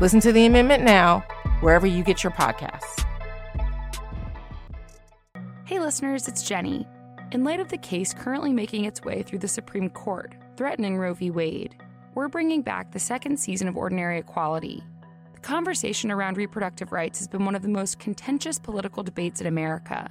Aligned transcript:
Listen 0.00 0.18
to 0.20 0.32
the 0.32 0.44
amendment 0.44 0.82
now, 0.82 1.20
wherever 1.60 1.86
you 1.86 2.02
get 2.02 2.24
your 2.24 2.32
podcasts. 2.32 3.04
Hey, 5.66 5.78
listeners, 5.78 6.26
it's 6.26 6.42
Jenny. 6.42 6.84
In 7.30 7.44
light 7.44 7.60
of 7.60 7.68
the 7.68 7.78
case 7.78 8.12
currently 8.12 8.52
making 8.52 8.86
its 8.86 9.02
way 9.02 9.22
through 9.22 9.38
the 9.38 9.46
Supreme 9.46 9.88
Court, 9.88 10.34
threatening 10.56 10.98
Roe 10.98 11.14
v. 11.14 11.30
Wade, 11.30 11.76
we're 12.16 12.26
bringing 12.26 12.60
back 12.60 12.90
the 12.90 12.98
second 12.98 13.38
season 13.38 13.68
of 13.68 13.76
Ordinary 13.76 14.18
Equality. 14.18 14.82
The 15.32 15.40
conversation 15.40 16.10
around 16.10 16.38
reproductive 16.38 16.90
rights 16.90 17.20
has 17.20 17.28
been 17.28 17.44
one 17.44 17.54
of 17.54 17.62
the 17.62 17.68
most 17.68 18.00
contentious 18.00 18.58
political 18.58 19.04
debates 19.04 19.40
in 19.40 19.46
America. 19.46 20.08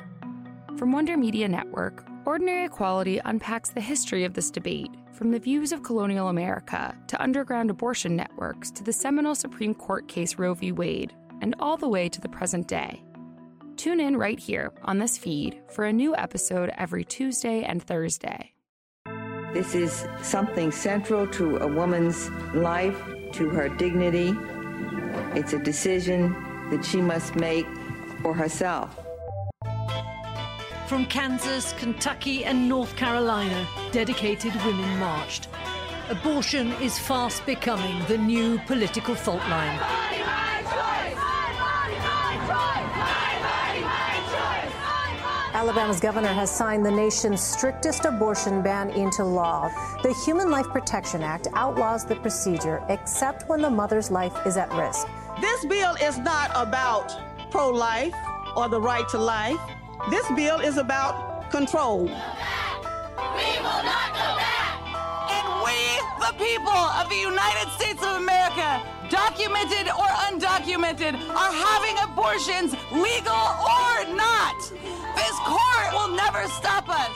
From 0.78 0.94
Wonder 0.94 1.18
Media 1.18 1.50
Network, 1.50 2.06
Ordinary 2.26 2.66
Equality 2.66 3.20
unpacks 3.26 3.72
the 3.72 3.82
history 3.82 4.24
of 4.24 4.34
this 4.34 4.50
debate 4.50 4.92
from 5.14 5.32
the 5.32 5.40
views 5.40 5.72
of 5.72 5.84
colonial 5.84 6.30
America 6.30 6.96
to 7.08 7.22
underground 7.22 7.70
abortion 7.70 8.16
networks 8.16 8.72
to 8.72 8.84
the 8.84 8.92
seminal 8.92 9.36
Supreme 9.36 9.76
Court 9.76 10.08
case 10.08 10.38
Roe 10.38 10.54
v. 10.54 10.72
Wade, 10.72 11.14
and 11.42 11.56
all 11.60 11.78
the 11.78 11.88
way 11.88 12.10
to 12.10 12.20
the 12.20 12.30
present 12.30 12.68
day. 12.68 13.04
Tune 13.78 14.00
in 14.00 14.18
right 14.18 14.40
here 14.40 14.72
on 14.84 14.98
this 14.98 15.18
feed 15.18 15.62
for 15.70 15.86
a 15.86 15.94
new 15.94 16.16
episode 16.16 16.72
every 16.78 17.04
Tuesday 17.04 17.64
and 17.64 17.82
Thursday. 17.84 18.54
This 19.54 19.76
is 19.76 20.06
something 20.22 20.72
central 20.72 21.28
to 21.28 21.58
a 21.58 21.68
woman's 21.68 22.30
life, 22.56 23.00
to 23.34 23.50
her 23.50 23.70
dignity. 23.70 24.36
It's 25.36 25.54
a 25.54 25.60
decision 25.60 26.34
that 26.72 26.84
she 26.84 27.02
must 27.02 27.36
make 27.36 27.68
for 28.22 28.34
herself. 28.34 29.03
From 30.88 31.06
Kansas, 31.06 31.74
Kentucky, 31.74 32.44
and 32.44 32.68
North 32.68 32.96
Carolina, 32.98 33.66
dedicated 33.92 34.54
women 34.66 35.00
marched. 35.00 35.48
Abortion 36.10 36.74
is 36.74 37.00
fast 37.00 37.46
becoming 37.46 38.06
the 38.08 38.18
new 38.18 38.60
political 38.68 39.16
fault 39.16 39.42
line. 39.50 39.80
Alabama's 45.54 46.02
governor 46.02 46.34
has 46.34 46.52
signed 46.52 46.86
the 46.86 46.92
nation's 46.92 47.42
strictest 47.42 48.04
abortion 48.04 48.62
ban 48.62 48.90
into 48.90 49.24
law. 49.24 49.70
The 50.04 50.14
Human 50.26 50.52
Life 50.52 50.68
Protection 50.68 51.24
Act 51.24 51.48
outlaws 51.54 52.06
the 52.06 52.18
procedure 52.18 52.84
except 52.90 53.48
when 53.48 53.62
the 53.62 53.70
mother's 53.70 54.12
life 54.12 54.36
is 54.46 54.58
at 54.58 54.72
risk. 54.74 55.08
This 55.40 55.66
bill 55.66 55.96
is 56.02 56.18
not 56.18 56.52
about 56.54 57.14
pro 57.52 57.70
life 57.70 58.14
or 58.58 58.68
the 58.68 58.82
right 58.82 59.08
to 59.10 59.18
life. 59.18 59.60
This 60.10 60.30
bill 60.36 60.60
is 60.60 60.78
about 60.78 61.50
control. 61.50 62.04
We 62.04 62.10
will 62.10 63.84
not 63.88 64.12
go 64.12 64.36
back. 64.36 64.84
And 65.32 65.48
we, 65.64 65.78
the 66.20 66.34
people 66.38 66.76
of 67.00 67.08
the 67.08 67.16
United 67.16 67.72
States 67.72 68.04
of 68.04 68.18
America, 68.18 68.84
documented 69.10 69.88
or 69.88 70.08
undocumented, 70.28 71.14
are 71.30 71.54
having 71.54 71.98
abortions, 72.04 72.76
legal 72.92 73.48
or 73.64 74.04
not. 74.14 74.60
This 75.16 75.40
court 75.40 75.94
will 75.94 76.14
never 76.14 76.50
stop 76.50 76.90
us. 76.90 77.10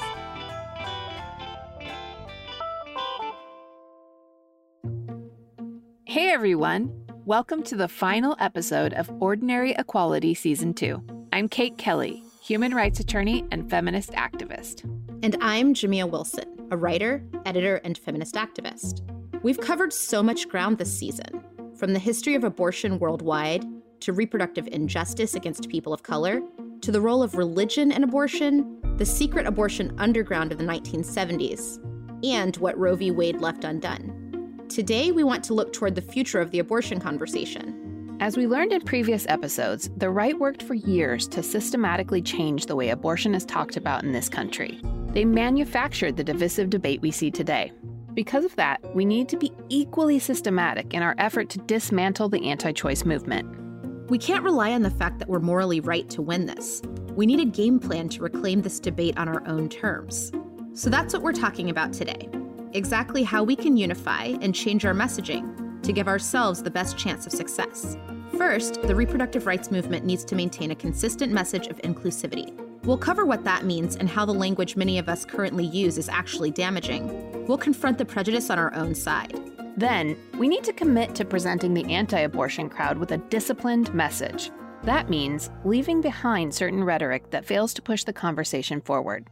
Hey 6.06 6.30
everyone! 6.32 7.06
Welcome 7.26 7.64
to 7.64 7.76
the 7.76 7.90
final 7.90 8.38
episode 8.40 8.94
of 8.94 9.12
Ordinary 9.22 9.72
Equality 9.78 10.34
Season 10.34 10.74
2. 10.74 11.04
I'm 11.34 11.50
Kate 11.50 11.78
Kelly, 11.78 12.24
human 12.48 12.74
rights 12.74 13.02
attorney 13.02 13.46
and 13.52 13.70
feminist 13.70 14.12
activist. 14.12 14.86
And 15.22 15.36
I'm 15.42 15.74
Jamia 15.74 16.10
Wilson, 16.10 16.46
a 16.72 16.78
writer, 16.78 17.22
editor, 17.46 17.82
and 17.84 17.98
feminist 17.98 18.36
activist. 18.36 19.02
We've 19.44 19.60
covered 19.60 19.92
so 19.92 20.24
much 20.24 20.48
ground 20.48 20.78
this 20.78 20.98
season, 20.98 21.44
from 21.76 21.92
the 21.92 22.00
history 22.00 22.36
of 22.36 22.46
abortion 22.46 23.00
worldwide 23.00 23.66
to 24.00 24.14
reproductive 24.14 24.66
injustice 24.72 25.36
against 25.36 25.68
people 25.68 25.92
of 25.92 26.04
color, 26.04 26.40
to 26.80 26.90
the 26.90 27.02
role 27.02 27.22
of 27.22 27.36
religion 27.36 27.92
in 27.92 28.06
abortion, 28.06 28.80
the 28.96 29.06
secret 29.06 29.46
abortion 29.46 29.94
underground 29.98 30.54
of 30.54 30.58
the 30.58 30.64
1970s, 30.64 31.84
and 32.24 32.56
what 32.58 32.78
Roe 32.78 32.96
v. 32.96 33.12
Wade 33.12 33.42
left 33.42 33.66
undone. 33.66 34.64
Today, 34.70 35.12
we 35.12 35.26
want 35.26 35.44
to 35.44 35.54
look 35.54 35.74
toward 35.74 35.96
the 35.96 36.02
future 36.02 36.40
of 36.40 36.52
the 36.52 36.60
abortion 36.60 37.02
conversation 37.02 37.87
as 38.20 38.36
we 38.36 38.48
learned 38.48 38.74
in 38.74 38.82
previous 38.82 39.28
episodes, 39.30 39.90
the 39.98 40.10
right 40.10 40.38
worked 40.40 40.64
for 40.64 40.74
years 40.74 41.28
to 41.28 41.44
systematically 41.44 42.22
change 42.22 42.66
the 42.66 42.76
way 42.76 42.90
abortion 42.90 43.36
is 43.36 43.46
talked 43.46 43.78
about 43.78 44.04
in 44.04 44.12
this 44.12 44.28
country. 44.28 44.80
They 45.10 45.24
manufactured 45.24 46.18
the 46.18 46.24
divisive 46.24 46.72
debate 46.72 47.02
we 47.02 47.12
see 47.12 47.30
today. 47.30 47.72
Because 48.16 48.44
of 48.44 48.56
that, 48.56 48.80
we 48.96 49.06
need 49.06 49.30
to 49.30 49.38
be 49.38 49.52
equally 49.70 50.18
systematic 50.18 50.96
in 50.96 51.04
our 51.04 51.14
effort 51.20 51.50
to 51.50 51.60
dismantle 51.60 52.30
the 52.30 52.50
anti 52.50 52.72
choice 52.72 53.06
movement. 53.06 54.10
We 54.10 54.18
can't 54.18 54.44
rely 54.44 54.72
on 54.72 54.82
the 54.82 54.90
fact 54.90 55.20
that 55.20 55.30
we're 55.30 55.40
morally 55.40 55.80
right 55.80 56.10
to 56.10 56.22
win 56.24 56.48
this. 56.48 56.82
We 57.12 57.28
need 57.28 57.40
a 57.40 57.46
game 57.46 57.80
plan 57.80 58.10
to 58.10 58.24
reclaim 58.24 58.64
this 58.64 58.80
debate 58.80 59.18
on 59.18 59.28
our 59.28 59.46
own 59.48 59.70
terms. 59.70 60.32
So 60.74 60.90
that's 60.90 61.14
what 61.14 61.22
we're 61.22 61.34
talking 61.34 61.70
about 61.70 61.94
today 61.94 62.30
exactly 62.74 63.24
how 63.24 63.44
we 63.44 63.56
can 63.56 63.78
unify 63.78 64.26
and 64.42 64.54
change 64.54 64.86
our 64.86 64.94
messaging 64.94 65.67
to 65.84 65.94
give 65.94 66.08
ourselves 66.08 66.62
the 66.62 66.72
best 66.72 66.98
chance 66.98 67.26
of 67.26 67.32
success. 67.32 67.98
First, 68.38 68.82
the 68.84 68.96
reproductive 68.96 69.46
rights 69.46 69.72
movement 69.72 70.06
needs 70.06 70.24
to 70.26 70.36
maintain 70.36 70.72
a 70.72 70.76
consistent 70.76 71.32
message 71.32 71.68
of 71.68 71.78
inclusivity. 71.80 72.54
We'll 72.84 72.98
cover 72.98 73.26
what 73.26 73.44
that 73.44 73.66
means 73.66 73.96
and 73.96 74.08
how 74.08 74.26
the 74.26 74.34
language 74.34 74.76
many 74.76 74.98
of 74.98 75.10
us 75.10 75.26
currently 75.26 75.66
use 75.66 75.98
is 75.98 76.10
actually 76.10 76.52
damaging. 76.52 77.46
We'll 77.48 77.58
confront 77.58 77.98
the 77.98 78.06
prejudice 78.06 78.50
on 78.50 78.60
our 78.60 78.74
own 78.74 78.96
side. 78.96 79.40
Then, 79.76 80.18
we 80.38 80.48
need 80.48 80.64
to 80.64 80.74
commit 80.74 81.14
to 81.16 81.26
presenting 81.26 81.74
the 81.74 81.86
anti 81.92 82.20
abortion 82.20 82.70
crowd 82.70 82.98
with 82.98 83.12
a 83.12 83.18
disciplined 83.18 83.94
message. 83.94 84.52
That 84.84 85.10
means 85.10 85.50
leaving 85.66 86.02
behind 86.02 86.54
certain 86.54 86.84
rhetoric 86.84 87.30
that 87.32 87.46
fails 87.46 87.74
to 87.76 87.82
push 87.82 88.04
the 88.04 88.14
conversation 88.14 88.82
forward. 88.82 89.28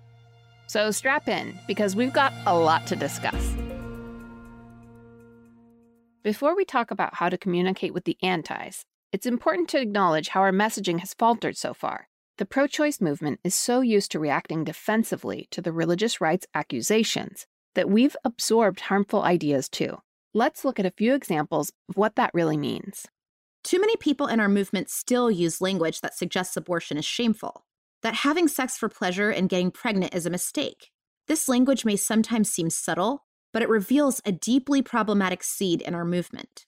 So 0.67 0.91
strap 0.91 1.27
in, 1.27 1.57
because 1.67 1.95
we've 1.95 2.13
got 2.13 2.33
a 2.45 2.57
lot 2.57 2.87
to 2.87 2.95
discuss. 2.95 3.55
Before 6.25 6.55
we 6.55 6.65
talk 6.65 6.89
about 6.89 7.13
how 7.13 7.29
to 7.29 7.37
communicate 7.37 7.93
with 7.93 8.05
the 8.05 8.17
antis, 8.23 8.83
it's 9.11 9.27
important 9.27 9.69
to 9.69 9.79
acknowledge 9.79 10.29
how 10.29 10.41
our 10.41 10.51
messaging 10.51 10.97
has 11.01 11.13
faltered 11.13 11.55
so 11.55 11.71
far. 11.71 12.07
The 12.39 12.47
pro 12.47 12.65
choice 12.65 12.99
movement 12.99 13.41
is 13.43 13.53
so 13.53 13.81
used 13.81 14.11
to 14.11 14.19
reacting 14.19 14.63
defensively 14.63 15.47
to 15.51 15.61
the 15.61 15.71
religious 15.71 16.19
rights 16.19 16.47
accusations 16.55 17.45
that 17.75 17.91
we've 17.91 18.17
absorbed 18.23 18.79
harmful 18.79 19.21
ideas 19.21 19.69
too. 19.69 19.99
Let's 20.33 20.65
look 20.65 20.79
at 20.79 20.85
a 20.87 20.95
few 20.97 21.13
examples 21.13 21.71
of 21.89 21.95
what 21.95 22.15
that 22.15 22.31
really 22.33 22.57
means. 22.57 23.05
Too 23.63 23.79
many 23.79 23.95
people 23.95 24.25
in 24.25 24.39
our 24.39 24.49
movement 24.49 24.89
still 24.89 25.29
use 25.29 25.61
language 25.61 26.01
that 26.01 26.17
suggests 26.17 26.57
abortion 26.57 26.97
is 26.97 27.05
shameful, 27.05 27.65
that 28.01 28.15
having 28.15 28.47
sex 28.47 28.79
for 28.79 28.89
pleasure 28.89 29.29
and 29.29 29.47
getting 29.47 29.69
pregnant 29.69 30.15
is 30.15 30.25
a 30.25 30.31
mistake. 30.31 30.89
This 31.27 31.47
language 31.47 31.85
may 31.85 31.95
sometimes 31.95 32.49
seem 32.49 32.71
subtle, 32.71 33.25
but 33.55 33.63
it 33.63 33.69
reveals 33.69 34.21
a 34.25 34.33
deeply 34.33 34.81
problematic 34.81 35.41
seed 35.41 35.81
in 35.81 35.95
our 35.95 36.03
movement. 36.03 36.65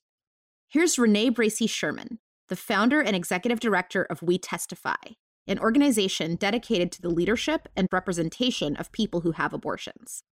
Here's 0.70 0.98
Renee 0.98 1.30
Bracey 1.32 1.70
Sherman, 1.70 2.20
the 2.48 2.56
founder 2.56 3.02
and 3.02 3.14
executive 3.14 3.60
director 3.60 4.04
of 4.04 4.22
We 4.22 4.38
Testify, 4.38 5.16
an 5.48 5.60
organization 5.60 6.38
dedicated 6.38 6.94
to 6.94 7.02
the 7.02 7.10
leadership 7.10 7.68
and 7.76 7.90
representation 7.92 8.78
of 8.78 8.94
people 8.94 9.20
who 9.20 9.34
have 9.34 9.54
abortions. 9.54 10.24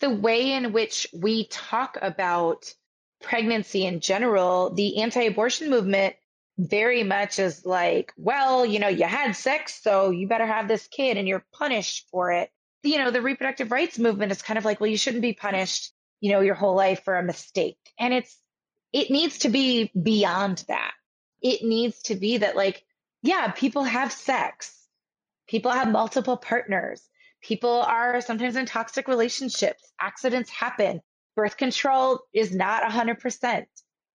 The 0.00 0.10
way 0.10 0.50
in 0.50 0.72
which 0.72 1.06
we 1.14 1.46
talk 1.46 1.96
about 2.02 2.74
pregnancy 3.22 3.86
in 3.86 4.00
general, 4.00 4.74
the 4.74 5.00
anti 5.00 5.26
abortion 5.26 5.70
movement 5.70 6.16
very 6.58 7.04
much 7.04 7.38
is 7.38 7.64
like, 7.64 8.12
well, 8.16 8.66
you 8.66 8.80
know, 8.80 8.88
you 8.88 9.04
had 9.04 9.36
sex, 9.36 9.80
so 9.80 10.10
you 10.10 10.26
better 10.26 10.46
have 10.46 10.66
this 10.66 10.88
kid 10.88 11.18
and 11.18 11.28
you're 11.28 11.46
punished 11.52 12.08
for 12.10 12.32
it 12.32 12.50
you 12.84 12.98
know, 12.98 13.10
the 13.10 13.22
reproductive 13.22 13.70
rights 13.70 13.98
movement 13.98 14.32
is 14.32 14.42
kind 14.42 14.58
of 14.58 14.64
like, 14.64 14.80
well, 14.80 14.90
you 14.90 14.96
shouldn't 14.96 15.22
be 15.22 15.32
punished, 15.32 15.92
you 16.20 16.32
know, 16.32 16.40
your 16.40 16.54
whole 16.54 16.74
life 16.74 17.02
for 17.04 17.16
a 17.16 17.22
mistake. 17.22 17.78
And 17.98 18.14
it's, 18.14 18.36
it 18.92 19.10
needs 19.10 19.38
to 19.40 19.48
be 19.48 19.90
beyond 20.00 20.64
that. 20.68 20.92
It 21.42 21.64
needs 21.64 22.02
to 22.02 22.14
be 22.14 22.38
that, 22.38 22.56
like, 22.56 22.84
yeah, 23.22 23.50
people 23.50 23.84
have 23.84 24.12
sex, 24.12 24.86
people 25.48 25.70
have 25.70 25.90
multiple 25.90 26.36
partners, 26.36 27.02
people 27.42 27.82
are 27.82 28.20
sometimes 28.20 28.56
in 28.56 28.66
toxic 28.66 29.08
relationships, 29.08 29.82
accidents 30.00 30.50
happen, 30.50 31.00
birth 31.36 31.56
control 31.56 32.20
is 32.32 32.54
not 32.54 32.82
100%. 32.82 33.66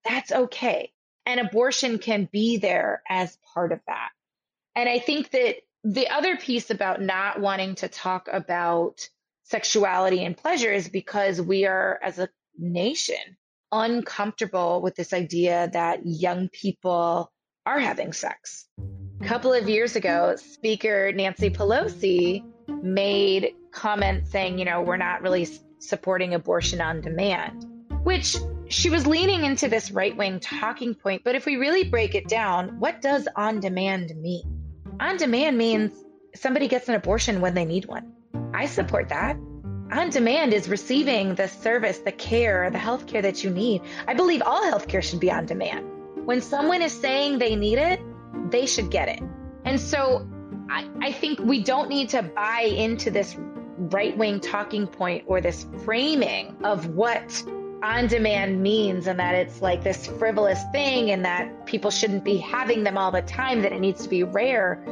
That's 0.06 0.31
okay. 0.31 0.94
And 1.25 1.39
abortion 1.39 2.00
can 2.00 2.30
be 2.31 2.57
there 2.57 3.04
as 3.07 3.38
part 3.54 3.71
of 3.71 3.80
that. 3.88 4.10
And 4.75 4.88
I 4.88 5.00
think 5.00 5.31
that 5.31 5.56
the 5.84 6.10
other 6.10 6.38
piece 6.38 6.70
about 6.70 7.02
not 7.02 7.40
wanting 7.40 7.76
to 7.76 7.88
talk 7.88 8.28
about 8.31 9.08
sexuality 9.44 10.24
and 10.24 10.36
pleasure 10.36 10.72
is 10.72 10.90
because 10.90 11.42
we 11.42 11.66
are, 11.66 12.00
as 12.04 12.20
a 12.20 12.30
nation, 12.58 13.38
uncomfortable 13.72 14.81
with 14.81 14.96
this 14.96 15.14
idea 15.14 15.70
that 15.74 16.06
young 16.06 16.50
people 16.50 17.31
are 17.66 17.80
having 17.80 18.14
sex. 18.14 18.68
A 19.22 19.26
couple 19.26 19.54
of 19.54 19.70
years 19.70 19.96
ago, 19.96 20.36
Speaker 20.36 21.12
Nancy 21.12 21.50
Pelosi 21.50 22.44
made 22.84 23.54
comments 23.72 24.31
saying, 24.31 24.60
you 24.60 24.66
know, 24.66 24.81
we're 24.81 24.98
not 24.98 25.22
really 25.22 25.48
supporting 25.80 26.34
abortion 26.34 26.81
on 26.81 27.02
demand, 27.02 27.66
which 28.04 28.36
she 28.70 28.90
was 28.90 29.08
leaning 29.08 29.46
into 29.46 29.68
this 29.68 29.92
right 29.92 30.16
wing 30.16 30.40
talking 30.40 30.94
point. 30.94 31.24
But 31.24 31.36
if 31.36 31.46
we 31.46 31.58
really 31.58 31.84
break 31.86 32.16
it 32.16 32.28
down, 32.28 32.80
what 32.80 33.02
does 33.02 33.28
on 33.36 33.60
demand 33.60 34.14
mean? 34.16 34.58
On 35.00 35.16
demand 35.18 35.57
means 35.57 35.94
somebody 36.36 36.68
gets 36.68 36.90
an 36.90 36.96
abortion 36.96 37.42
when 37.42 37.54
they 37.54 37.66
need 37.66 37.86
one. 37.86 38.13
I 38.54 38.66
support 38.66 39.10
that. 39.10 39.38
On 39.92 40.10
demand 40.10 40.54
is 40.54 40.69
receiving 40.69 41.36
the 41.36 41.48
service, 41.48 42.00
the 42.00 42.12
care, 42.12 42.69
the 42.69 42.78
health 42.78 43.07
care 43.07 43.22
that 43.22 43.44
you 43.44 43.50
need. 43.50 43.81
I 44.07 44.13
believe 44.13 44.42
all 44.46 44.62
healthcare 44.62 45.01
should 45.01 45.19
be 45.19 45.31
on 45.31 45.46
demand. 45.46 45.86
When 46.25 46.42
someone 46.42 46.81
is 46.81 46.92
saying 46.92 47.40
they 47.40 47.56
need 47.56 47.80
it, 47.80 48.00
they 48.51 48.66
should 48.66 48.92
get 48.92 49.07
it. 49.07 49.22
And 49.66 49.80
so 49.80 50.28
I, 50.69 50.88
I 51.02 51.12
think 51.12 51.40
we 51.40 51.63
don't 51.63 51.90
need 51.90 52.10
to 52.10 52.22
buy 52.22 52.62
into 52.62 53.10
this 53.10 53.36
right 53.78 54.16
wing 54.18 54.40
talking 54.40 54.86
point 54.86 55.24
or 55.28 55.42
this 55.42 55.66
framing 55.86 56.56
of 56.63 56.88
what 56.88 57.44
on 57.81 58.08
demand 58.08 58.62
means 58.62 59.08
and 59.08 59.20
that 59.20 59.36
it's 59.36 59.62
like 59.62 59.84
this 59.84 60.08
frivolous 60.08 60.60
thing 60.72 61.12
and 61.12 61.24
that 61.24 61.66
people 61.66 61.92
shouldn't 61.92 62.24
be 62.24 62.38
having 62.38 62.84
them 62.84 62.98
all 62.98 63.12
the 63.12 63.22
time, 63.22 63.62
that 63.62 63.72
it 63.72 63.80
needs 63.80 64.04
to 64.04 64.10
be 64.10 64.24
rare. 64.24 64.84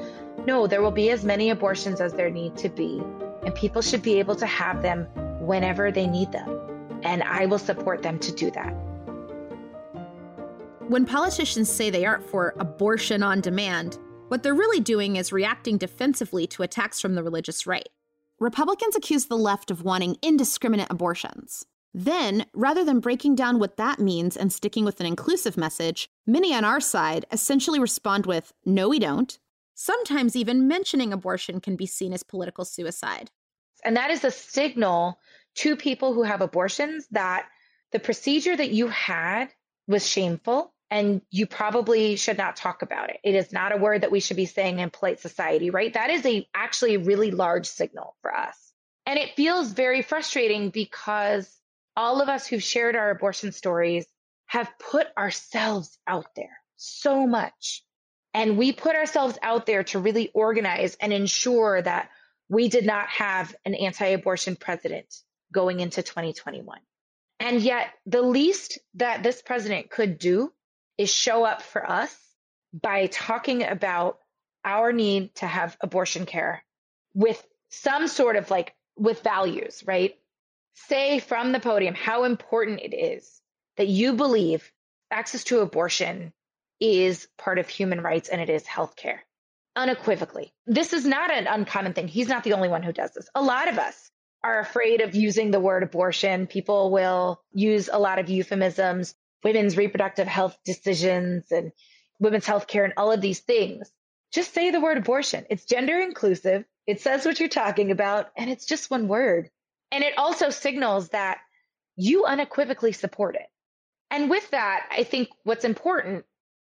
No, 0.46 0.68
there 0.68 0.82
will 0.82 0.92
be 0.92 1.10
as 1.10 1.26
many 1.26 1.50
abortions 1.50 2.00
as 2.00 2.14
there 2.14 2.30
need 2.30 2.56
to 2.58 2.70
be, 2.70 3.02
and 3.44 3.54
people 3.56 3.82
should 3.82 4.02
be 4.02 4.20
able 4.20 4.36
to 4.36 4.46
have 4.46 4.82
them 4.82 5.06
whenever 5.42 5.92
they 5.92 6.08
need 6.08 6.32
them. 6.32 6.50
And 7.04 7.24
I 7.24 7.46
will 7.46 7.60
support 7.60 8.04
them 8.04 8.20
to 8.20 8.32
do 8.32 8.52
that. 8.52 8.72
When 10.88 11.06
politicians 11.06 11.70
say 11.70 11.90
they 11.90 12.06
aren't 12.06 12.30
for 12.30 12.54
abortion 12.60 13.22
on 13.22 13.42
demand, 13.42 13.98
what 14.30 14.44
they're 14.44 14.56
really 14.56 14.80
doing 14.80 15.18
is 15.18 15.34
reacting 15.34 15.78
defensively 15.78 16.48
to 16.48 16.64
attacks 16.64 17.02
from 17.02 17.16
the 17.16 17.24
religious 17.24 17.68
right. 17.68 17.90
Republicans 18.40 18.96
accuse 18.96 19.26
the 19.26 19.38
left 19.38 19.72
of 19.72 19.84
wanting 19.84 20.16
indiscriminate 20.22 20.88
abortions. 20.90 21.66
Then, 21.98 22.46
rather 22.54 22.86
than 22.86 23.00
breaking 23.00 23.34
down 23.34 23.58
what 23.58 23.78
that 23.78 23.98
means 23.98 24.38
and 24.38 24.54
sticking 24.54 24.86
with 24.86 25.00
an 25.00 25.08
inclusive 25.08 25.58
message, 25.58 26.12
many 26.28 26.54
on 26.54 26.64
our 26.64 26.80
side 26.80 27.26
essentially 27.32 27.80
respond 27.80 28.28
with, 28.28 28.54
no, 28.64 28.90
we 28.90 29.00
don't. 29.00 29.40
Sometimes 29.74 30.36
even 30.36 30.68
mentioning 30.68 31.12
abortion 31.12 31.60
can 31.60 31.76
be 31.76 31.88
seen 31.88 32.14
as 32.14 32.22
political 32.22 32.66
suicide. 32.66 33.32
And 33.84 33.98
that 33.98 34.12
is 34.12 34.24
a 34.24 34.30
signal 34.30 35.18
to 35.56 35.76
people 35.76 36.14
who 36.14 36.22
have 36.22 36.42
abortions 36.42 37.08
that 37.14 37.48
the 37.92 37.98
procedure 37.98 38.56
that 38.56 38.70
you 38.70 38.90
had 38.90 39.48
was 39.88 40.08
shameful 40.08 40.72
and 40.92 41.24
you 41.32 41.48
probably 41.48 42.16
should 42.16 42.38
not 42.38 42.58
talk 42.58 42.84
about 42.84 43.10
it. 43.10 43.18
It 43.24 43.34
is 43.34 43.52
not 43.52 43.74
a 43.74 43.78
word 43.78 44.02
that 44.02 44.12
we 44.12 44.20
should 44.20 44.38
be 44.38 44.46
saying 44.46 44.78
in 44.78 44.92
polite 44.92 45.20
society, 45.20 45.72
right? 45.72 45.96
That 45.96 46.12
is 46.12 46.24
a 46.28 46.48
actually 46.54 46.94
a 46.94 47.00
really 47.00 47.32
large 47.32 47.66
signal 47.66 48.16
for 48.22 48.32
us. 48.36 48.56
And 49.08 49.18
it 49.18 49.36
feels 49.36 49.72
very 49.72 50.04
frustrating 50.04 50.70
because 50.70 51.52
all 51.98 52.22
of 52.22 52.30
us 52.30 52.46
who've 52.48 52.64
shared 52.64 52.96
our 52.96 53.10
abortion 53.10 53.52
stories 53.52 54.06
have 54.46 54.72
put 54.80 55.08
ourselves 55.18 55.98
out 56.08 56.28
there 56.36 56.58
so 56.78 57.26
much. 57.26 57.84
And 58.34 58.58
we 58.58 58.72
put 58.72 58.96
ourselves 58.96 59.38
out 59.42 59.66
there 59.66 59.84
to 59.86 60.00
really 60.00 60.30
organize 60.34 60.96
and 61.02 61.12
ensure 61.12 61.82
that 61.82 62.10
we 62.50 62.70
did 62.70 62.86
not 62.86 63.10
have 63.10 63.54
an 63.66 63.74
anti 63.74 64.06
abortion 64.06 64.56
president 64.56 65.14
going 65.52 65.80
into 65.80 66.04
2021. 66.04 66.80
And 67.40 67.62
yet, 67.62 67.88
the 68.06 68.22
least 68.22 68.78
that 68.96 69.24
this 69.24 69.42
president 69.42 69.90
could 69.90 70.20
do 70.20 70.52
is 70.98 71.12
show 71.12 71.44
up 71.44 71.62
for 71.62 71.90
us 71.90 72.16
by 72.74 73.08
talking 73.08 73.64
about 73.64 74.20
our 74.64 74.94
need 74.94 75.34
to 75.36 75.48
have 75.48 75.78
abortion 75.82 76.26
care 76.26 76.64
with 77.14 77.44
some 77.70 78.08
sort 78.08 78.36
of 78.36 78.52
like 78.52 78.76
with 78.96 79.24
values, 79.24 79.84
right? 79.86 80.16
Say 80.88 81.20
from 81.20 81.52
the 81.52 81.60
podium 81.60 81.96
how 81.96 82.24
important 82.24 82.80
it 82.82 82.96
is 82.96 83.42
that 83.78 83.88
you 83.88 84.14
believe 84.14 84.72
access 85.12 85.44
to 85.46 85.60
abortion 85.60 86.34
is 86.80 87.28
part 87.38 87.60
of 87.60 87.68
human 87.68 88.02
rights 88.02 88.30
and 88.30 88.42
it 88.42 88.50
is 88.50 88.64
healthcare 88.64 89.20
unequivocally. 89.76 90.54
This 90.66 90.94
is 90.94 91.06
not 91.06 91.32
an 91.32 91.48
uncommon 91.48 91.94
thing. 91.94 92.08
He's 92.08 92.28
not 92.28 92.44
the 92.44 92.54
only 92.54 92.70
one 92.70 92.84
who 92.84 92.92
does 92.92 93.12
this. 93.14 93.30
A 93.36 93.42
lot 93.42 93.68
of 93.68 93.78
us 93.78 94.12
are 94.44 94.60
afraid 94.60 95.02
of 95.02 95.16
using 95.16 95.52
the 95.52 95.60
word 95.60 95.84
abortion. 95.84 96.48
People 96.48 96.92
will 96.92 97.42
use 97.54 97.90
a 97.92 98.00
lot 98.00 98.20
of 98.20 98.30
euphemisms, 98.30 99.16
women's 99.44 99.78
reproductive 99.78 100.28
health 100.28 100.58
decisions 100.66 101.52
and 101.52 101.72
women's 102.20 102.46
health 102.46 102.68
care 102.68 102.84
and 102.84 102.94
all 102.98 103.12
of 103.12 103.22
these 103.22 103.40
things. 103.40 103.92
Just 104.32 104.54
say 104.54 104.72
the 104.72 104.82
word 104.82 104.98
abortion. 104.98 105.46
It's 105.50 105.66
gender 105.66 106.00
inclusive. 106.00 106.66
It 106.86 107.02
says 107.02 107.26
what 107.26 107.40
you're 107.40 107.50
talking 107.50 107.92
about, 107.92 108.30
and 108.36 108.50
it's 108.50 108.66
just 108.66 108.92
one 108.92 109.08
word. 109.08 109.50
And 109.92 110.04
it 110.04 110.18
also 110.18 110.50
signals 110.50 111.10
that 111.10 111.40
you 111.96 112.26
unequivocally 112.26 112.92
support 112.92 113.36
it. 113.36 113.48
And 114.10 114.30
with 114.30 114.50
that, 114.52 114.88
I 114.92 115.04
think 115.04 115.30
what's 115.44 115.66
important 115.66 116.26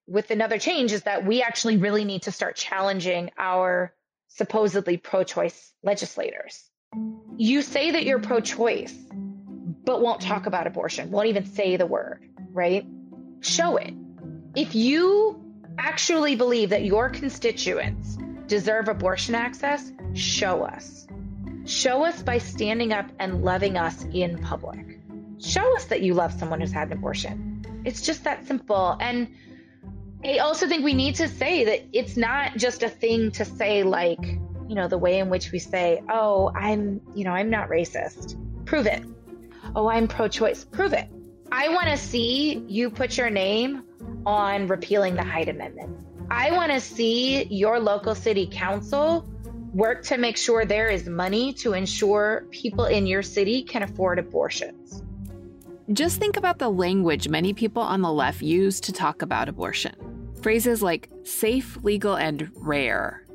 with 0.07 0.31
another 0.31 0.57
change 0.57 0.91
is 0.91 1.03
that 1.03 1.25
we 1.25 1.41
actually 1.41 1.77
really 1.77 2.03
need 2.03 2.23
to 2.23 2.31
start 2.31 2.55
challenging 2.55 3.31
our 3.37 3.93
supposedly 4.29 4.97
pro 4.97 5.23
choice 5.23 5.73
legislators. 5.83 6.63
You 7.37 7.61
say 7.61 7.91
that 7.91 8.03
you're 8.03 8.19
pro 8.19 8.39
choice, 8.39 8.93
but 9.85 10.01
won't 10.01 10.21
talk 10.21 10.47
about 10.47 10.67
abortion, 10.67 11.11
won't 11.11 11.27
even 11.27 11.45
say 11.45 11.77
the 11.77 11.85
word, 11.85 12.23
right? 12.51 12.85
Show 13.41 13.77
it. 13.77 13.93
If 14.55 14.75
you 14.75 15.39
actually 15.77 16.35
believe 16.35 16.71
that 16.71 16.83
your 16.83 17.09
constituents 17.09 18.17
deserve 18.47 18.87
abortion 18.87 19.35
access, 19.35 19.91
show 20.13 20.63
us. 20.63 21.07
Show 21.69 22.03
us 22.03 22.23
by 22.23 22.39
standing 22.39 22.93
up 22.93 23.05
and 23.19 23.43
loving 23.43 23.77
us 23.77 24.03
in 24.11 24.39
public. 24.39 24.99
Show 25.39 25.75
us 25.75 25.85
that 25.85 26.01
you 26.01 26.15
love 26.15 26.33
someone 26.33 26.59
who's 26.61 26.71
had 26.71 26.87
an 26.87 26.93
abortion. 26.93 27.63
It's 27.85 28.01
just 28.01 28.23
that 28.23 28.47
simple. 28.47 28.97
And 28.99 29.27
I 30.25 30.39
also 30.39 30.67
think 30.67 30.83
we 30.83 30.95
need 30.95 31.13
to 31.15 31.27
say 31.27 31.65
that 31.65 31.85
it's 31.93 32.17
not 32.17 32.57
just 32.57 32.81
a 32.81 32.89
thing 32.89 33.29
to 33.33 33.45
say, 33.45 33.83
like, 33.83 34.17
you 34.67 34.73
know, 34.73 34.87
the 34.87 34.97
way 34.97 35.19
in 35.19 35.29
which 35.29 35.51
we 35.51 35.59
say, 35.59 36.01
oh, 36.09 36.51
I'm, 36.55 37.01
you 37.13 37.23
know, 37.23 37.33
I'm 37.33 37.51
not 37.51 37.69
racist. 37.69 38.35
Prove 38.65 38.87
it. 38.87 39.03
Oh, 39.75 39.87
I'm 39.87 40.07
pro 40.07 40.27
choice. 40.27 40.65
Prove 40.65 40.93
it. 40.93 41.07
I 41.51 41.69
want 41.69 41.89
to 41.89 41.97
see 41.97 42.65
you 42.67 42.89
put 42.89 43.15
your 43.15 43.29
name 43.29 43.83
on 44.25 44.65
repealing 44.65 45.13
the 45.13 45.23
Hyde 45.23 45.49
Amendment. 45.49 45.95
I 46.31 46.51
want 46.51 46.71
to 46.71 46.79
see 46.79 47.43
your 47.43 47.79
local 47.79 48.15
city 48.15 48.49
council 48.51 49.29
work 49.73 50.03
to 50.05 50.17
make 50.17 50.37
sure 50.37 50.65
there 50.65 50.89
is 50.89 51.07
money 51.07 51.53
to 51.53 51.73
ensure 51.73 52.45
people 52.51 52.85
in 52.85 53.05
your 53.05 53.21
city 53.21 53.63
can 53.63 53.83
afford 53.83 54.19
abortions. 54.19 55.03
Just 55.93 56.19
think 56.19 56.37
about 56.37 56.59
the 56.59 56.69
language 56.69 57.29
many 57.29 57.53
people 57.53 57.81
on 57.81 58.01
the 58.01 58.11
left 58.11 58.41
use 58.41 58.79
to 58.81 58.91
talk 58.93 59.21
about 59.21 59.49
abortion. 59.49 59.95
Phrases 60.41 60.81
like 60.81 61.09
safe, 61.23 61.77
legal, 61.83 62.15
and 62.15 62.49
rare, 62.55 63.25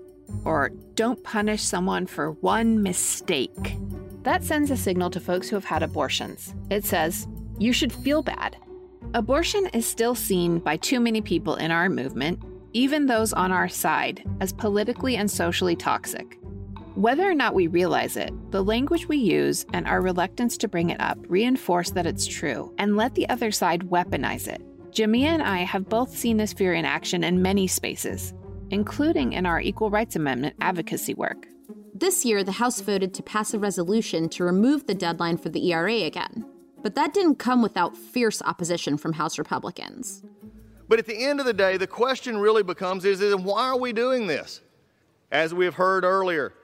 or 0.45 0.71
don't 0.95 1.23
punish 1.23 1.63
someone 1.63 2.07
for 2.07 2.33
one 2.33 2.83
mistake. 2.83 3.77
That 4.23 4.43
sends 4.43 4.71
a 4.71 4.77
signal 4.77 5.11
to 5.11 5.21
folks 5.21 5.49
who 5.49 5.57
have 5.57 5.65
had 5.65 5.83
abortions. 5.83 6.55
It 6.71 6.85
says, 6.85 7.29
you 7.59 7.73
should 7.73 7.93
feel 7.93 8.23
bad. 8.23 8.57
Abortion 9.13 9.67
is 9.75 9.87
still 9.87 10.15
seen 10.15 10.59
by 10.59 10.77
too 10.79 10.99
many 10.99 11.21
people 11.21 11.57
in 11.57 11.71
our 11.71 11.89
movement 11.89 12.41
even 12.75 13.07
those 13.07 13.33
on 13.33 13.53
our 13.53 13.69
side, 13.69 14.23
as 14.41 14.53
politically 14.53 15.17
and 15.17 15.31
socially 15.31 15.77
toxic. 15.77 16.39
Whether 16.97 17.29
or 17.29 17.35
not 17.35 17.55
we 17.55 17.67
realize 17.67 18.17
it, 18.17 18.33
the 18.51 18.63
language 18.63 19.09
we 19.09 19.17
use 19.17 19.65
and 19.73 19.87
our 19.87 20.01
reluctance 20.01 20.57
to 20.59 20.69
bring 20.69 20.91
it 20.91 21.01
up 21.01 21.19
reinforce 21.29 21.91
that 21.91 22.07
it's 22.07 22.27
true 22.27 22.73
and 22.79 22.97
let 22.97 23.15
the 23.15 23.29
other 23.29 23.51
side 23.51 23.89
weaponize 23.91 24.47
it. 24.47 24.63
Jamia 24.93 25.27
and 25.27 25.43
I 25.43 25.59
have 25.59 25.89
both 25.89 26.17
seen 26.17 26.37
this 26.37 26.53
fear 26.53 26.73
in 26.73 26.85
action 26.85 27.25
in 27.25 27.43
many 27.43 27.67
spaces, 27.67 28.33
including 28.71 29.33
in 29.33 29.47
our 29.47 29.61
Equal 29.61 29.91
Rights 29.91 30.15
Amendment 30.15 30.55
advocacy 30.61 31.15
work. 31.15 31.49
This 31.95 32.25
year, 32.25 32.45
the 32.45 32.53
House 32.53 32.81
voted 32.81 33.15
to 33.15 33.23
pass 33.23 33.55
a 33.55 33.59
resolution 33.59 34.29
to 34.31 34.45
remove 34.45 34.87
the 34.87 34.95
deadline 34.95 35.37
for 35.37 35.49
the 35.49 35.73
ERA 35.73 36.03
again. 36.03 36.45
But 36.83 36.97
that 36.97 37.15
didn't 37.15 37.37
come 37.37 37.63
without 37.63 37.97
fierce 37.97 38.43
opposition 38.43 38.97
from 38.97 39.15
House 39.15 39.39
Republicans. 39.39 40.23
But 40.89 40.99
at 40.99 41.07
the 41.07 41.25
end 41.25 41.41
of 41.41 41.47
the 41.47 41.53
day, 41.53 41.77
the 41.77 41.87
question 41.87 42.37
really 42.37 42.63
becomes 42.63 43.05
is, 43.05 43.21
is 43.21 43.35
why 43.35 43.69
are 43.69 43.79
we 43.79 43.93
doing 43.93 44.27
this? 44.27 44.61
As 45.31 45.55
we 45.55 45.65
have 45.65 45.75
heard 45.75 46.05
earlier, 46.05 46.55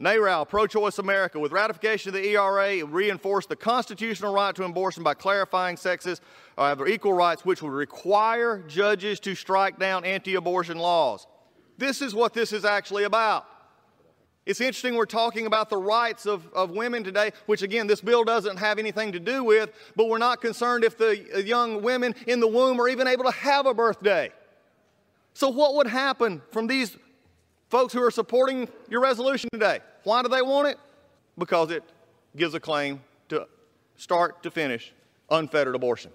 NARAL, 0.00 0.48
Pro 0.48 0.66
Choice 0.66 0.98
America, 0.98 1.38
with 1.38 1.52
ratification 1.52 2.08
of 2.08 2.14
the 2.14 2.26
ERA, 2.30 2.84
reinforce 2.86 3.46
the 3.46 3.54
constitutional 3.54 4.32
right 4.32 4.54
to 4.54 4.64
abortion 4.64 5.02
by 5.02 5.12
clarifying 5.12 5.76
sexes 5.76 6.22
uh, 6.56 6.68
have 6.68 6.88
equal 6.88 7.12
rights, 7.12 7.44
which 7.44 7.62
would 7.62 7.72
require 7.72 8.64
judges 8.66 9.20
to 9.20 9.34
strike 9.34 9.78
down 9.78 10.04
anti 10.04 10.36
abortion 10.36 10.78
laws. 10.78 11.26
This 11.76 12.00
is 12.00 12.14
what 12.14 12.32
this 12.32 12.52
is 12.52 12.64
actually 12.64 13.04
about. 13.04 13.46
It's 14.46 14.60
interesting 14.60 14.94
we're 14.94 15.04
talking 15.04 15.46
about 15.46 15.68
the 15.68 15.76
rights 15.76 16.26
of, 16.26 16.46
of 16.54 16.70
women 16.70 17.04
today, 17.04 17.32
which 17.46 17.62
again, 17.62 17.86
this 17.86 18.00
bill 18.00 18.24
doesn't 18.24 18.56
have 18.56 18.78
anything 18.78 19.12
to 19.12 19.20
do 19.20 19.44
with, 19.44 19.70
but 19.96 20.08
we're 20.08 20.18
not 20.18 20.40
concerned 20.40 20.82
if 20.82 20.96
the 20.96 21.26
uh, 21.34 21.38
young 21.38 21.82
women 21.82 22.14
in 22.26 22.40
the 22.40 22.48
womb 22.48 22.80
are 22.80 22.88
even 22.88 23.06
able 23.06 23.24
to 23.24 23.30
have 23.30 23.66
a 23.66 23.74
birthday. 23.74 24.32
So, 25.34 25.50
what 25.50 25.74
would 25.74 25.86
happen 25.86 26.40
from 26.52 26.66
these 26.66 26.96
folks 27.68 27.92
who 27.92 28.02
are 28.02 28.10
supporting 28.10 28.68
your 28.88 29.02
resolution 29.02 29.50
today? 29.52 29.80
Why 30.04 30.22
do 30.22 30.28
they 30.28 30.42
want 30.42 30.68
it? 30.68 30.78
Because 31.38 31.70
it 31.70 31.84
gives 32.34 32.54
a 32.54 32.60
claim 32.60 33.00
to 33.28 33.46
start 33.96 34.42
to 34.42 34.50
finish 34.50 34.92
unfettered 35.30 35.74
abortion. 35.74 36.10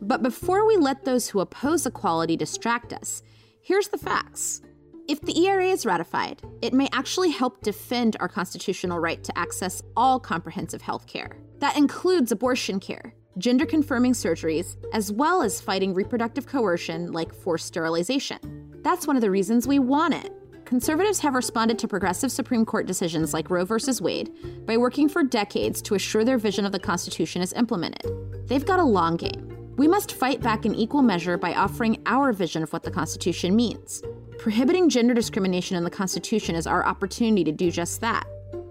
But 0.00 0.22
before 0.22 0.66
we 0.66 0.76
let 0.76 1.04
those 1.04 1.28
who 1.28 1.40
oppose 1.40 1.86
equality 1.86 2.36
distract 2.36 2.92
us, 2.92 3.22
here's 3.62 3.88
the 3.88 3.98
facts. 3.98 4.62
If 5.06 5.20
the 5.20 5.38
ERA 5.46 5.66
is 5.66 5.84
ratified, 5.84 6.40
it 6.62 6.72
may 6.72 6.88
actually 6.92 7.30
help 7.30 7.60
defend 7.60 8.16
our 8.20 8.28
constitutional 8.28 8.98
right 8.98 9.22
to 9.22 9.38
access 9.38 9.82
all 9.94 10.18
comprehensive 10.18 10.80
health 10.80 11.06
care. 11.06 11.36
That 11.58 11.76
includes 11.76 12.32
abortion 12.32 12.80
care, 12.80 13.14
gender 13.36 13.66
confirming 13.66 14.14
surgeries, 14.14 14.76
as 14.94 15.12
well 15.12 15.42
as 15.42 15.60
fighting 15.60 15.92
reproductive 15.92 16.46
coercion 16.46 17.12
like 17.12 17.34
forced 17.34 17.66
sterilization. 17.66 18.80
That's 18.82 19.06
one 19.06 19.16
of 19.16 19.20
the 19.20 19.30
reasons 19.30 19.68
we 19.68 19.78
want 19.78 20.14
it. 20.14 20.32
Conservatives 20.64 21.20
have 21.20 21.34
responded 21.34 21.78
to 21.80 21.88
progressive 21.88 22.32
Supreme 22.32 22.64
Court 22.64 22.86
decisions 22.86 23.34
like 23.34 23.50
Roe 23.50 23.66
v. 23.66 23.74
Wade 24.00 24.64
by 24.64 24.78
working 24.78 25.10
for 25.10 25.22
decades 25.22 25.82
to 25.82 25.96
assure 25.96 26.24
their 26.24 26.38
vision 26.38 26.64
of 26.64 26.72
the 26.72 26.78
Constitution 26.78 27.42
is 27.42 27.52
implemented. 27.52 28.10
They've 28.48 28.64
got 28.64 28.80
a 28.80 28.84
long 28.84 29.18
game. 29.18 29.54
We 29.76 29.86
must 29.86 30.12
fight 30.12 30.40
back 30.40 30.64
in 30.64 30.74
equal 30.74 31.02
measure 31.02 31.36
by 31.36 31.52
offering 31.52 32.00
our 32.06 32.32
vision 32.32 32.62
of 32.62 32.72
what 32.72 32.84
the 32.84 32.90
Constitution 32.90 33.54
means. 33.54 34.02
Prohibiting 34.44 34.90
gender 34.90 35.14
discrimination 35.14 35.74
in 35.74 35.84
the 35.84 35.90
Constitution 35.90 36.54
is 36.54 36.66
our 36.66 36.84
opportunity 36.84 37.44
to 37.44 37.50
do 37.50 37.70
just 37.70 38.02
that. 38.02 38.26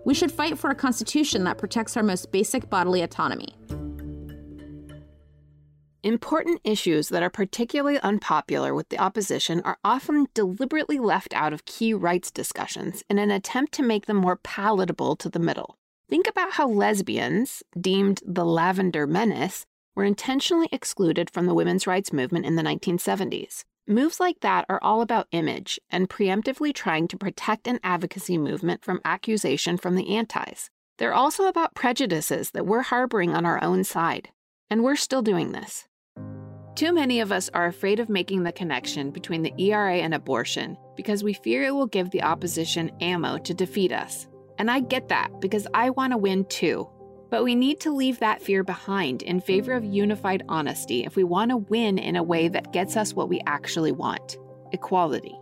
We 0.05 0.13
should 0.13 0.31
fight 0.31 0.59
for 0.59 0.69
a 0.69 0.75
Constitution 0.75 1.45
that 1.45 1.57
protects 1.57 1.97
our 1.97 2.03
most 2.03 2.31
basic 2.31 2.69
bodily 2.69 3.01
autonomy. 3.01 3.55
Important 6.03 6.61
issues 6.63 7.09
that 7.09 7.23
are 7.23 7.31
particularly 7.31 7.99
unpopular 8.01 8.75
with 8.75 8.89
the 8.89 8.99
opposition 8.99 9.63
are 9.65 9.79
often 9.83 10.27
deliberately 10.35 10.99
left 10.99 11.33
out 11.33 11.53
of 11.53 11.65
key 11.65 11.91
rights 11.91 12.29
discussions 12.29 13.03
in 13.09 13.17
an 13.17 13.31
attempt 13.31 13.73
to 13.73 13.81
make 13.81 14.05
them 14.05 14.17
more 14.17 14.35
palatable 14.35 15.15
to 15.15 15.27
the 15.27 15.39
middle. 15.39 15.79
Think 16.07 16.27
about 16.27 16.51
how 16.51 16.67
lesbians, 16.67 17.63
deemed 17.81 18.21
the 18.23 18.45
lavender 18.45 19.07
menace, 19.07 19.65
were 19.95 20.05
intentionally 20.05 20.69
excluded 20.71 21.31
from 21.31 21.47
the 21.47 21.55
women's 21.55 21.87
rights 21.87 22.13
movement 22.13 22.45
in 22.45 22.57
the 22.57 22.61
1970s. 22.61 23.63
Moves 23.87 24.17
like 24.17 24.39
that 24.39 24.65
are 24.69 24.79
all 24.81 25.01
about 25.01 25.27
image 25.31 25.77
and 25.89 26.09
preemptively 26.09 26.73
trying 26.73 27.05
to 27.09 27.17
protect 27.17 27.67
an 27.67 27.81
advocacy 27.83 28.37
movement 28.37 28.81
from 28.81 29.01
accusation 29.03 29.77
from 29.77 29.95
the 29.95 30.15
antis. 30.15 30.69
They're 30.99 31.13
also 31.13 31.47
about 31.47 31.75
prejudices 31.75 32.51
that 32.51 32.65
we're 32.65 32.83
harboring 32.83 33.35
on 33.35 33.45
our 33.45 33.61
own 33.61 33.83
side. 33.83 34.29
And 34.69 34.85
we're 34.85 34.95
still 34.95 35.21
doing 35.21 35.51
this. 35.51 35.85
Too 36.75 36.93
many 36.93 37.19
of 37.19 37.33
us 37.33 37.49
are 37.53 37.65
afraid 37.65 37.99
of 37.99 38.07
making 38.07 38.43
the 38.43 38.53
connection 38.53 39.11
between 39.11 39.41
the 39.41 39.53
ERA 39.57 39.97
and 39.97 40.13
abortion 40.13 40.77
because 40.95 41.21
we 41.21 41.33
fear 41.33 41.65
it 41.65 41.71
will 41.71 41.85
give 41.85 42.09
the 42.09 42.23
opposition 42.23 42.89
ammo 43.01 43.37
to 43.39 43.53
defeat 43.53 43.91
us. 43.91 44.27
And 44.57 44.71
I 44.71 44.79
get 44.79 45.09
that 45.09 45.41
because 45.41 45.67
I 45.73 45.89
want 45.89 46.13
to 46.13 46.17
win 46.17 46.45
too. 46.45 46.89
But 47.33 47.43
we 47.43 47.55
need 47.55 47.79
to 47.79 47.91
leave 47.91 48.19
that 48.19 48.43
fear 48.43 48.63
behind 48.63 49.23
in 49.23 49.41
favor 49.41 49.73
of 49.73 49.83
unified 49.83 50.43
honesty 50.47 51.03
if 51.03 51.15
we 51.15 51.23
want 51.23 51.49
to 51.49 51.57
win 51.57 51.97
in 51.97 52.15
a 52.15 52.21
way 52.21 52.47
that 52.47 52.71
gets 52.71 52.95
us 52.95 53.15
what 53.15 53.27
we 53.27 53.41
actually 53.47 53.91
want 53.91 54.37
equality. 54.71 55.35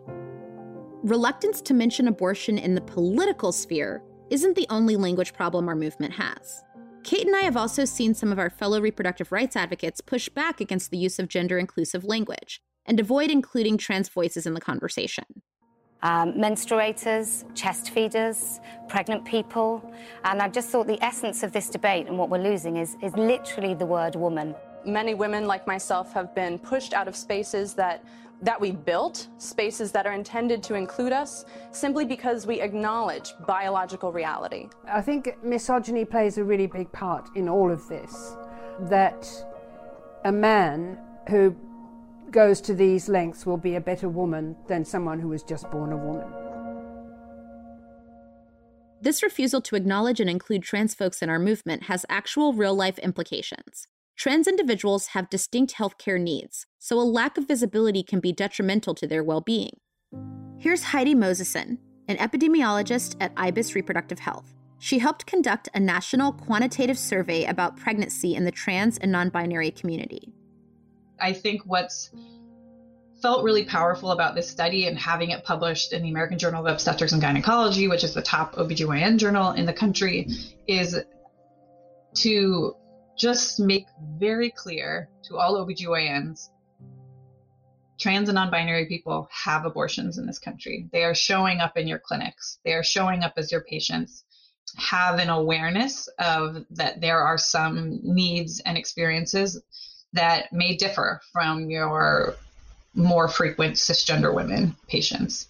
Reluctance 1.04 1.62
to 1.64 1.74
mention 1.74 2.08
abortion 2.08 2.58
in 2.58 2.76
the 2.76 2.82
political 2.82 3.52
sphere 3.52 4.02
isn't 4.30 4.56
the 4.56 4.68
only 4.70 4.96
language 4.96 5.34
problem 5.34 5.68
our 5.68 5.76
movement 5.76 6.14
has. 6.14 6.64
Kate 7.04 7.28
and 7.28 7.36
I 7.36 7.42
have 7.42 7.58
also 7.58 7.84
seen 7.84 8.14
some 8.14 8.32
of 8.32 8.40
our 8.40 8.50
fellow 8.50 8.80
reproductive 8.80 9.34
rights 9.34 9.58
advocates 9.58 10.00
push 10.00 10.30
back 10.30 10.62
against 10.62 10.92
the 10.92 10.98
use 10.98 11.20
of 11.20 11.28
gender 11.28 11.58
inclusive 11.58 12.06
language 12.06 12.62
and 12.86 13.02
avoid 13.02 13.30
including 13.30 13.78
trans 13.78 14.08
voices 14.08 14.46
in 14.46 14.54
the 14.54 14.62
conversation. 14.62 15.26
Um, 16.04 16.34
menstruators, 16.34 17.46
chest 17.54 17.92
feeders, 17.92 18.60
pregnant 18.88 19.24
people. 19.24 19.94
And 20.24 20.42
I 20.42 20.50
just 20.50 20.70
thought 20.70 20.88
the 20.88 21.04
essence 21.04 21.44
of 21.44 21.52
this 21.52 21.70
debate 21.70 22.08
and 22.08 22.18
what 22.18 22.30
we're 22.30 22.40
losing 22.42 22.78
is, 22.78 22.98
is 23.04 23.16
literally 23.16 23.76
the 23.76 23.86
word 23.86 24.16
woman. 24.16 24.56
Many 24.84 25.14
women 25.14 25.46
like 25.46 25.68
myself 25.68 26.12
have 26.14 26.34
been 26.34 26.58
pushed 26.58 26.94
out 26.94 27.08
of 27.08 27.16
spaces 27.16 27.76
that 27.76 28.04
that 28.42 28.60
we 28.60 28.72
built, 28.72 29.28
spaces 29.38 29.92
that 29.92 30.06
are 30.08 30.14
intended 30.14 30.64
to 30.64 30.74
include 30.74 31.14
us, 31.14 31.46
simply 31.72 32.06
because 32.06 32.48
we 32.48 32.60
acknowledge 32.60 33.34
biological 33.46 34.12
reality. 34.12 34.68
I 34.88 35.02
think 35.02 35.38
misogyny 35.44 36.06
plays 36.06 36.38
a 36.38 36.44
really 36.44 36.68
big 36.68 36.92
part 36.92 37.30
in 37.36 37.48
all 37.48 37.72
of 37.72 37.88
this. 37.88 38.36
That 38.90 39.30
a 40.26 40.32
man 40.32 40.98
who 41.30 41.56
goes 42.32 42.62
to 42.62 42.74
these 42.74 43.10
lengths 43.10 43.46
will 43.46 43.58
be 43.58 43.76
a 43.76 43.82
better 43.82 44.10
woman 44.10 44.56
than 44.68 44.86
someone 44.86 45.20
who 45.20 45.30
was 45.30 45.44
just 45.44 45.70
born 45.70 45.92
a 45.92 45.98
woman. 45.98 46.32
This 49.02 49.24
refusal 49.24 49.62
to 49.62 49.76
acknowledge 49.76 50.20
and 50.20 50.30
include 50.30 50.64
trans 50.64 50.94
folks 50.94 51.22
in 51.22 51.30
our 51.30 51.40
movement 51.40 51.84
has 51.84 52.06
actual 52.08 52.54
real 52.54 52.76
life 52.76 53.00
implications. 53.00 53.88
Trans 54.16 54.48
individuals 54.48 55.08
have 55.08 55.30
distinct 55.30 55.74
healthcare 55.74 56.22
needs, 56.22 56.68
so 56.78 57.00
a 57.00 57.02
lack 57.02 57.38
of 57.38 57.48
visibility 57.48 58.04
can 58.04 58.20
be 58.20 58.32
detrimental 58.32 58.94
to 58.94 59.08
their 59.08 59.24
well 59.24 59.42
being. 59.42 59.80
Here's 60.60 60.84
Heidi 60.84 61.16
Moseson, 61.16 61.80
an 62.08 62.18
epidemiologist 62.18 63.16
at 63.20 63.34
IBIS 63.36 63.74
Reproductive 63.74 64.20
Health. 64.20 64.54
She 64.78 65.00
helped 65.00 65.26
conduct 65.26 65.70
a 65.74 65.80
national 65.80 66.34
quantitative 66.34 67.00
survey 67.00 67.46
about 67.46 67.78
pregnancy 67.78 68.36
in 68.36 68.46
the 68.46 68.52
trans 68.52 69.00
and 69.00 69.12
non 69.12 69.30
binary 69.30 69.72
community. 69.72 70.34
I 71.22 71.34
think 71.34 71.62
what's 71.66 72.10
felt 73.22 73.44
really 73.44 73.64
powerful 73.64 74.12
about 74.12 74.34
this 74.34 74.50
study 74.50 74.88
and 74.88 74.98
having 74.98 75.30
it 75.30 75.44
published 75.44 75.94
in 75.94 76.02
the 76.02 76.10
American 76.10 76.40
Journal 76.40 76.66
of 76.66 76.74
Obstetrics 76.74 77.14
and 77.14 77.22
Gynecology, 77.22 77.88
which 77.88 78.04
is 78.04 78.14
the 78.14 78.22
top 78.22 78.56
OBGYN 78.56 79.18
journal 79.18 79.52
in 79.52 79.66
the 79.66 79.74
country, 79.74 80.28
is 80.68 81.00
to 82.16 82.76
just 83.18 83.60
make 83.60 83.86
very 84.18 84.50
clear 84.50 85.10
to 85.24 85.38
all 85.38 85.64
OBGYNs 85.66 86.50
trans 88.00 88.30
and 88.30 88.36
non-binary 88.36 88.88
people 88.88 89.30
have 89.32 89.64
abortions 89.64 90.18
in 90.18 90.26
this 90.26 90.40
country. 90.40 90.90
They 90.92 91.04
are 91.04 91.14
showing 91.14 91.60
up 91.60 91.78
in 91.78 91.88
your 91.88 92.00
clinics. 92.00 92.58
They 92.66 92.74
are 92.74 92.84
showing 92.84 93.24
up 93.24 93.34
as 93.38 93.52
your 93.52 93.62
patients. 93.62 94.24
Have 94.78 95.20
an 95.20 95.30
awareness 95.30 96.10
of 96.18 96.66
that 96.72 97.00
there 97.02 97.20
are 97.20 97.38
some 97.38 98.00
needs 98.02 98.60
and 98.66 98.78
experiences 98.78 99.62
that 100.14 100.52
may 100.52 100.76
differ 100.76 101.22
from 101.32 101.70
your 101.70 102.36
more 102.94 103.28
frequent 103.28 103.76
cisgender 103.76 104.34
women 104.34 104.76
patients. 104.88 105.48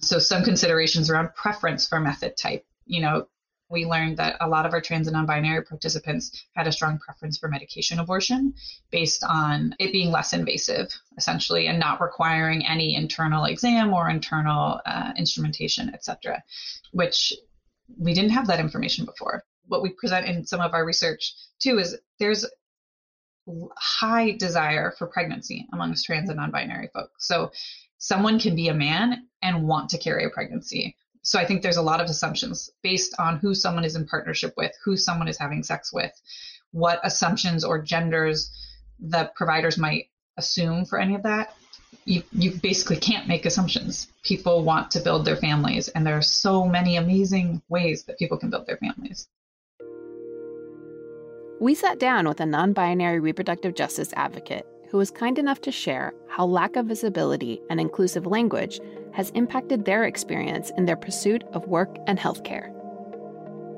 So 0.00 0.18
some 0.18 0.44
considerations 0.44 1.10
around 1.10 1.34
preference 1.34 1.88
for 1.88 1.98
method 1.98 2.36
type. 2.36 2.64
You 2.86 3.00
know, 3.00 3.26
we 3.70 3.84
learned 3.84 4.16
that 4.16 4.36
a 4.40 4.48
lot 4.48 4.66
of 4.66 4.72
our 4.72 4.80
trans 4.80 5.06
and 5.06 5.14
non-binary 5.14 5.64
participants 5.64 6.46
had 6.54 6.66
a 6.66 6.72
strong 6.72 6.98
preference 6.98 7.38
for 7.38 7.48
medication 7.48 7.98
abortion 7.98 8.54
based 8.90 9.24
on 9.24 9.74
it 9.78 9.92
being 9.92 10.10
less 10.10 10.32
invasive 10.32 10.88
essentially 11.16 11.66
and 11.66 11.78
not 11.78 12.00
requiring 12.00 12.66
any 12.66 12.94
internal 12.94 13.44
exam 13.44 13.92
or 13.92 14.08
internal 14.08 14.80
uh, 14.86 15.12
instrumentation 15.16 15.92
etc 15.92 16.42
which 16.92 17.32
we 17.98 18.14
didn't 18.14 18.30
have 18.30 18.46
that 18.46 18.60
information 18.60 19.04
before 19.04 19.44
what 19.66 19.82
we 19.82 19.90
present 19.90 20.26
in 20.26 20.46
some 20.46 20.60
of 20.60 20.72
our 20.72 20.84
research 20.84 21.34
too 21.58 21.78
is 21.78 21.96
there's 22.18 22.46
high 23.76 24.32
desire 24.32 24.92
for 24.98 25.06
pregnancy 25.06 25.66
amongst 25.72 26.04
trans 26.04 26.28
and 26.28 26.38
non-binary 26.38 26.88
folks 26.92 27.26
so 27.26 27.50
someone 27.98 28.38
can 28.38 28.54
be 28.54 28.68
a 28.68 28.74
man 28.74 29.26
and 29.42 29.66
want 29.66 29.90
to 29.90 29.98
carry 29.98 30.24
a 30.24 30.30
pregnancy 30.30 30.96
so 31.22 31.38
I 31.38 31.44
think 31.44 31.60
there's 31.60 31.76
a 31.76 31.82
lot 31.82 32.00
of 32.00 32.08
assumptions 32.08 32.70
based 32.82 33.14
on 33.18 33.38
who 33.38 33.54
someone 33.54 33.84
is 33.84 33.96
in 33.96 34.06
partnership 34.06 34.54
with, 34.56 34.72
who 34.82 34.96
someone 34.96 35.28
is 35.28 35.36
having 35.36 35.62
sex 35.62 35.92
with, 35.92 36.12
what 36.70 37.00
assumptions 37.02 37.64
or 37.64 37.82
genders 37.82 38.50
the 38.98 39.30
providers 39.36 39.78
might 39.78 40.08
assume 40.38 40.84
for 40.86 40.98
any 40.98 41.14
of 41.14 41.24
that. 41.24 41.54
You, 42.04 42.22
you 42.32 42.52
basically 42.52 42.96
can't 42.96 43.28
make 43.28 43.44
assumptions. 43.44 44.08
People 44.22 44.64
want 44.64 44.90
to 44.92 45.00
build 45.00 45.26
their 45.26 45.36
families, 45.36 45.88
and 45.88 46.06
there 46.06 46.16
are 46.16 46.22
so 46.22 46.64
many 46.64 46.96
amazing 46.96 47.60
ways 47.68 48.04
that 48.04 48.18
people 48.18 48.38
can 48.38 48.48
build 48.48 48.66
their 48.66 48.78
families. 48.78 49.28
We 51.60 51.74
sat 51.74 51.98
down 51.98 52.28
with 52.28 52.40
a 52.40 52.46
non 52.46 52.72
binary 52.72 53.18
reproductive 53.18 53.74
justice 53.74 54.12
advocate 54.14 54.64
who 54.90 54.96
was 54.96 55.10
kind 55.10 55.40
enough 55.40 55.60
to 55.62 55.72
share 55.72 56.14
how 56.28 56.46
lack 56.46 56.76
of 56.76 56.86
visibility 56.86 57.60
and 57.68 57.80
inclusive 57.80 58.26
language 58.26 58.80
has 59.12 59.30
impacted 59.30 59.84
their 59.84 60.04
experience 60.04 60.70
in 60.76 60.86
their 60.86 60.96
pursuit 60.96 61.42
of 61.52 61.66
work 61.66 61.96
and 62.06 62.16
healthcare. 62.16 62.72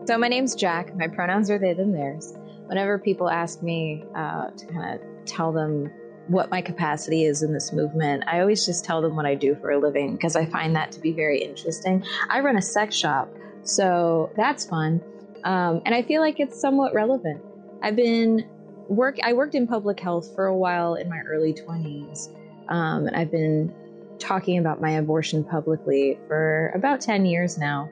So, 0.07 0.19
my 0.19 0.29
name's 0.29 0.55
Jack. 0.55 0.95
My 0.95 1.09
pronouns 1.09 1.49
are 1.49 1.59
they, 1.59 1.73
them, 1.73 1.91
theirs. 1.93 2.35
Whenever 2.67 2.99
people 2.99 3.31
ask 3.31 3.63
me 3.63 4.05
uh, 4.15 4.51
to 4.51 4.67
kind 4.67 5.01
of 5.01 5.25
tell 5.25 5.51
them 5.51 5.91
what 6.29 6.51
my 6.51 6.61
capacity 6.61 7.25
is 7.25 7.43
in 7.43 7.55
this 7.55 7.73
movement, 7.73 8.25
I 8.27 8.41
always 8.41 8.67
just 8.67 8.85
tell 8.85 9.01
them 9.01 9.17
what 9.17 9.25
I 9.25 9.35
do 9.35 9.55
for 9.55 9.71
a 9.71 9.79
living 9.79 10.17
because 10.17 10.37
I 10.37 10.45
find 10.45 10.77
that 10.77 10.93
to 10.93 11.01
be 11.01 11.13
very 11.13 11.41
interesting. 11.43 12.05
I 12.29 12.41
run 12.41 12.59
a 12.59 12.63
sex 12.63 12.95
shop, 12.95 13.35
so 13.63 14.31
that's 14.37 14.67
fun. 14.67 15.01
Um, 15.45 15.81
and 15.87 15.95
I 15.95 16.03
feel 16.03 16.21
like 16.21 16.41
it's 16.41 16.61
somewhat 16.61 16.93
relevant. 16.93 17.43
I've 17.83 17.97
been 17.97 18.49
work. 18.89 19.19
I 19.23 19.33
worked 19.33 19.55
in 19.55 19.67
public 19.67 20.01
health 20.01 20.35
for 20.35 20.47
a 20.47 20.57
while 20.57 20.95
in 20.95 21.09
my 21.09 21.21
early 21.21 21.55
20s, 21.55 22.29
um, 22.69 23.07
and 23.07 23.17
I've 23.17 23.31
been 23.31 23.73
talking 24.19 24.59
about 24.59 24.81
my 24.81 24.93
abortion 24.93 25.43
publicly 25.43 26.19
for 26.29 26.73
about 26.75 27.01
10 27.01 27.25
years 27.25 27.57
now. 27.57 27.89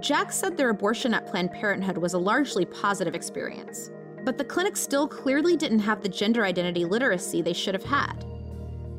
Jack 0.00 0.32
said 0.32 0.56
their 0.56 0.70
abortion 0.70 1.14
at 1.14 1.26
Planned 1.26 1.52
Parenthood 1.52 1.98
was 1.98 2.14
a 2.14 2.18
largely 2.18 2.64
positive 2.64 3.14
experience, 3.14 3.90
but 4.24 4.38
the 4.38 4.44
clinic 4.44 4.76
still 4.76 5.06
clearly 5.06 5.56
didn't 5.56 5.78
have 5.78 6.02
the 6.02 6.08
gender 6.08 6.44
identity 6.44 6.84
literacy 6.84 7.42
they 7.42 7.52
should 7.52 7.74
have 7.74 7.84
had. 7.84 8.24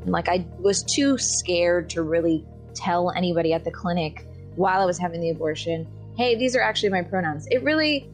Like, 0.06 0.30
I 0.30 0.48
was 0.60 0.84
too 0.84 1.18
scared 1.18 1.90
to 1.92 2.02
really 2.02 2.46
tell 2.74 3.12
anybody 3.12 3.54
at 3.54 3.64
the 3.64 3.72
clinic 3.72 4.26
while 4.56 4.82
I 4.82 4.86
was 4.86 4.98
having 4.98 5.22
the 5.22 5.30
abortion, 5.30 5.88
hey, 6.18 6.36
these 6.36 6.56
are 6.56 6.62
actually 6.62 6.90
my 6.90 7.04
pronouns. 7.04 7.48
It 7.52 7.64
really, 7.64 8.10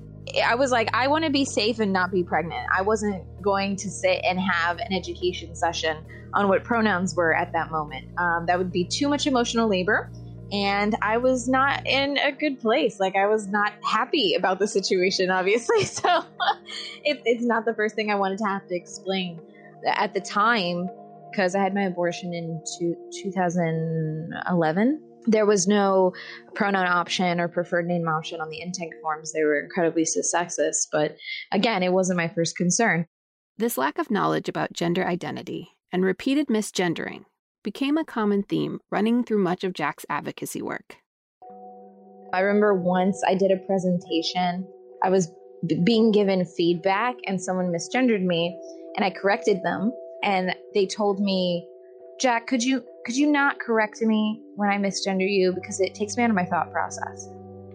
I 0.45 0.55
was 0.55 0.71
like, 0.71 0.89
I 0.93 1.07
want 1.07 1.25
to 1.25 1.29
be 1.29 1.45
safe 1.45 1.79
and 1.79 1.91
not 1.93 2.11
be 2.11 2.23
pregnant. 2.23 2.67
I 2.75 2.81
wasn't 2.81 3.23
going 3.41 3.75
to 3.77 3.89
sit 3.89 4.21
and 4.23 4.39
have 4.39 4.79
an 4.79 4.93
education 4.93 5.55
session 5.55 5.97
on 6.33 6.47
what 6.47 6.63
pronouns 6.63 7.15
were 7.15 7.35
at 7.35 7.51
that 7.53 7.71
moment. 7.71 8.07
Um, 8.17 8.45
that 8.47 8.57
would 8.57 8.71
be 8.71 8.85
too 8.85 9.09
much 9.09 9.27
emotional 9.27 9.67
labor. 9.69 10.09
And 10.51 10.95
I 11.01 11.17
was 11.17 11.47
not 11.47 11.85
in 11.87 12.17
a 12.17 12.31
good 12.31 12.59
place. 12.59 12.99
Like, 12.99 13.15
I 13.15 13.27
was 13.27 13.47
not 13.47 13.73
happy 13.83 14.35
about 14.35 14.59
the 14.59 14.67
situation, 14.67 15.31
obviously. 15.31 15.83
So, 15.85 16.23
it, 17.03 17.21
it's 17.25 17.43
not 17.43 17.65
the 17.65 17.73
first 17.73 17.95
thing 17.95 18.11
I 18.11 18.15
wanted 18.15 18.37
to 18.39 18.45
have 18.45 18.67
to 18.67 18.75
explain. 18.75 19.41
At 19.85 20.13
the 20.13 20.21
time, 20.21 20.89
because 21.31 21.55
I 21.55 21.63
had 21.63 21.73
my 21.73 21.83
abortion 21.83 22.33
in 22.33 22.63
two, 22.77 22.95
2011, 23.23 25.01
there 25.25 25.45
was 25.45 25.67
no 25.67 26.13
pronoun 26.53 26.87
option 26.87 27.39
or 27.39 27.47
preferred 27.47 27.87
name 27.87 28.07
option 28.07 28.41
on 28.41 28.49
the 28.49 28.59
intake 28.59 28.93
forms. 29.01 29.31
They 29.31 29.43
were 29.43 29.59
incredibly 29.59 30.05
cis 30.05 30.33
sexist, 30.33 30.87
But 30.91 31.15
again, 31.51 31.83
it 31.83 31.93
wasn't 31.93 32.17
my 32.17 32.27
first 32.27 32.57
concern. 32.57 33.05
This 33.57 33.77
lack 33.77 33.97
of 33.97 34.11
knowledge 34.11 34.49
about 34.49 34.73
gender 34.73 35.05
identity 35.05 35.69
and 35.91 36.03
repeated 36.03 36.47
misgendering 36.47 37.25
became 37.63 37.97
a 37.97 38.05
common 38.05 38.43
theme 38.43 38.79
running 38.91 39.23
through 39.23 39.37
much 39.37 39.63
of 39.63 39.73
Jack's 39.73 40.05
advocacy 40.09 40.61
work. 40.61 40.97
I 42.33 42.39
remember 42.39 42.73
once 42.73 43.21
I 43.27 43.35
did 43.35 43.51
a 43.51 43.57
presentation, 43.57 44.67
I 45.03 45.09
was 45.09 45.31
b- 45.67 45.79
being 45.83 46.11
given 46.11 46.45
feedback 46.45 47.15
and 47.25 47.41
someone 47.41 47.71
misgendered 47.71 48.23
me 48.23 48.59
and 48.95 49.05
I 49.05 49.11
corrected 49.11 49.61
them 49.63 49.91
and 50.23 50.55
they 50.73 50.87
told 50.87 51.19
me, 51.19 51.67
"Jack, 52.19 52.47
could 52.47 52.63
you 52.63 52.83
could 53.05 53.15
you 53.15 53.31
not 53.31 53.59
correct 53.59 54.01
me 54.01 54.41
when 54.55 54.69
I 54.69 54.77
misgender 54.77 55.29
you 55.29 55.51
because 55.53 55.79
it 55.79 55.93
takes 55.93 56.15
me 56.17 56.23
out 56.23 56.29
of 56.29 56.35
my 56.35 56.45
thought 56.45 56.71
process?" 56.71 57.29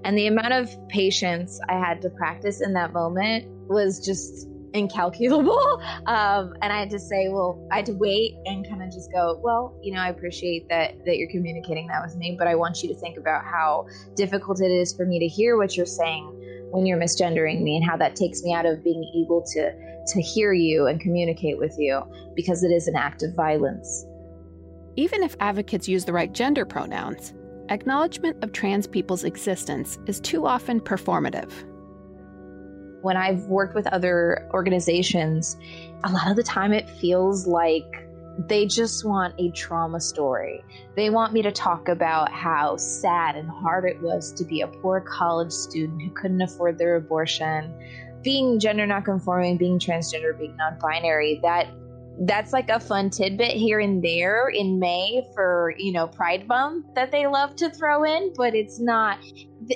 And 0.05 0.17
the 0.17 0.27
amount 0.27 0.53
of 0.53 0.75
patience 0.89 1.61
I 1.69 1.75
had 1.75 2.01
to 2.03 2.11
practice 2.11 2.61
in 2.61 2.73
that 2.75 2.93
moment 2.93 3.47
was 3.69 4.05
just 4.05 4.49
incalculable. 4.73 5.59
Um, 6.07 6.55
and 6.63 6.73
I 6.73 6.79
had 6.79 6.91
to 6.91 6.99
say, 6.99 7.29
well, 7.29 7.63
I 7.71 7.77
had 7.77 7.87
to 7.87 7.93
wait 7.93 8.35
and 8.47 8.67
kind 8.67 8.83
of 8.83 8.91
just 8.91 9.13
go, 9.13 9.39
well, 9.43 9.79
you 9.83 9.93
know, 9.93 10.01
I 10.01 10.09
appreciate 10.09 10.67
that 10.71 11.05
that 11.05 11.19
you're 11.19 11.31
communicating 11.31 11.87
that 11.89 12.03
with 12.03 12.17
me, 12.17 12.35
but 12.39 12.47
I 12.47 12.55
want 12.55 12.83
you 12.83 12.89
to 12.89 12.95
think 12.95 13.19
about 13.19 13.45
how 13.45 13.87
difficult 14.17 14.63
it 14.63 14.71
is 14.71 14.95
for 14.95 15.05
me 15.05 15.19
to 15.19 15.27
hear 15.27 15.59
what 15.59 15.77
you're 15.77 15.85
saying 15.85 16.25
when 16.71 16.87
you're 16.87 16.99
misgendering 16.99 17.61
me 17.63 17.77
and 17.77 17.85
how 17.85 17.97
that 17.99 18.17
takes 18.17 18.43
me 18.43 18.55
out 18.55 18.65
of 18.65 18.83
being 18.83 19.05
able 19.23 19.45
to 19.53 19.73
to 20.07 20.23
hear 20.23 20.55
you 20.55 20.87
and 20.87 20.99
communicate 20.99 21.59
with 21.59 21.75
you 21.79 22.03
because 22.35 22.65
it 22.65 22.71
is 22.71 22.89
an 22.89 22.97
act 22.97 23.23
of 23.23 23.35
violence. 23.35 24.07
Even 24.99 25.23
if 25.23 25.37
advocates 25.39 25.89
use 25.89 26.05
the 26.05 26.13
right 26.13 26.33
gender 26.33 26.65
pronouns, 26.65 27.33
acknowledgement 27.69 28.43
of 28.43 28.53
trans 28.53 28.87
people's 28.87 29.23
existence 29.23 29.99
is 30.07 30.19
too 30.19 30.45
often 30.45 30.81
performative 30.81 31.53
when 33.03 33.17
I've 33.17 33.45
worked 33.45 33.75
with 33.75 33.87
other 33.89 34.49
organizations, 34.53 35.57
a 36.05 36.13
lot 36.13 36.31
of 36.31 36.37
the 36.37 36.43
time 36.43 36.73
it 36.73 36.89
feels 36.89 37.47
like 37.47 37.85
they 38.49 38.67
just 38.67 39.05
want 39.05 39.35
a 39.39 39.51
trauma 39.51 40.01
story. 40.01 40.65
They 40.95 41.11
want 41.11 41.33
me 41.33 41.43
to 41.43 41.51
talk 41.51 41.89
about 41.89 42.31
how 42.31 42.77
sad 42.77 43.37
and 43.37 43.49
hard 43.49 43.85
it 43.85 44.01
was 44.01 44.33
to 44.33 44.45
be 44.45 44.61
a 44.61 44.69
poor 44.69 45.01
college 45.01 45.53
student 45.53 46.03
who 46.03 46.11
couldn't 46.11 46.43
afford 46.43 46.79
their 46.79 46.97
abortion, 46.97 47.73
being 48.23 48.61
gender 48.61 48.87
nonconforming, 48.87 49.57
being 49.57 49.79
transgender, 49.79 50.39
being 50.39 50.57
non 50.57 50.79
binary. 50.79 51.41
That 51.43 51.69
that's 52.23 52.53
like 52.53 52.69
a 52.69 52.81
fun 52.81 53.11
tidbit 53.11 53.53
here 53.53 53.79
and 53.79 54.03
there 54.03 54.49
in 54.49 54.79
May 54.79 55.23
for, 55.35 55.75
you 55.79 55.93
know, 55.93 56.09
Pride 56.09 56.49
Month 56.49 56.87
that 56.95 57.13
they 57.13 57.27
love 57.27 57.55
to 57.57 57.71
throw 57.71 58.05
in, 58.05 58.33
but 58.37 58.55
it's 58.55 58.81
not. 58.81 59.19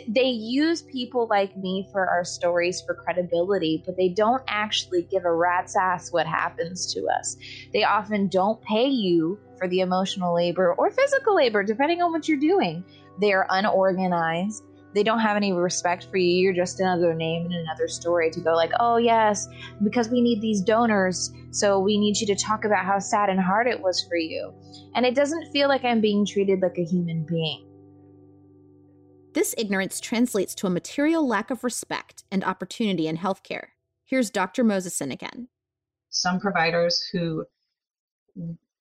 They 0.09 0.29
use 0.29 0.83
people 0.83 1.27
like 1.29 1.57
me 1.57 1.89
for 1.93 2.09
our 2.09 2.25
stories 2.25 2.81
for 2.81 2.95
credibility, 2.95 3.83
but 3.87 3.97
they 3.97 4.09
don't 4.09 4.43
actually 4.49 5.03
give 5.11 5.25
a 5.25 5.33
rat's 5.33 5.77
ass 5.77 6.11
what 6.11 6.27
happens 6.27 6.93
to 6.95 7.07
us. 7.19 7.37
They 7.73 7.85
often 7.85 8.29
don't 8.29 8.61
pay 8.63 8.87
you 8.87 9.39
for 9.59 9.69
the 9.69 9.81
emotional 9.81 10.35
labor 10.35 10.75
or 10.75 10.91
physical 10.91 11.37
labor, 11.37 11.63
depending 11.63 12.03
on 12.03 12.11
what 12.11 12.27
you're 12.27 12.39
doing. 12.39 12.85
They 13.21 13.33
are 13.33 13.47
unorganized 13.51 14.65
they 14.95 15.03
don't 15.03 15.21
have 15.21 15.37
any 15.37 15.53
respect 15.53 16.09
for 16.11 16.17
you. 16.17 16.43
You're 16.43 16.53
just 16.53 16.81
another 16.81 17.15
name 17.15 17.47
and 17.47 17.55
another 17.55 17.89
story 17.89 18.31
to 18.31 18.41
go 18.41 18.55
like, 18.55 18.73
oh 18.81 18.97
yes, 18.97 19.49
because 19.83 20.09
we 20.09 20.21
need 20.21 20.41
these 20.41 20.61
donors, 20.61 21.33
so 21.51 21.79
we 21.81 21.99
need 21.99 22.19
you 22.21 22.27
to 22.29 22.35
talk 22.35 22.65
about 22.65 22.85
how 22.85 22.99
sad 22.99 23.29
and 23.29 23.41
hard 23.41 23.67
it 23.67 23.81
was 23.81 24.05
for 24.09 24.17
you. 24.17 24.53
And 24.95 25.07
it 25.07 25.15
doesn't 25.15 25.51
feel 25.53 25.69
like 25.69 25.85
I'm 25.85 26.01
being 26.01 26.27
treated 26.27 26.61
like 26.61 26.79
a 26.79 26.85
human 26.85 27.25
being. 27.25 27.67
This 29.35 29.55
ignorance 29.57 29.99
translates 29.99 30.55
to 30.57 30.67
a 30.67 30.71
material 30.71 31.27
lack 31.27 31.51
of 31.51 31.65
respect 31.65 32.25
and 32.31 32.45
opportunity 32.45 33.07
in 33.09 33.17
healthcare. 33.17 33.69
Here's 34.05 34.31
Dr. 34.31 34.63
Moseson 34.63 35.11
again. 35.11 35.49
Some 36.11 36.39
providers 36.39 37.03
who 37.13 37.47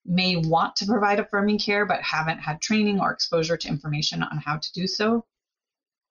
may 0.05 0.35
want 0.35 0.75
to 0.75 0.85
provide 0.85 1.19
affirming 1.19 1.59
care 1.59 1.85
but 1.85 2.01
haven't 2.01 2.39
had 2.39 2.59
training 2.59 2.99
or 2.99 3.11
exposure 3.13 3.55
to 3.55 3.67
information 3.69 4.23
on 4.23 4.39
how 4.39 4.57
to 4.57 4.73
do 4.73 4.87
so 4.87 5.23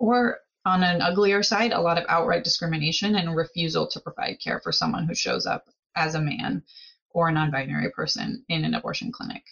or 0.00 0.38
on 0.64 0.82
an 0.82 1.00
uglier 1.00 1.42
side, 1.42 1.72
a 1.72 1.80
lot 1.80 1.98
of 1.98 2.04
outright 2.08 2.42
discrimination 2.42 3.14
and 3.14 3.36
refusal 3.36 3.86
to 3.86 4.00
provide 4.00 4.40
care 4.42 4.60
for 4.60 4.72
someone 4.72 5.06
who 5.06 5.14
shows 5.14 5.46
up 5.46 5.66
as 5.94 6.14
a 6.14 6.20
man 6.20 6.62
or 7.10 7.28
a 7.28 7.32
non 7.32 7.50
binary 7.50 7.90
person 7.90 8.44
in 8.48 8.64
an 8.64 8.74
abortion 8.74 9.12
clinic. 9.12 9.44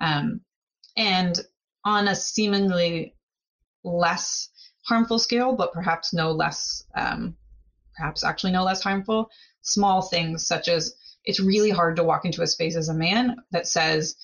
Um, 0.00 0.40
and 0.96 1.40
on 1.84 2.08
a 2.08 2.14
seemingly 2.14 3.14
less 3.84 4.50
harmful 4.86 5.18
scale, 5.18 5.54
but 5.54 5.72
perhaps 5.72 6.12
no 6.12 6.32
less, 6.32 6.84
um, 6.96 7.36
perhaps 7.96 8.24
actually 8.24 8.52
no 8.52 8.64
less 8.64 8.82
harmful, 8.82 9.30
small 9.62 10.02
things 10.02 10.46
such 10.46 10.68
as 10.68 10.94
it's 11.24 11.40
really 11.40 11.70
hard 11.70 11.96
to 11.96 12.04
walk 12.04 12.24
into 12.24 12.42
a 12.42 12.46
space 12.46 12.76
as 12.76 12.88
a 12.88 12.94
man 12.94 13.36
that 13.52 13.68
says, 13.68 14.16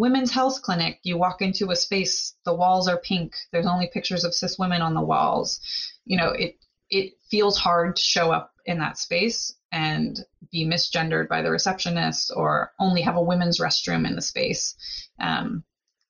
women's 0.00 0.32
health 0.32 0.62
clinic, 0.62 0.98
you 1.02 1.18
walk 1.18 1.42
into 1.42 1.70
a 1.70 1.76
space, 1.76 2.34
the 2.46 2.54
walls 2.54 2.88
are 2.88 2.96
pink, 2.96 3.34
there's 3.52 3.66
only 3.66 3.90
pictures 3.92 4.24
of 4.24 4.34
cis 4.34 4.58
women 4.58 4.80
on 4.80 4.94
the 4.94 5.02
walls. 5.02 5.60
You 6.06 6.16
know, 6.16 6.30
it 6.30 6.56
it 6.88 7.12
feels 7.30 7.58
hard 7.58 7.96
to 7.96 8.02
show 8.02 8.32
up 8.32 8.54
in 8.64 8.78
that 8.78 8.98
space 8.98 9.54
and 9.70 10.18
be 10.50 10.66
misgendered 10.66 11.28
by 11.28 11.42
the 11.42 11.50
receptionist 11.50 12.32
or 12.34 12.72
only 12.80 13.02
have 13.02 13.16
a 13.16 13.22
women's 13.22 13.60
restroom 13.60 14.08
in 14.08 14.16
the 14.16 14.22
space. 14.22 14.74
Um, 15.20 15.62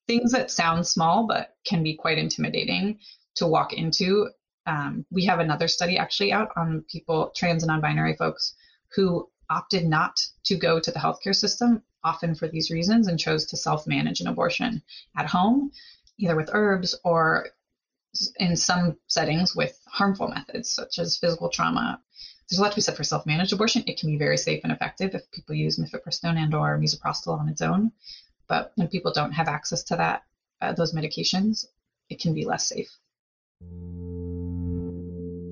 things 0.07 0.31
that 0.33 0.53
sound 0.53 0.87
small 0.87 1.27
but 1.27 1.57
can 1.67 1.83
be 1.83 1.97
quite 1.97 2.17
intimidating 2.17 3.01
to 3.35 3.47
walk 3.47 3.73
into. 3.73 4.31
Um, 4.67 5.05
we 5.11 5.25
have 5.25 5.41
another 5.41 5.67
study 5.69 5.99
actually 5.99 6.33
out 6.33 6.51
on 6.57 6.85
people, 6.91 7.33
trans 7.35 7.65
and 7.65 7.69
non 7.69 7.81
binary 7.81 8.15
folks, 8.15 8.55
who 8.95 9.29
opted 9.51 9.85
not 9.85 10.15
to 10.45 10.57
go 10.57 10.79
to 10.79 10.93
the 10.93 10.99
healthcare 11.01 11.35
system 11.35 11.83
often 12.05 12.35
for 12.35 12.49
these 12.49 12.71
reasons 12.71 13.07
and 13.07 13.19
chose 13.19 13.47
to 13.47 13.57
self 13.57 13.87
manage 13.87 14.21
an 14.21 14.27
abortion 14.27 14.83
at 15.17 15.27
home, 15.27 15.71
either 16.19 16.37
with 16.37 16.51
herbs 16.53 16.95
or 17.05 17.49
in 18.39 18.57
some 18.57 18.97
settings 19.07 19.55
with 19.55 19.79
harmful 19.87 20.29
methods 20.29 20.71
such 20.71 20.99
as 20.99 21.17
physical 21.17 21.49
trauma. 21.49 22.01
There's 22.49 22.59
a 22.59 22.63
lot 22.63 22.73
to 22.73 22.77
be 22.77 22.83
said 22.83 22.97
for 22.97 23.05
self 23.05 23.27
managed 23.27 23.53
abortion. 23.53 23.85
It 23.87 23.99
can 23.99 24.11
be 24.11 24.19
very 24.19 24.37
safe 24.37 24.61
and 24.65 24.73
effective 24.73 25.15
if 25.15 25.31
people 25.31 25.55
use 25.55 25.79
mifepristone 25.79 26.37
and 26.37 26.55
or 26.55 26.79
misoprostol 26.79 27.39
on 27.39 27.49
its 27.49 27.63
own. 27.63 27.93
But 28.49 28.73
when 28.75 28.89
people 28.89 29.13
don't 29.13 29.33
have 29.33 29.47
access 29.47 29.85
to 29.85 29.97
that, 29.97 30.25
uh, 30.61 30.73
those 30.73 30.93
medications, 30.93 31.67
it 32.09 32.21
can 32.21 32.35
be 32.35 32.45
less 32.45 32.67
safe. 32.67 32.91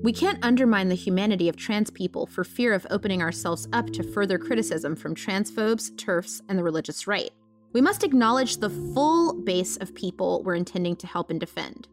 We 0.01 0.13
can't 0.13 0.43
undermine 0.45 0.87
the 0.87 0.95
humanity 0.95 1.49
of 1.49 1.57
trans 1.57 1.89
people 1.89 2.25
for 2.25 2.45
fear 2.45 2.73
of 2.73 2.87
opening 2.89 3.21
ourselves 3.21 3.67
up 3.73 3.89
to 3.91 4.01
further 4.01 4.37
criticism 4.37 4.95
from 4.95 5.13
transphobes, 5.13 5.91
TERFs, 5.95 6.41
and 6.47 6.57
the 6.57 6.63
religious 6.63 7.05
right. 7.05 7.31
We 7.73 7.81
must 7.81 8.05
acknowledge 8.05 8.57
the 8.57 8.69
full 8.69 9.33
base 9.33 9.75
of 9.75 9.93
people 9.93 10.41
we're 10.43 10.55
intending 10.55 10.95
to 10.97 11.07
help 11.07 11.29
and 11.29 11.39
defend. 11.39 11.89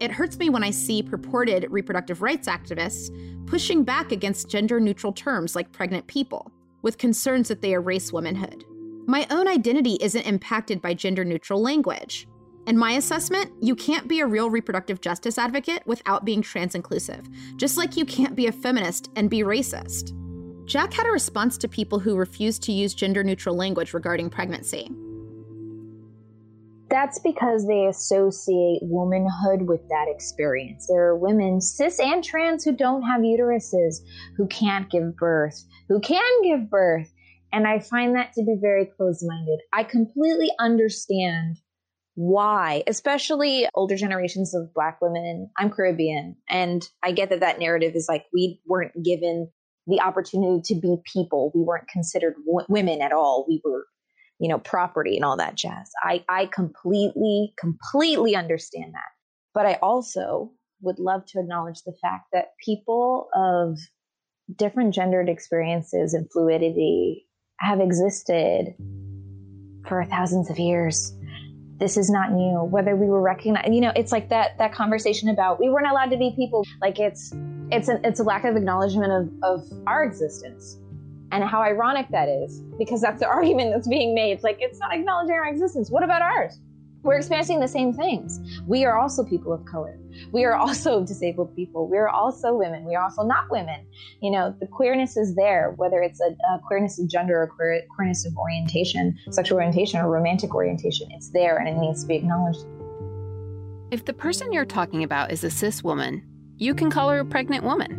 It 0.00 0.10
hurts 0.10 0.38
me 0.38 0.48
when 0.48 0.64
I 0.64 0.70
see 0.70 1.02
purported 1.02 1.66
reproductive 1.68 2.22
rights 2.22 2.48
activists 2.48 3.10
pushing 3.46 3.84
back 3.84 4.12
against 4.12 4.48
gender 4.48 4.80
neutral 4.80 5.12
terms 5.12 5.54
like 5.54 5.72
pregnant 5.72 6.06
people, 6.06 6.50
with 6.80 6.96
concerns 6.96 7.48
that 7.48 7.60
they 7.60 7.72
erase 7.72 8.14
womanhood. 8.14 8.64
My 9.06 9.26
own 9.30 9.46
identity 9.46 9.98
isn't 10.00 10.22
impacted 10.22 10.80
by 10.80 10.94
gender 10.94 11.22
neutral 11.24 11.60
language. 11.60 12.26
In 12.66 12.78
my 12.78 12.92
assessment, 12.92 13.50
you 13.60 13.74
can't 13.74 14.06
be 14.06 14.20
a 14.20 14.26
real 14.26 14.48
reproductive 14.48 15.00
justice 15.00 15.36
advocate 15.36 15.82
without 15.84 16.24
being 16.24 16.42
trans 16.42 16.76
inclusive, 16.76 17.28
just 17.56 17.76
like 17.76 17.96
you 17.96 18.04
can't 18.04 18.36
be 18.36 18.46
a 18.46 18.52
feminist 18.52 19.10
and 19.16 19.28
be 19.28 19.40
racist. 19.40 20.12
Jack 20.64 20.92
had 20.92 21.06
a 21.06 21.10
response 21.10 21.58
to 21.58 21.66
people 21.66 21.98
who 21.98 22.14
refused 22.14 22.62
to 22.62 22.72
use 22.72 22.94
gender 22.94 23.24
neutral 23.24 23.56
language 23.56 23.92
regarding 23.92 24.30
pregnancy. 24.30 24.88
That's 26.88 27.18
because 27.18 27.66
they 27.66 27.86
associate 27.86 28.78
womanhood 28.82 29.62
with 29.62 29.80
that 29.88 30.06
experience. 30.08 30.86
There 30.86 31.08
are 31.08 31.18
women, 31.18 31.60
cis 31.60 31.98
and 31.98 32.22
trans, 32.22 32.64
who 32.64 32.76
don't 32.76 33.02
have 33.02 33.22
uteruses, 33.22 34.02
who 34.36 34.46
can't 34.46 34.88
give 34.88 35.16
birth, 35.16 35.64
who 35.88 35.98
can 36.00 36.42
give 36.44 36.70
birth. 36.70 37.12
And 37.52 37.66
I 37.66 37.80
find 37.80 38.14
that 38.14 38.32
to 38.34 38.44
be 38.44 38.56
very 38.60 38.86
close 38.86 39.24
minded. 39.26 39.58
I 39.72 39.82
completely 39.82 40.50
understand 40.60 41.56
why, 42.14 42.82
especially 42.86 43.66
older 43.74 43.96
generations 43.96 44.54
of 44.54 44.72
Black 44.74 45.00
women. 45.00 45.50
I'm 45.56 45.70
Caribbean, 45.70 46.36
and 46.48 46.86
I 47.02 47.12
get 47.12 47.30
that 47.30 47.40
that 47.40 47.58
narrative 47.58 47.94
is 47.94 48.06
like 48.08 48.26
we 48.32 48.60
weren't 48.66 49.02
given 49.02 49.50
the 49.86 50.00
opportunity 50.00 50.60
to 50.74 50.80
be 50.80 50.96
people. 51.10 51.50
We 51.54 51.62
weren't 51.62 51.88
considered 51.88 52.34
w- 52.46 52.66
women 52.68 53.00
at 53.00 53.12
all. 53.12 53.46
We 53.48 53.60
were 53.64 53.86
you 54.42 54.48
know, 54.48 54.58
property 54.58 55.14
and 55.14 55.24
all 55.24 55.36
that 55.36 55.54
jazz. 55.54 55.92
I, 56.02 56.24
I 56.28 56.46
completely, 56.46 57.54
completely 57.56 58.34
understand 58.34 58.92
that. 58.92 59.10
But 59.54 59.66
I 59.66 59.74
also 59.74 60.50
would 60.80 60.98
love 60.98 61.24
to 61.26 61.38
acknowledge 61.38 61.82
the 61.86 61.94
fact 62.02 62.24
that 62.32 62.48
people 62.64 63.28
of 63.36 63.78
different 64.56 64.94
gendered 64.94 65.28
experiences 65.28 66.12
and 66.12 66.28
fluidity 66.32 67.24
have 67.60 67.78
existed 67.78 68.74
for 69.86 70.04
thousands 70.06 70.50
of 70.50 70.58
years. 70.58 71.12
This 71.82 71.96
is 71.96 72.08
not 72.08 72.30
new. 72.30 72.62
Whether 72.62 72.94
we 72.94 73.08
were 73.08 73.20
recognized, 73.20 73.74
you 73.74 73.80
know, 73.80 73.90
it's 73.96 74.12
like 74.12 74.28
that 74.28 74.56
that 74.58 74.72
conversation 74.72 75.28
about 75.28 75.58
we 75.58 75.68
weren't 75.68 75.88
allowed 75.88 76.10
to 76.10 76.16
be 76.16 76.32
people. 76.36 76.64
Like 76.80 77.00
it's 77.00 77.32
it's 77.72 77.88
a, 77.88 78.00
it's 78.04 78.20
a 78.20 78.22
lack 78.22 78.44
of 78.44 78.54
acknowledgement 78.54 79.10
of 79.10 79.28
of 79.42 79.68
our 79.88 80.04
existence 80.04 80.78
and 81.32 81.42
how 81.42 81.60
ironic 81.60 82.06
that 82.10 82.28
is 82.28 82.60
because 82.78 83.00
that's 83.00 83.18
the 83.18 83.26
argument 83.36 83.72
that's 83.74 83.88
being 83.88 84.14
made. 84.14 84.30
It's 84.30 84.44
like 84.44 84.58
it's 84.60 84.78
not 84.78 84.94
acknowledging 84.94 85.34
our 85.34 85.48
existence. 85.48 85.90
What 85.90 86.04
about 86.04 86.22
ours? 86.22 86.60
We're 87.02 87.16
experiencing 87.16 87.58
the 87.58 87.68
same 87.68 87.92
things. 87.92 88.38
We 88.66 88.84
are 88.84 88.96
also 88.96 89.24
people 89.24 89.52
of 89.52 89.64
color. 89.64 89.98
We 90.30 90.44
are 90.44 90.54
also 90.54 91.04
disabled 91.06 91.54
people. 91.56 91.88
We 91.88 91.98
are 91.98 92.08
also 92.08 92.54
women. 92.54 92.84
We 92.84 92.94
are 92.94 93.02
also 93.02 93.24
not 93.24 93.50
women. 93.50 93.84
You 94.20 94.30
know, 94.30 94.54
the 94.60 94.66
queerness 94.66 95.16
is 95.16 95.34
there, 95.34 95.72
whether 95.76 96.00
it's 96.00 96.20
a, 96.20 96.30
a 96.54 96.60
queerness 96.64 97.00
of 97.00 97.08
gender 97.08 97.42
or 97.42 97.48
queer, 97.48 97.82
queerness 97.94 98.24
of 98.24 98.36
orientation, 98.36 99.18
sexual 99.30 99.56
orientation, 99.56 100.00
or 100.00 100.08
romantic 100.08 100.54
orientation. 100.54 101.08
It's 101.10 101.30
there 101.30 101.56
and 101.58 101.68
it 101.68 101.76
needs 101.76 102.02
to 102.02 102.08
be 102.08 102.14
acknowledged. 102.14 102.64
If 103.90 104.04
the 104.04 104.14
person 104.14 104.52
you're 104.52 104.64
talking 104.64 105.02
about 105.02 105.32
is 105.32 105.44
a 105.44 105.50
cis 105.50 105.82
woman, 105.82 106.22
you 106.56 106.74
can 106.74 106.90
call 106.90 107.10
her 107.10 107.20
a 107.20 107.24
pregnant 107.24 107.64
woman. 107.64 107.98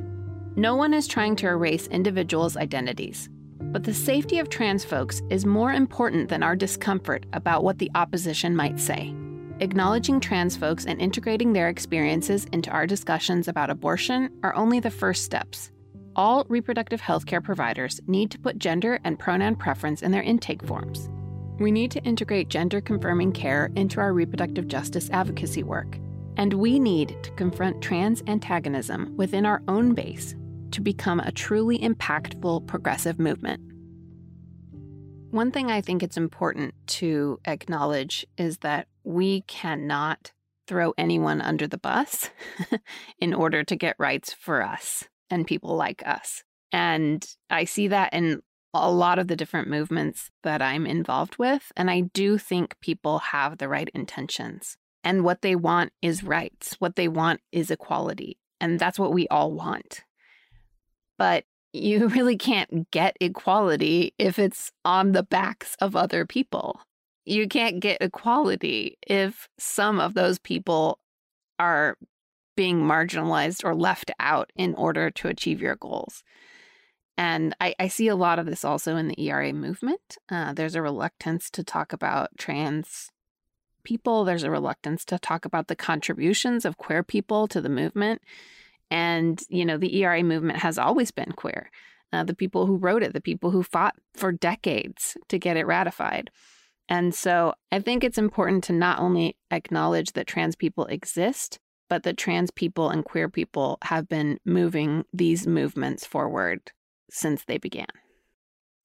No 0.55 0.75
one 0.75 0.93
is 0.93 1.07
trying 1.07 1.35
to 1.37 1.47
erase 1.47 1.87
individuals' 1.87 2.55
identities, 2.55 3.27
but 3.73 3.83
the 3.83 3.93
safety 3.93 4.37
of 4.37 4.49
trans 4.49 4.85
folks 4.85 5.23
is 5.31 5.47
more 5.47 5.73
important 5.73 6.29
than 6.29 6.43
our 6.43 6.55
discomfort 6.55 7.25
about 7.33 7.63
what 7.63 7.79
the 7.79 7.89
opposition 7.95 8.55
might 8.55 8.79
say. 8.79 9.13
Acknowledging 9.61 10.19
trans 10.19 10.55
folks 10.55 10.85
and 10.85 11.01
integrating 11.01 11.51
their 11.53 11.69
experiences 11.69 12.45
into 12.51 12.69
our 12.69 12.85
discussions 12.85 13.47
about 13.47 13.71
abortion 13.71 14.29
are 14.43 14.53
only 14.55 14.79
the 14.79 14.91
first 14.91 15.23
steps. 15.23 15.71
All 16.15 16.45
reproductive 16.49 17.01
healthcare 17.01 17.43
providers 17.43 17.99
need 18.05 18.29
to 18.31 18.39
put 18.39 18.59
gender 18.59 18.99
and 19.03 19.17
pronoun 19.17 19.55
preference 19.55 20.03
in 20.03 20.11
their 20.11 20.21
intake 20.21 20.61
forms. 20.61 21.09
We 21.59 21.71
need 21.71 21.89
to 21.91 22.03
integrate 22.03 22.49
gender 22.49 22.79
confirming 22.79 23.31
care 23.31 23.71
into 23.75 23.99
our 23.99 24.13
reproductive 24.13 24.67
justice 24.67 25.09
advocacy 25.11 25.63
work. 25.63 25.97
And 26.37 26.53
we 26.53 26.77
need 26.77 27.15
to 27.23 27.31
confront 27.31 27.81
trans 27.81 28.21
antagonism 28.27 29.15
within 29.17 29.47
our 29.47 29.63
own 29.67 29.95
base 29.95 30.35
to 30.73 30.81
become 30.81 31.19
a 31.19 31.31
truly 31.31 31.79
impactful 31.79 32.67
progressive 32.67 33.19
movement. 33.19 33.61
One 35.31 35.51
thing 35.51 35.71
I 35.71 35.81
think 35.81 36.03
it's 36.03 36.17
important 36.17 36.73
to 36.87 37.39
acknowledge 37.45 38.25
is 38.37 38.59
that 38.59 38.87
we 39.03 39.41
cannot 39.41 40.31
throw 40.67 40.93
anyone 40.97 41.41
under 41.41 41.67
the 41.67 41.77
bus 41.77 42.29
in 43.19 43.33
order 43.33 43.63
to 43.63 43.75
get 43.75 43.95
rights 43.99 44.33
for 44.33 44.61
us 44.61 45.03
and 45.29 45.47
people 45.47 45.75
like 45.75 46.05
us. 46.05 46.43
And 46.71 47.25
I 47.49 47.65
see 47.65 47.87
that 47.89 48.13
in 48.13 48.41
a 48.73 48.91
lot 48.91 49.19
of 49.19 49.27
the 49.27 49.35
different 49.35 49.69
movements 49.69 50.31
that 50.41 50.61
I'm 50.61 50.85
involved 50.85 51.37
with. 51.37 51.71
And 51.75 51.91
I 51.91 52.01
do 52.13 52.37
think 52.37 52.75
people 52.79 53.19
have 53.19 53.57
the 53.57 53.67
right 53.67 53.89
intentions. 53.93 54.77
And 55.03 55.23
what 55.23 55.41
they 55.41 55.55
want 55.55 55.91
is 56.01 56.23
rights. 56.23 56.75
What 56.79 56.95
they 56.95 57.07
want 57.07 57.41
is 57.51 57.69
equality. 57.69 58.37
And 58.59 58.79
that's 58.79 58.97
what 58.97 59.13
we 59.13 59.27
all 59.27 59.51
want 59.51 60.03
but 61.17 61.45
you 61.73 62.07
really 62.09 62.37
can't 62.37 62.89
get 62.91 63.17
equality 63.19 64.13
if 64.17 64.39
it's 64.39 64.71
on 64.85 65.11
the 65.11 65.23
backs 65.23 65.75
of 65.79 65.95
other 65.95 66.25
people. 66.25 66.79
You 67.25 67.47
can't 67.47 67.79
get 67.79 68.01
equality 68.01 68.97
if 69.07 69.47
some 69.57 69.99
of 69.99 70.13
those 70.13 70.39
people 70.39 70.99
are 71.57 71.97
being 72.55 72.81
marginalized 72.81 73.63
or 73.63 73.73
left 73.73 74.11
out 74.19 74.51
in 74.55 74.75
order 74.75 75.09
to 75.09 75.27
achieve 75.27 75.61
your 75.61 75.75
goals. 75.75 76.23
And 77.17 77.55
I, 77.61 77.75
I 77.79 77.87
see 77.87 78.07
a 78.07 78.15
lot 78.15 78.39
of 78.39 78.45
this 78.45 78.65
also 78.65 78.95
in 78.95 79.07
the 79.07 79.21
ERA 79.21 79.53
movement. 79.53 80.17
Uh, 80.29 80.53
there's 80.53 80.75
a 80.75 80.81
reluctance 80.81 81.49
to 81.51 81.63
talk 81.63 81.93
about 81.93 82.29
trans 82.37 83.09
people, 83.83 84.23
there's 84.23 84.43
a 84.43 84.51
reluctance 84.51 85.03
to 85.05 85.19
talk 85.19 85.45
about 85.45 85.67
the 85.67 85.75
contributions 85.75 86.65
of 86.65 86.77
queer 86.77 87.03
people 87.03 87.47
to 87.49 87.61
the 87.61 87.69
movement. 87.69 88.21
And, 88.93 89.41
you 89.49 89.65
know, 89.65 89.77
the 89.77 90.03
ERA 90.03 90.23
movement 90.23 90.59
has 90.59 90.77
always 90.77 91.09
been 91.09 91.31
queer. 91.31 91.71
Uh, 92.13 92.23
the 92.23 92.35
people 92.35 92.67
who 92.67 92.77
wrote 92.77 93.01
it, 93.01 93.11
the 93.11 93.19
people 93.19 93.49
who 93.49 93.63
fought 93.63 93.95
for 94.13 94.31
decades 94.31 95.17
to 95.29 95.39
get 95.39 95.57
it 95.57 95.65
ratified. 95.65 96.29
And 96.87 97.15
so 97.15 97.55
I 97.71 97.79
think 97.79 98.03
it's 98.03 98.19
important 98.19 98.63
to 98.65 98.73
not 98.73 98.99
only 98.99 99.35
acknowledge 99.49 100.11
that 100.11 100.27
trans 100.27 100.55
people 100.55 100.85
exist, 100.85 101.57
but 101.89 102.03
that 102.03 102.17
trans 102.17 102.51
people 102.51 102.91
and 102.91 103.03
queer 103.03 103.29
people 103.29 103.79
have 103.83 104.07
been 104.07 104.37
moving 104.45 105.05
these 105.11 105.47
movements 105.47 106.05
forward 106.05 106.71
since 107.09 107.45
they 107.45 107.57
began. 107.57 107.87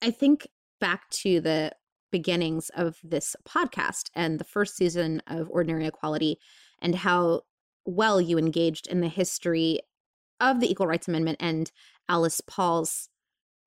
I 0.01 0.09
think 0.09 0.47
back 0.81 1.07
to 1.11 1.39
the 1.39 1.71
beginnings 2.11 2.71
of 2.73 2.97
this 3.03 3.35
podcast 3.47 4.09
and 4.15 4.39
the 4.39 4.43
first 4.43 4.75
season 4.75 5.21
of 5.27 5.51
Ordinary 5.51 5.85
Equality 5.85 6.39
and 6.81 6.95
how 6.95 7.41
well 7.85 8.19
you 8.19 8.39
engaged 8.39 8.87
in 8.87 9.01
the 9.01 9.07
history 9.07 9.81
of 10.39 10.59
the 10.59 10.69
Equal 10.69 10.87
Rights 10.87 11.07
Amendment 11.07 11.37
and 11.39 11.71
Alice 12.07 12.41
Paul's 12.41 13.09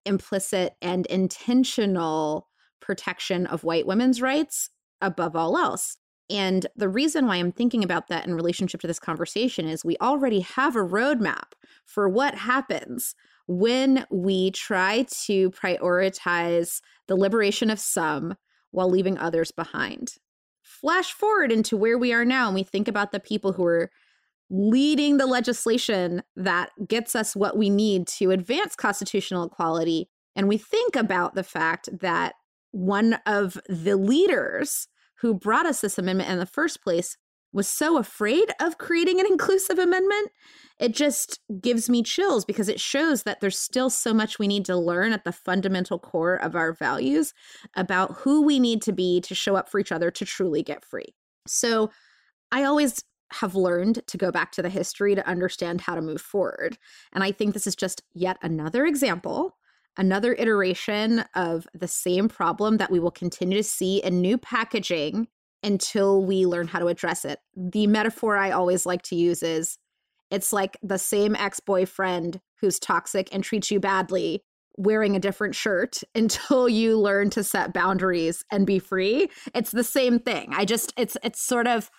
implicit 0.04 0.74
and 0.82 1.06
intentional 1.06 2.48
protection 2.80 3.46
of 3.46 3.64
white 3.64 3.86
women's 3.86 4.20
rights 4.20 4.70
above 5.00 5.36
all 5.36 5.56
else. 5.56 5.96
And 6.30 6.66
the 6.76 6.88
reason 6.88 7.26
why 7.26 7.36
I'm 7.36 7.52
thinking 7.52 7.84
about 7.84 8.08
that 8.08 8.26
in 8.26 8.34
relationship 8.34 8.80
to 8.80 8.86
this 8.86 8.98
conversation 8.98 9.68
is 9.68 9.84
we 9.84 9.96
already 10.00 10.40
have 10.40 10.76
a 10.76 10.80
roadmap 10.80 11.52
for 11.84 12.08
what 12.08 12.34
happens 12.34 13.14
when 13.46 14.06
we 14.10 14.50
try 14.50 15.04
to 15.24 15.50
prioritize 15.50 16.80
the 17.06 17.16
liberation 17.16 17.70
of 17.70 17.78
some 17.78 18.34
while 18.70 18.88
leaving 18.88 19.18
others 19.18 19.50
behind. 19.50 20.14
Flash 20.62 21.12
forward 21.12 21.52
into 21.52 21.76
where 21.76 21.98
we 21.98 22.12
are 22.12 22.24
now, 22.24 22.46
and 22.46 22.54
we 22.54 22.62
think 22.62 22.88
about 22.88 23.12
the 23.12 23.20
people 23.20 23.52
who 23.52 23.64
are 23.64 23.90
leading 24.52 25.16
the 25.16 25.26
legislation 25.26 26.22
that 26.36 26.70
gets 26.86 27.16
us 27.16 27.34
what 27.34 27.56
we 27.56 27.70
need 27.70 28.06
to 28.06 28.30
advance 28.30 28.76
constitutional 28.76 29.44
equality. 29.44 30.10
And 30.36 30.46
we 30.46 30.58
think 30.58 30.94
about 30.94 31.34
the 31.34 31.42
fact 31.42 31.88
that 32.00 32.34
one 32.70 33.14
of 33.24 33.58
the 33.66 33.96
leaders 33.96 34.88
who 35.20 35.32
brought 35.32 35.64
us 35.64 35.80
this 35.80 35.96
amendment 35.96 36.28
in 36.28 36.38
the 36.38 36.44
first 36.44 36.82
place 36.82 37.16
was 37.54 37.66
so 37.66 37.96
afraid 37.96 38.50
of 38.60 38.76
creating 38.76 39.20
an 39.20 39.26
inclusive 39.30 39.78
amendment. 39.78 40.30
It 40.78 40.94
just 40.94 41.40
gives 41.60 41.88
me 41.88 42.02
chills 42.02 42.44
because 42.44 42.68
it 42.68 42.80
shows 42.80 43.22
that 43.22 43.40
there's 43.40 43.58
still 43.58 43.88
so 43.88 44.12
much 44.12 44.38
we 44.38 44.48
need 44.48 44.66
to 44.66 44.76
learn 44.76 45.12
at 45.12 45.24
the 45.24 45.32
fundamental 45.32 45.98
core 45.98 46.36
of 46.36 46.54
our 46.56 46.74
values 46.74 47.32
about 47.74 48.16
who 48.18 48.42
we 48.42 48.58
need 48.58 48.82
to 48.82 48.92
be 48.92 49.20
to 49.22 49.34
show 49.34 49.56
up 49.56 49.70
for 49.70 49.78
each 49.78 49.92
other 49.92 50.10
to 50.10 50.24
truly 50.26 50.62
get 50.62 50.84
free. 50.84 51.14
So 51.46 51.90
I 52.50 52.64
always 52.64 53.02
have 53.32 53.54
learned 53.54 54.06
to 54.06 54.16
go 54.16 54.30
back 54.30 54.52
to 54.52 54.62
the 54.62 54.68
history 54.68 55.14
to 55.14 55.26
understand 55.28 55.80
how 55.80 55.94
to 55.94 56.02
move 56.02 56.20
forward. 56.20 56.78
And 57.12 57.24
I 57.24 57.32
think 57.32 57.54
this 57.54 57.66
is 57.66 57.76
just 57.76 58.02
yet 58.14 58.38
another 58.42 58.86
example 58.86 59.56
another 59.96 60.34
iteration 60.34 61.24
of 61.34 61.66
the 61.74 61.88
same 61.88 62.28
problem 62.28 62.78
that 62.78 62.90
we 62.90 62.98
will 62.98 63.10
continue 63.10 63.58
to 63.58 63.62
see 63.62 63.98
in 64.02 64.20
new 64.20 64.38
packaging 64.38 65.28
until 65.62 66.24
we 66.24 66.46
learn 66.46 66.66
how 66.66 66.78
to 66.78 66.88
address 66.88 67.24
it. 67.24 67.38
The 67.56 67.86
metaphor 67.86 68.36
I 68.36 68.50
always 68.50 68.86
like 68.86 69.02
to 69.02 69.16
use 69.16 69.42
is 69.42 69.78
it's 70.30 70.52
like 70.52 70.78
the 70.82 70.98
same 70.98 71.36
ex 71.36 71.60
boyfriend 71.60 72.40
who's 72.60 72.78
toxic 72.78 73.28
and 73.32 73.44
treats 73.44 73.70
you 73.70 73.80
badly 73.80 74.42
wearing 74.78 75.14
a 75.14 75.20
different 75.20 75.54
shirt 75.54 76.00
until 76.14 76.68
you 76.68 76.98
learn 76.98 77.30
to 77.30 77.44
set 77.44 77.74
boundaries 77.74 78.44
and 78.50 78.66
be 78.66 78.78
free. 78.78 79.28
It's 79.54 79.70
the 79.70 79.84
same 79.84 80.18
thing. 80.18 80.52
I 80.54 80.64
just, 80.64 80.92
it's, 80.96 81.16
it's 81.22 81.42
sort 81.42 81.68
of, 81.68 81.90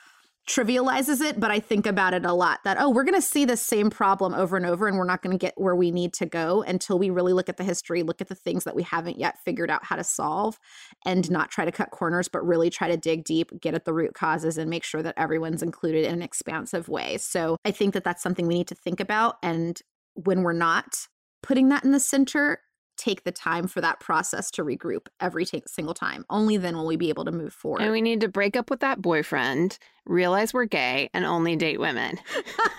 trivializes 0.49 1.21
it, 1.21 1.39
but 1.39 1.51
I 1.51 1.60
think 1.60 1.86
about 1.86 2.13
it 2.13 2.25
a 2.25 2.34
lot 2.34 2.60
that, 2.65 2.77
oh, 2.79 2.89
we're 2.89 3.06
going 3.06 3.13
to 3.15 3.21
see 3.21 3.45
the 3.45 3.56
same 3.56 3.89
problem 3.89 4.34
over 4.34 4.58
and 4.58 4.65
over, 4.65 4.88
and 4.88 4.97
we're 4.97 5.06
not 5.06 5.21
going 5.21 5.38
to 5.38 5.38
get 5.38 5.53
where 5.56 5.75
we 5.75 5.89
need 5.89 6.13
to 6.15 6.25
go 6.25 6.63
until 6.63 6.99
we 6.99 7.10
really 7.10 7.32
look 7.32 7.47
at 7.47 7.58
the 7.58 7.63
history, 7.63 8.03
look 8.03 8.19
at 8.19 8.27
the 8.27 8.36
things 8.36 8.65
that 8.65 8.75
we 8.75 8.84
haven't 8.84 9.17
yet 9.17 9.38
figured 9.45 9.71
out 9.71 9.86
how 9.86 9.95
to 9.95 10.03
solve, 10.03 10.60
and 11.06 11.32
not 11.32 11.49
try 11.49 11.63
to 11.63 11.71
cut 11.71 11.91
corners, 11.91 12.27
but 12.27 12.45
really 12.45 12.69
try 12.69 12.89
to 12.89 12.97
dig 12.97 13.23
deep, 13.23 13.51
get 13.62 13.73
at 13.73 13.86
the 13.86 13.93
root 13.93 14.13
causes, 14.13 14.58
and 14.58 14.69
make 14.69 14.84
sure 14.84 15.01
that 15.01 15.15
everyone's 15.17 15.63
included 15.63 16.06
in 16.06 16.13
an 16.13 16.21
expansive 16.21 16.89
way. 16.89 17.17
So 17.17 17.56
I 17.63 17.71
think 17.71 17.93
that 17.93 18.03
that's 18.03 18.21
something 18.21 18.45
we 18.45 18.56
need 18.56 18.67
to 18.67 18.75
think 18.75 18.99
about. 18.99 19.36
And 19.41 19.79
when 20.15 20.43
we're 20.43 20.53
not 20.53 21.08
putting 21.41 21.69
that 21.69 21.86
in 21.86 21.91
the 21.91 21.99
center, 21.99 22.60
take 23.04 23.24
the 23.24 23.32
time 23.32 23.68
for 23.68 23.82
that 23.82 24.00
process 24.00 24.50
to 24.52 24.63
regroup 24.63 25.08
every 25.20 25.46
t- 25.46 25.63
single 25.68 25.94
time. 25.94 26.26
Only 26.30 26.58
then 26.58 26.78
will 26.78 26.86
we 26.86 26.96
be 26.96 27.10
able 27.10 27.26
to 27.26 27.32
move 27.32 27.54
forward. 27.54 27.82
And 27.82 27.92
we 27.92 28.02
need 28.02 28.22
to 28.22 28.30
break 28.30 28.56
up 28.56 28.70
with 28.70 28.80
that 28.80 29.02
boyfriend, 29.02 29.78
realize 30.06 30.54
we're 30.54 30.66
gay, 30.66 31.10
and 31.13 31.26
only 31.26 31.56
date 31.56 31.80
women. 31.80 32.18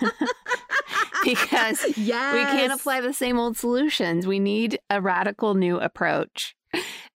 because 1.23 1.85
yes. 1.97 2.33
we 2.33 2.59
can't 2.59 2.73
apply 2.73 3.01
the 3.01 3.13
same 3.13 3.37
old 3.37 3.55
solutions. 3.55 4.25
We 4.25 4.39
need 4.39 4.79
a 4.89 4.99
radical 4.99 5.53
new 5.53 5.79
approach. 5.79 6.55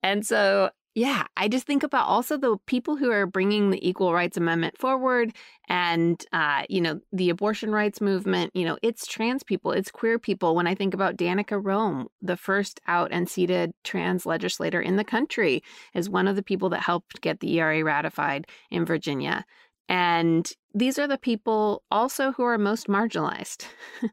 And 0.04 0.26
so 0.26 0.70
yeah, 0.98 1.28
I 1.38 1.48
just 1.48 1.68
think 1.68 1.84
about 1.84 2.08
also 2.08 2.38
the 2.38 2.58
people 2.66 2.96
who 2.96 3.12
are 3.12 3.28
bringing 3.28 3.70
the 3.70 3.88
Equal 3.88 4.16
Rights 4.16 4.36
Amendment 4.36 4.80
forward 4.80 5.32
and, 5.70 6.20
uh, 6.34 6.64
you 6.70 6.82
know, 6.82 7.00
the 7.14 7.30
abortion 7.30 7.72
rights 7.72 8.02
movement. 8.02 8.50
You 8.56 8.66
know, 8.66 8.80
it's 8.82 9.06
trans 9.06 9.44
people, 9.44 9.74
it's 9.74 9.92
queer 9.92 10.18
people. 10.18 10.56
When 10.56 10.66
I 10.66 10.74
think 10.74 10.96
about 10.96 11.16
Danica 11.16 11.64
Roem, 11.64 12.08
the 12.24 12.36
first 12.36 12.82
out 12.88 13.12
and 13.12 13.30
seated 13.30 13.74
trans 13.84 14.26
legislator 14.26 14.82
in 14.82 14.96
the 14.96 15.04
country, 15.04 15.62
is 15.94 16.10
one 16.10 16.28
of 16.28 16.36
the 16.36 16.42
people 16.42 16.70
that 16.70 16.82
helped 16.82 17.22
get 17.22 17.42
the 17.42 17.60
ERA 17.60 17.84
ratified 17.84 18.48
in 18.72 18.84
Virginia. 18.84 19.46
And 19.88 20.52
these 20.74 20.98
are 20.98 21.08
the 21.08 21.20
people 21.20 21.84
also 21.92 22.32
who 22.32 22.44
are 22.44 22.58
most 22.58 22.88
marginalized. 22.88 23.66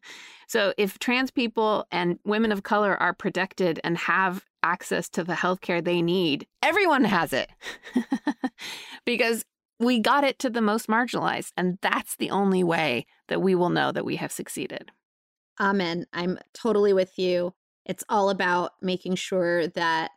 so, 0.48 0.74
if 0.76 0.98
trans 0.98 1.30
people 1.30 1.86
and 1.90 2.18
women 2.24 2.52
of 2.52 2.62
color 2.62 2.94
are 2.94 3.14
protected 3.14 3.80
and 3.82 3.96
have 3.96 4.44
access 4.64 5.08
to 5.10 5.22
the 5.22 5.34
healthcare 5.34 5.84
they 5.84 6.02
need. 6.02 6.46
Everyone 6.62 7.04
has 7.04 7.32
it 7.32 7.50
because 9.04 9.44
we 9.78 10.00
got 10.00 10.24
it 10.24 10.38
to 10.40 10.50
the 10.50 10.62
most 10.62 10.88
marginalized. 10.88 11.52
And 11.56 11.78
that's 11.82 12.16
the 12.16 12.30
only 12.30 12.64
way 12.64 13.06
that 13.28 13.42
we 13.42 13.54
will 13.54 13.68
know 13.68 13.92
that 13.92 14.04
we 14.04 14.16
have 14.16 14.32
succeeded. 14.32 14.90
Amen. 15.60 16.06
I'm 16.12 16.38
totally 16.54 16.92
with 16.92 17.18
you. 17.18 17.54
It's 17.84 18.04
all 18.08 18.30
about 18.30 18.72
making 18.80 19.16
sure 19.16 19.68
that 19.68 20.10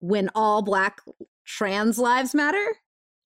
when 0.00 0.30
all 0.34 0.62
Black 0.62 1.00
trans 1.44 1.98
lives 1.98 2.34
matter, 2.34 2.76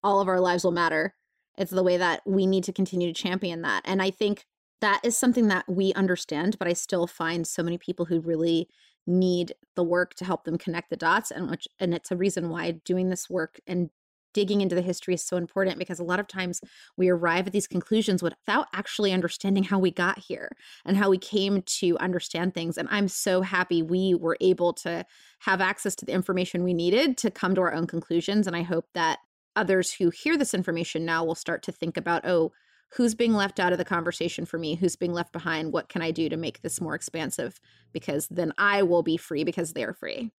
all 0.03 0.21
of 0.21 0.29
our 0.29 0.41
lives 0.41 0.65
will 0.65 0.73
matter. 0.73 1.15
It's 1.59 1.71
the 1.71 1.83
way 1.83 1.99
that 1.99 2.23
we 2.25 2.47
need 2.47 2.65
to 2.65 2.73
continue 2.73 3.13
to 3.13 3.23
champion 3.23 3.63
that. 3.63 3.83
And 3.85 4.01
I 4.01 4.11
think 4.11 4.47
that 4.81 5.01
is 5.05 5.17
something 5.17 5.49
that 5.49 5.69
we 5.69 5.93
understand, 5.93 6.59
but 6.59 6.67
I 6.67 6.73
still 6.73 7.07
find 7.07 7.47
so 7.47 7.63
many 7.63 7.79
people 7.79 8.07
who 8.07 8.21
really 8.21 8.69
need 9.07 9.53
the 9.75 9.83
work 9.83 10.15
to 10.15 10.25
help 10.25 10.45
them 10.45 10.59
connect 10.59 10.91
the 10.91 10.97
dots 10.97 11.31
and 11.31 11.51
which 11.51 11.67
and 11.81 11.95
it's 11.95 12.11
a 12.11 12.17
reason 12.17 12.51
why 12.51 12.71
doing 12.85 13.09
this 13.09 13.29
work 13.29 13.61
and 13.67 13.91
digging 14.35 14.61
into 14.61 14.75
the 14.75 14.83
history 14.83 15.15
is 15.15 15.25
so 15.25 15.37
important 15.37 15.79
because 15.79 15.99
a 15.99 16.05
lot 16.05 16.21
of 16.21 16.27
times 16.27 16.61
we 16.97 17.09
arrive 17.09 17.47
at 17.47 17.53
these 17.53 17.67
conclusions 17.67 18.23
without 18.23 18.67
actually 18.75 19.12
understanding 19.12 19.65
how 19.65 19.79
we 19.79 19.91
got 19.91 20.19
here 20.19 20.51
and 20.87 20.97
how 20.97 21.11
we 21.11 21.19
came 21.19 21.62
to 21.62 21.99
understand 21.99 22.55
things 22.55 22.79
and 22.79 22.88
i'm 22.91 23.09
so 23.09 23.43
happy 23.43 23.83
we 23.83 24.15
were 24.15 24.37
able 24.41 24.73
to 24.73 25.05
have 25.41 25.61
access 25.61 25.95
to 25.95 26.05
the 26.05 26.12
information 26.12 26.65
we 26.65 26.75
needed 26.75 27.17
to 27.17 27.31
come 27.31 27.55
to 27.55 27.61
our 27.61 27.75
own 27.75 27.87
conclusions 27.87 28.47
and 28.47 28.57
i 28.57 28.62
hope 28.62 28.87
that 28.95 29.19
others 29.55 29.93
who 29.93 30.11
hear 30.11 30.37
this 30.37 30.55
information 30.55 31.05
now 31.05 31.25
will 31.25 31.35
start 31.35 31.62
to 31.62 31.73
think 31.73 31.97
about 31.97 32.27
oh 32.27 32.53
who's 32.94 33.14
being 33.14 33.33
left 33.33 33.59
out 33.59 33.72
of 33.72 33.78
the 33.78 33.85
conversation 33.85 34.44
for 34.44 34.59
me 34.59 34.74
who's 34.74 34.96
being 34.96 35.12
left 35.12 35.33
behind 35.33 35.72
what 35.72 35.88
can 35.88 36.02
i 36.02 36.11
do 36.11 36.28
to 36.28 36.37
make 36.37 36.62
this 36.62 36.81
more 36.81 36.94
expansive 36.94 37.61
because 37.92 38.26
then 38.28 38.52
i 38.59 38.83
will 38.83 39.02
be 39.02 39.16
free 39.16 39.44
because 39.44 39.72
they're 39.72 39.94
free 39.94 40.31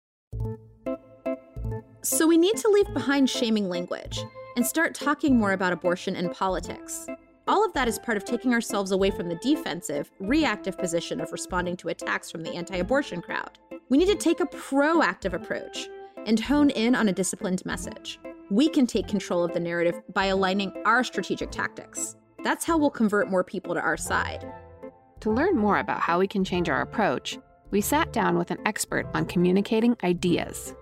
so 2.03 2.27
we 2.27 2.37
need 2.37 2.57
to 2.57 2.69
leave 2.69 2.93
behind 2.93 3.29
shaming 3.29 3.69
language 3.69 4.21
and 4.57 4.67
start 4.67 4.95
talking 4.95 5.39
more 5.39 5.53
about 5.53 5.73
abortion 5.73 6.17
and 6.17 6.33
politics 6.33 7.07
all 7.49 7.65
of 7.65 7.73
that 7.73 7.89
is 7.89 7.99
part 7.99 8.17
of 8.17 8.25
taking 8.25 8.55
ourselves 8.55 8.93
away 8.93 9.11
from 9.11 9.29
the 9.29 9.35
defensive, 9.37 10.13
reactive 10.21 10.79
position 10.79 11.21
of 11.21 11.33
responding 11.33 11.77
to 11.79 11.89
attacks 11.89 12.31
from 12.31 12.43
the 12.45 12.55
anti 12.55 12.77
abortion 12.77 13.21
crowd. 13.21 13.59
We 13.89 13.99
need 13.99 14.07
to 14.07 14.15
take 14.15 14.41
a 14.41 14.47
proactive 14.47 15.33
approach 15.33 15.89
and 16.27 16.39
hone 16.39 16.71
in 16.71 16.95
on 16.95 17.09
a 17.09 17.13
disciplined 17.13 17.65
message. 17.67 18.21
We 18.51 18.69
can 18.69 18.87
take 18.87 19.09
control 19.09 19.43
of 19.43 19.53
the 19.53 19.61
narrative 19.61 20.01
by 20.15 20.27
aligning 20.27 20.73
our 20.85 21.03
strategic 21.03 21.51
tactics. 21.51 22.17
That's 22.43 22.65
how 22.65 22.77
we'll 22.77 22.91
convert 22.91 23.31
more 23.31 23.45
people 23.45 23.75
to 23.75 23.81
our 23.81 23.97
side. 23.97 24.53
To 25.21 25.31
learn 25.31 25.57
more 25.57 25.79
about 25.79 26.01
how 26.01 26.19
we 26.19 26.27
can 26.27 26.45
change 26.45 26.69
our 26.69 26.81
approach, 26.81 27.39
we 27.71 27.81
sat 27.81 28.13
down 28.13 28.37
with 28.37 28.51
an 28.51 28.59
expert 28.67 29.07
on 29.15 29.27
communicating 29.27 29.97
ideas. 30.03 30.75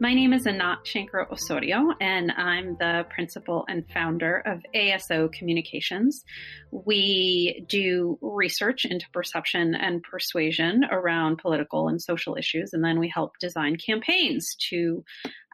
My 0.00 0.14
name 0.14 0.32
is 0.32 0.46
Anat 0.46 0.84
Shenker 0.84 1.28
Osorio, 1.28 1.92
and 2.00 2.30
I'm 2.30 2.76
the 2.78 3.04
principal 3.10 3.64
and 3.68 3.84
founder 3.92 4.44
of 4.46 4.62
ASO 4.72 5.32
Communications. 5.32 6.24
We 6.70 7.66
do 7.68 8.16
research 8.22 8.84
into 8.84 9.10
perception 9.12 9.74
and 9.74 10.00
persuasion 10.04 10.84
around 10.88 11.38
political 11.38 11.88
and 11.88 12.00
social 12.00 12.36
issues, 12.36 12.72
and 12.72 12.84
then 12.84 13.00
we 13.00 13.08
help 13.08 13.38
design 13.40 13.74
campaigns 13.74 14.54
to 14.70 15.02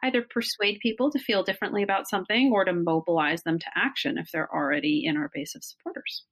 either 0.03 0.21
persuade 0.21 0.77
people 0.79 1.11
to 1.11 1.17
feel 1.17 1.41
differently 1.41 1.81
about 1.81 2.07
something 2.07 2.51
or 2.53 2.65
to 2.65 2.73
mobilize 2.73 3.41
them 3.41 3.57
to 3.57 3.71
action 3.75 4.19
if 4.19 4.29
they're 4.31 4.53
already 4.53 5.05
in 5.05 5.17
our 5.17 5.31
base 5.33 5.55
of 5.55 5.63
supporters. 5.63 6.23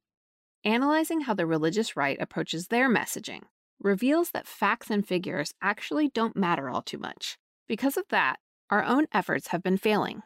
Analyzing 0.64 1.22
how 1.22 1.34
the 1.34 1.48
religious 1.48 1.98
right 1.98 2.22
approaches 2.22 2.68
their 2.68 2.88
messaging 2.88 3.42
reveals 3.80 4.30
that 4.32 4.48
facts 4.48 4.92
and 4.92 5.08
figures 5.08 5.56
actually 5.64 6.10
don't 6.10 6.36
matter 6.36 6.70
all 6.70 6.84
too 6.84 7.00
much. 7.00 7.40
Because 7.68 7.98
of 7.98 8.06
that, 8.10 8.38
our 8.70 8.84
own 8.84 9.08
efforts 9.14 9.48
have 9.48 9.64
been 9.64 9.78
failing. 9.78 10.22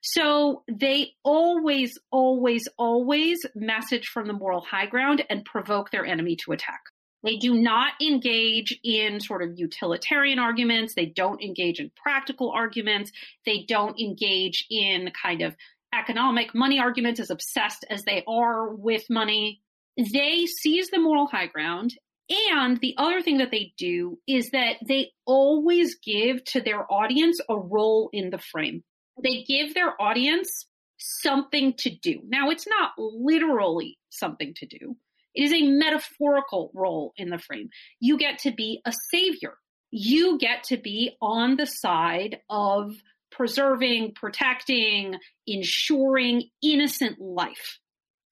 So 0.00 0.62
they 0.70 1.14
always, 1.24 1.98
always, 2.12 2.68
always 2.78 3.44
message 3.54 4.06
from 4.06 4.28
the 4.28 4.32
moral 4.32 4.60
high 4.60 4.86
ground 4.86 5.24
and 5.28 5.44
provoke 5.44 5.90
their 5.90 6.06
enemy 6.06 6.36
to 6.44 6.52
attack. 6.52 6.80
They 7.24 7.36
do 7.36 7.54
not 7.54 7.94
engage 8.00 8.78
in 8.84 9.18
sort 9.18 9.42
of 9.42 9.58
utilitarian 9.58 10.38
arguments. 10.38 10.94
They 10.94 11.06
don't 11.06 11.42
engage 11.42 11.80
in 11.80 11.90
practical 11.96 12.52
arguments. 12.52 13.10
They 13.44 13.64
don't 13.66 13.98
engage 13.98 14.66
in 14.70 15.10
kind 15.20 15.42
of 15.42 15.56
economic 15.92 16.54
money 16.54 16.78
arguments 16.78 17.18
as 17.18 17.30
obsessed 17.30 17.84
as 17.90 18.04
they 18.04 18.22
are 18.28 18.72
with 18.72 19.10
money. 19.10 19.60
They 19.96 20.46
seize 20.46 20.90
the 20.90 21.00
moral 21.00 21.26
high 21.26 21.46
ground 21.46 21.94
and 22.28 22.80
the 22.80 22.94
other 22.98 23.22
thing 23.22 23.38
that 23.38 23.50
they 23.50 23.72
do 23.78 24.18
is 24.26 24.50
that 24.50 24.76
they 24.86 25.12
always 25.26 25.96
give 25.96 26.44
to 26.46 26.60
their 26.60 26.90
audience 26.92 27.40
a 27.48 27.56
role 27.56 28.10
in 28.12 28.30
the 28.30 28.38
frame. 28.38 28.82
They 29.22 29.44
give 29.44 29.74
their 29.74 30.00
audience 30.00 30.66
something 30.98 31.74
to 31.78 31.90
do. 31.90 32.20
Now, 32.26 32.50
it's 32.50 32.66
not 32.66 32.92
literally 32.98 33.98
something 34.10 34.54
to 34.56 34.66
do. 34.66 34.96
It 35.34 35.44
is 35.44 35.52
a 35.52 35.68
metaphorical 35.68 36.70
role 36.74 37.12
in 37.16 37.30
the 37.30 37.38
frame. 37.38 37.68
You 38.00 38.18
get 38.18 38.40
to 38.40 38.50
be 38.50 38.80
a 38.84 38.92
savior. 39.10 39.54
You 39.90 40.38
get 40.38 40.64
to 40.64 40.76
be 40.76 41.16
on 41.20 41.56
the 41.56 41.66
side 41.66 42.40
of 42.50 42.94
preserving, 43.30 44.14
protecting, 44.14 45.16
ensuring 45.46 46.48
innocent 46.62 47.20
life. 47.20 47.78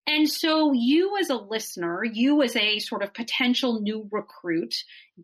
And 0.07 0.29
so 0.29 0.73
you 0.73 1.17
as 1.19 1.31
a 1.31 1.37
listener, 1.37 2.05
you 2.05 2.43
as 2.43 2.57
a 2.57 2.79
sort 2.79 3.03
of 3.03 3.15
potential 3.15 3.81
new 3.81 4.09
recruit 4.11 4.75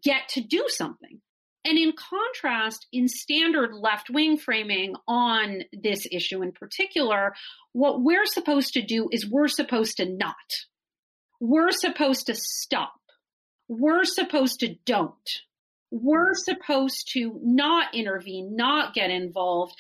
get 0.03 0.29
to 0.31 0.41
do 0.41 0.65
something. 0.69 1.21
And 1.65 1.77
in 1.77 1.93
contrast, 1.93 2.87
in 2.91 3.07
standard 3.07 3.75
left 3.75 4.09
wing 4.09 4.39
framing 4.39 4.95
on 5.07 5.65
this 5.73 6.07
issue 6.11 6.43
in 6.43 6.53
particular, 6.53 7.35
what 7.73 8.01
we're 8.01 8.25
supposed 8.25 8.73
to 8.75 8.83
do 8.83 9.09
is 9.13 9.29
we're 9.29 9.49
supposed 9.49 9.99
to 9.99 10.07
not. 10.07 10.35
We're 11.39 11.73
supposed 11.73 12.27
to 12.27 12.35
stop. 12.35 12.95
We're 13.69 14.05
supposed 14.05 14.61
to 14.61 14.75
don't. 14.87 15.15
We're 15.91 16.35
supposed 16.35 17.11
to 17.13 17.39
not 17.43 17.95
intervene, 17.95 18.57
not 18.57 18.95
get 18.95 19.11
involved, 19.11 19.75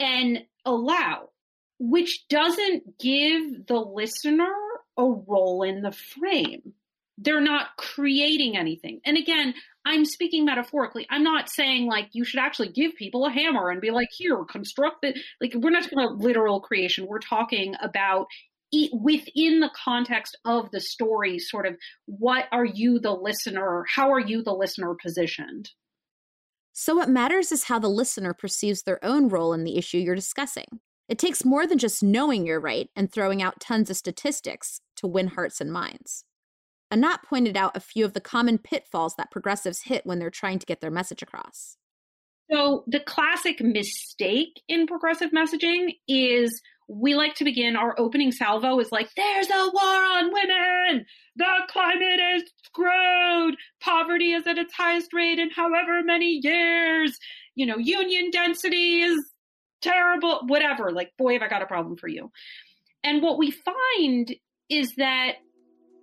and 0.00 0.40
allow 0.64 1.28
which 1.80 2.28
doesn't 2.28 2.98
give 3.00 3.66
the 3.66 3.80
listener 3.80 4.54
a 4.98 5.04
role 5.04 5.62
in 5.62 5.80
the 5.80 5.92
frame. 5.92 6.74
They're 7.16 7.40
not 7.40 7.76
creating 7.78 8.56
anything. 8.56 9.00
And 9.06 9.16
again, 9.16 9.54
I'm 9.86 10.04
speaking 10.04 10.44
metaphorically. 10.44 11.06
I'm 11.10 11.24
not 11.24 11.50
saying 11.50 11.86
like 11.86 12.10
you 12.12 12.24
should 12.24 12.40
actually 12.40 12.68
give 12.68 12.94
people 12.96 13.24
a 13.24 13.30
hammer 13.30 13.70
and 13.70 13.80
be 13.80 13.90
like, 13.90 14.08
here, 14.12 14.44
construct 14.44 15.04
it. 15.04 15.18
Like, 15.40 15.54
we're 15.54 15.70
not 15.70 15.84
talking 15.84 15.98
about 15.98 16.18
literal 16.18 16.60
creation. 16.60 17.06
We're 17.06 17.18
talking 17.18 17.74
about 17.82 18.26
within 18.92 19.60
the 19.60 19.70
context 19.74 20.36
of 20.44 20.70
the 20.70 20.80
story, 20.80 21.38
sort 21.38 21.66
of 21.66 21.76
what 22.04 22.44
are 22.52 22.64
you, 22.64 23.00
the 23.00 23.12
listener? 23.12 23.84
How 23.94 24.12
are 24.12 24.20
you, 24.20 24.42
the 24.42 24.52
listener, 24.52 24.94
positioned? 25.02 25.70
So, 26.72 26.94
what 26.94 27.08
matters 27.08 27.50
is 27.52 27.64
how 27.64 27.78
the 27.78 27.88
listener 27.88 28.34
perceives 28.34 28.82
their 28.82 29.02
own 29.04 29.28
role 29.28 29.54
in 29.54 29.64
the 29.64 29.76
issue 29.76 29.98
you're 29.98 30.14
discussing. 30.14 30.80
It 31.10 31.18
takes 31.18 31.44
more 31.44 31.66
than 31.66 31.78
just 31.78 32.04
knowing 32.04 32.46
you're 32.46 32.60
right 32.60 32.88
and 32.94 33.10
throwing 33.10 33.42
out 33.42 33.58
tons 33.58 33.90
of 33.90 33.96
statistics 33.96 34.80
to 34.94 35.08
win 35.08 35.26
hearts 35.26 35.60
and 35.60 35.72
minds. 35.72 36.24
Anat 36.92 37.24
pointed 37.24 37.56
out 37.56 37.76
a 37.76 37.80
few 37.80 38.04
of 38.04 38.12
the 38.12 38.20
common 38.20 38.58
pitfalls 38.58 39.16
that 39.16 39.32
progressives 39.32 39.82
hit 39.82 40.06
when 40.06 40.20
they're 40.20 40.30
trying 40.30 40.60
to 40.60 40.66
get 40.66 40.80
their 40.80 40.90
message 40.90 41.20
across. 41.20 41.76
So, 42.48 42.84
the 42.86 43.00
classic 43.00 43.60
mistake 43.60 44.60
in 44.68 44.86
progressive 44.86 45.32
messaging 45.32 45.96
is 46.06 46.62
we 46.86 47.14
like 47.14 47.34
to 47.36 47.44
begin 47.44 47.74
our 47.74 47.98
opening 47.98 48.30
salvo 48.30 48.78
is 48.78 48.92
like, 48.92 49.08
there's 49.16 49.50
a 49.50 49.70
war 49.72 49.82
on 49.82 50.32
women. 50.32 51.06
The 51.34 51.54
climate 51.68 52.20
is 52.36 52.44
screwed. 52.64 53.56
Poverty 53.80 54.32
is 54.32 54.46
at 54.46 54.58
its 54.58 54.74
highest 54.74 55.12
rate 55.12 55.40
in 55.40 55.50
however 55.50 56.02
many 56.04 56.40
years. 56.42 57.18
You 57.56 57.66
know, 57.66 57.78
union 57.78 58.30
density 58.30 59.00
is 59.00 59.18
terrible, 59.80 60.40
whatever. 60.46 60.90
Like, 60.92 61.12
boy, 61.16 61.34
have 61.34 61.42
I 61.42 61.48
got 61.48 61.62
a 61.62 61.66
problem 61.66 61.96
for 61.96 62.08
you. 62.08 62.30
And 63.02 63.22
what 63.22 63.38
we 63.38 63.50
find 63.50 64.34
is 64.68 64.94
that 64.96 65.36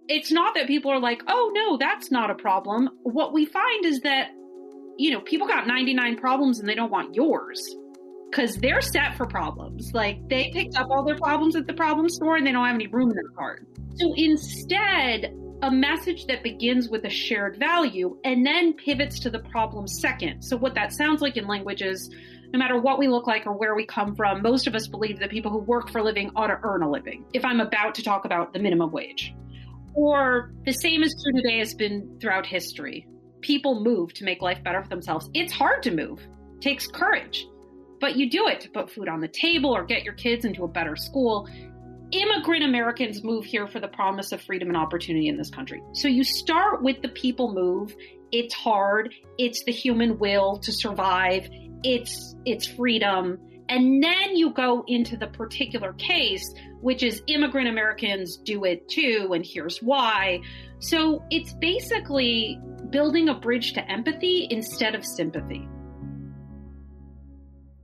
it's 0.08 0.32
not 0.32 0.56
that 0.56 0.68
people 0.68 0.92
are 0.92 1.00
like, 1.00 1.22
oh, 1.28 1.52
no, 1.54 1.78
that's 1.78 2.12
not 2.12 2.32
a 2.32 2.36
problem. 2.36 2.90
What 3.04 3.34
we 3.34 3.46
find 3.46 3.86
is 3.86 4.02
that, 4.02 4.30
you 4.98 5.12
know, 5.12 5.22
people 5.22 5.48
got 5.48 5.68
99 5.68 6.18
problems 6.18 6.60
and 6.60 6.68
they 6.68 6.76
don't 6.76 6.92
want 6.92 7.16
yours 7.16 7.62
because 8.30 8.56
they're 8.58 8.82
set 8.82 9.16
for 9.16 9.26
problems. 9.26 9.92
Like 9.94 10.28
they 10.30 10.50
picked 10.54 10.78
up 10.78 10.88
all 10.90 11.04
their 11.04 11.18
problems 11.18 11.56
at 11.56 11.68
the 11.68 11.74
problem 11.74 12.10
store 12.10 12.38
and 12.38 12.46
they 12.46 12.52
don't 12.52 12.66
have 12.66 12.76
any 12.76 12.88
room 12.88 13.10
in 13.10 13.16
their 13.16 13.32
cart. 13.36 13.66
So 13.96 14.14
instead, 14.16 15.34
a 15.64 15.72
message 15.72 16.26
that 16.28 16.44
begins 16.44 16.90
with 16.90 17.04
a 17.06 17.10
shared 17.10 17.58
value 17.58 18.18
and 18.24 18.46
then 18.46 18.74
pivots 18.74 19.20
to 19.22 19.30
the 19.30 19.40
problem 19.40 19.88
second. 19.88 20.44
So 20.44 20.56
what 20.58 20.76
that 20.76 20.94
sounds 20.94 21.22
like 21.22 21.36
in 21.36 21.48
language 21.48 21.82
is 21.82 22.14
no 22.54 22.60
matter 22.60 22.80
what 22.80 23.00
we 23.00 23.08
look 23.08 23.28
like 23.28 23.46
or 23.46 23.54
where 23.54 23.76
we 23.76 23.86
come 23.86 24.16
from, 24.16 24.42
most 24.42 24.68
of 24.68 24.76
us 24.76 24.88
believe 24.88 25.20
that 25.20 25.30
people 25.30 25.52
who 25.52 25.60
work 25.60 25.90
for 25.90 26.00
a 26.00 26.04
living 26.04 26.32
ought 26.36 26.48
to 26.48 26.60
earn 26.64 26.84
a 26.84 26.90
living. 26.90 27.26
If 27.34 27.44
I'm 27.44 27.60
about 27.60 27.96
to 27.96 28.04
talk 28.04 28.26
about 28.26 28.54
the 28.54 28.60
minimum 28.60 28.92
wage. 28.92 29.34
Or 29.94 30.52
the 30.66 30.74
same 30.74 31.04
is 31.04 31.14
true 31.24 31.42
today 31.42 31.60
has 31.60 31.74
been 31.74 32.18
throughout 32.22 32.46
history. 32.46 33.08
People 33.42 33.84
move 33.84 34.14
to 34.14 34.24
make 34.24 34.42
life 34.42 34.64
better 34.64 34.82
for 34.82 34.90
themselves. 34.90 35.30
It's 35.34 35.52
hard 35.52 35.84
to 35.84 35.92
move. 35.92 36.20
It 36.56 36.62
takes 36.62 36.88
courage 36.88 37.48
but 38.00 38.16
you 38.16 38.30
do 38.30 38.48
it 38.48 38.62
to 38.62 38.70
put 38.70 38.92
food 38.92 39.10
on 39.10 39.20
the 39.20 39.28
table 39.28 39.76
or 39.76 39.84
get 39.84 40.04
your 40.04 40.14
kids 40.14 40.46
into 40.46 40.64
a 40.64 40.68
better 40.68 40.96
school. 40.96 41.48
Immigrant 42.12 42.64
Americans 42.64 43.24
move 43.24 43.44
here 43.44 43.68
for 43.68 43.80
the 43.80 43.88
promise 43.88 44.32
of 44.32 44.42
freedom 44.42 44.70
and 44.70 44.78
opportunity 44.78 45.28
in 45.28 45.38
this 45.38 45.50
country. 45.50 45.82
So 45.94 46.08
you 46.08 46.24
start 46.24 46.82
with 46.82 47.02
the 47.02 47.10
people 47.10 47.54
move. 47.54 47.96
It's 48.32 48.54
hard. 48.54 49.14
It's 49.38 49.64
the 49.66 49.72
human 49.72 50.18
will 50.18 50.60
to 50.60 50.72
survive. 50.72 51.50
It's 51.84 52.36
it's 52.46 52.68
freedom. 52.68 53.40
And 53.70 54.02
then 54.02 54.36
you 54.36 54.54
go 54.54 54.86
into 54.88 55.18
the 55.18 55.28
particular 55.28 55.92
case, 55.94 56.54
which 56.80 57.04
is 57.04 57.22
immigrant 57.28 57.68
Americans 57.68 58.38
do 58.38 58.64
it 58.64 58.88
too, 58.88 59.32
and 59.34 59.46
here's 59.46 59.80
why. 59.80 60.40
So 60.80 61.24
it's 61.30 61.54
basically 61.54 62.60
building 62.90 63.28
a 63.28 63.34
bridge 63.34 63.74
to 63.74 63.92
empathy 63.92 64.48
instead 64.50 64.96
of 64.96 65.06
sympathy. 65.06 65.68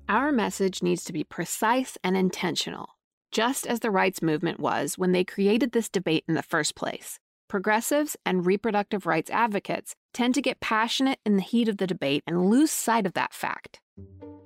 Our 0.07 0.31
message 0.31 0.81
needs 0.81 1.03
to 1.05 1.13
be 1.13 1.23
precise 1.23 1.97
and 2.03 2.15
intentional, 2.15 2.89
just 3.31 3.67
as 3.67 3.79
the 3.79 3.91
rights 3.91 4.21
movement 4.21 4.59
was 4.59 4.97
when 4.97 5.11
they 5.11 5.23
created 5.23 5.71
this 5.71 5.89
debate 5.89 6.23
in 6.27 6.35
the 6.35 6.43
first 6.43 6.75
place. 6.75 7.19
Progressives 7.53 8.17
and 8.25 8.47
reproductive 8.47 9.05
rights 9.05 9.29
advocates 9.29 9.93
tend 10.11 10.33
to 10.33 10.41
get 10.41 10.59
passionate 10.59 11.19
in 11.23 11.35
the 11.35 11.43
heat 11.43 11.69
of 11.69 11.77
the 11.77 11.85
debate 11.85 12.23
and 12.25 12.49
lose 12.49 12.71
sight 12.71 13.05
of 13.05 13.13
that 13.13 13.31
fact. 13.31 13.79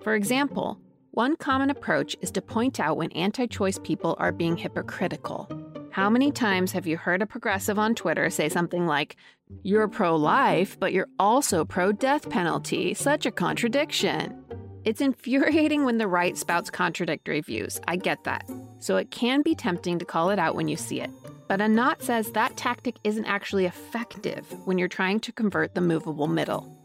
For 0.04 0.14
example, 0.14 0.82
one 1.12 1.38
common 1.38 1.70
approach 1.70 2.18
is 2.20 2.32
to 2.32 2.42
point 2.42 2.82
out 2.82 2.98
when 2.98 3.14
anti 3.14 3.48
choice 3.48 3.80
people 3.82 4.18
are 4.20 4.34
being 4.34 4.58
hypocritical. 4.58 5.50
How 5.90 6.10
many 6.10 6.34
times 6.34 6.74
have 6.74 6.86
you 6.86 6.98
heard 6.98 7.22
a 7.22 7.26
progressive 7.26 7.80
on 7.80 7.96
Twitter 7.96 8.30
say 8.30 8.50
something 8.50 8.88
like, 8.88 9.16
You're 9.64 9.88
pro 9.88 10.18
life, 10.18 10.78
but 10.78 10.92
you're 10.92 11.08
also 11.18 11.64
pro 11.64 11.94
death 11.94 12.30
penalty? 12.30 12.94
Such 12.94 13.26
a 13.26 13.32
contradiction. 13.32 14.44
It's 14.84 15.00
infuriating 15.00 15.86
when 15.86 15.98
the 15.98 16.10
right 16.10 16.38
spouts 16.38 16.70
contradictory 16.70 17.40
views. 17.40 17.80
I 17.88 17.96
get 17.96 18.26
that. 18.26 18.44
So 18.80 18.98
it 18.98 19.12
can 19.12 19.44
be 19.44 19.56
tempting 19.56 19.98
to 20.00 20.04
call 20.04 20.30
it 20.30 20.40
out 20.40 20.56
when 20.56 20.68
you 20.68 20.76
see 20.76 21.00
it. 21.00 21.10
But 21.48 21.62
Anat 21.62 22.02
says 22.02 22.32
that 22.32 22.58
tactic 22.58 22.98
isn't 23.04 23.26
actually 23.26 23.66
effective 23.66 24.46
when 24.66 24.78
you're 24.78 24.88
trying 24.88 25.20
to 25.22 25.32
convert 25.32 25.76
the 25.76 25.82
movable 25.82 26.28
middle. 26.28 26.78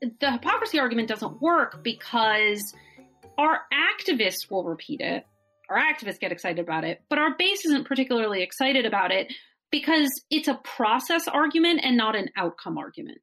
The 0.00 0.32
hypocrisy 0.32 0.78
argument 0.78 1.08
doesn't 1.08 1.40
work 1.40 1.82
because 1.82 2.74
our 3.38 3.60
activists 3.72 4.50
will 4.50 4.64
repeat 4.64 5.00
it. 5.00 5.26
Our 5.68 5.78
activists 5.78 6.20
get 6.20 6.32
excited 6.32 6.58
about 6.58 6.84
it, 6.84 7.02
but 7.08 7.18
our 7.18 7.36
base 7.36 7.64
isn't 7.64 7.86
particularly 7.86 8.42
excited 8.42 8.86
about 8.86 9.12
it 9.12 9.32
because 9.70 10.10
it's 10.30 10.48
a 10.48 10.60
process 10.64 11.28
argument 11.28 11.80
and 11.82 11.96
not 11.96 12.16
an 12.16 12.30
outcome 12.36 12.76
argument. 12.76 13.18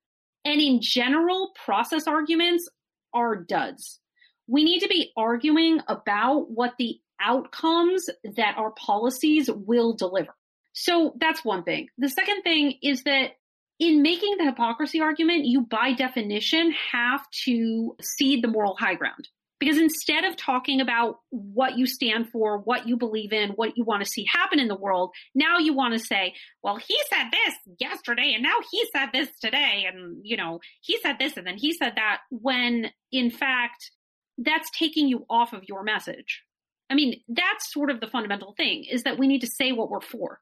And 0.46 0.62
in 0.62 0.80
general, 0.82 1.52
process 1.66 2.08
arguments 2.08 2.70
are 3.14 3.36
duds 3.36 4.00
we 4.48 4.64
need 4.64 4.80
to 4.80 4.88
be 4.88 5.12
arguing 5.16 5.80
about 5.88 6.50
what 6.50 6.74
the 6.80 7.00
outcomes 7.22 8.06
that 8.36 8.56
our 8.58 8.72
policies 8.72 9.50
will 9.52 9.94
deliver. 9.94 10.34
So 10.80 11.16
that's 11.20 11.44
one 11.44 11.64
thing. 11.64 11.88
The 11.98 12.08
second 12.08 12.44
thing 12.44 12.76
is 12.84 13.02
that 13.04 13.32
in 13.80 14.04
making 14.04 14.36
the 14.38 14.46
hypocrisy 14.46 15.02
argument, 15.02 15.46
you 15.46 15.62
by 15.62 15.94
definition 15.94 16.72
have 16.92 17.26
to 17.46 17.96
cede 18.00 18.44
the 18.44 18.48
moral 18.48 18.76
high 18.80 18.94
ground. 18.94 19.28
Because 19.60 19.80
instead 19.80 20.24
of 20.24 20.38
talking 20.38 20.80
about 20.80 21.18
what 21.32 21.80
you 21.80 21.88
stand 21.88 22.30
for, 22.30 22.60
what 22.60 22.88
you 22.88 22.96
believe 22.96 23.34
in, 23.34 23.54
what 23.54 23.76
you 23.76 23.86
want 23.86 24.04
to 24.04 24.10
see 24.10 24.24
happen 24.32 24.60
in 24.60 24.68
the 24.68 24.76
world, 24.76 25.10
now 25.34 25.58
you 25.58 25.74
want 25.74 25.96
to 25.96 26.00
say, 26.00 26.36
well, 26.62 26.76
he 26.78 26.96
said 27.10 27.32
this 27.32 27.56
yesterday 27.80 28.34
and 28.36 28.44
now 28.44 28.58
he 28.72 28.86
said 28.94 29.08
this 29.12 29.30
today. 29.42 29.88
And, 29.92 30.20
you 30.22 30.38
know, 30.38 30.60
he 30.82 31.00
said 31.02 31.16
this 31.20 31.38
and 31.38 31.48
then 31.48 31.58
he 31.58 31.74
said 31.74 31.94
that 31.96 32.20
when 32.30 32.92
in 33.12 33.32
fact, 33.32 33.90
that's 34.38 34.70
taking 34.78 35.08
you 35.08 35.26
off 35.28 35.54
of 35.54 35.64
your 35.68 35.82
message. 35.82 36.44
I 36.88 36.94
mean, 36.94 37.22
that's 37.28 37.74
sort 37.74 37.90
of 37.90 38.00
the 38.00 38.08
fundamental 38.08 38.54
thing 38.56 38.86
is 38.88 39.04
that 39.04 39.18
we 39.18 39.28
need 39.28 39.42
to 39.42 39.48
say 39.48 39.72
what 39.72 39.90
we're 39.90 40.02
for. 40.02 40.40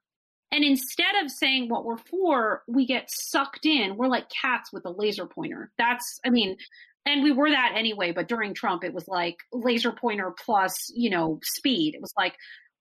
And 0.51 0.63
instead 0.63 1.23
of 1.23 1.31
saying 1.31 1.69
what 1.69 1.85
we're 1.85 1.97
for, 1.97 2.63
we 2.67 2.85
get 2.85 3.09
sucked 3.09 3.65
in. 3.65 3.97
We're 3.97 4.07
like 4.07 4.29
cats 4.29 4.71
with 4.71 4.85
a 4.85 4.91
laser 4.91 5.25
pointer. 5.25 5.71
That's, 5.77 6.19
I 6.25 6.29
mean, 6.29 6.57
and 7.05 7.23
we 7.23 7.31
were 7.31 7.49
that 7.49 7.73
anyway, 7.75 8.11
but 8.11 8.27
during 8.27 8.53
Trump, 8.53 8.83
it 8.83 8.93
was 8.93 9.07
like 9.07 9.37
laser 9.51 9.91
pointer 9.91 10.33
plus, 10.43 10.73
you 10.93 11.09
know, 11.09 11.39
speed. 11.43 11.93
It 11.93 12.01
was 12.01 12.13
like, 12.17 12.35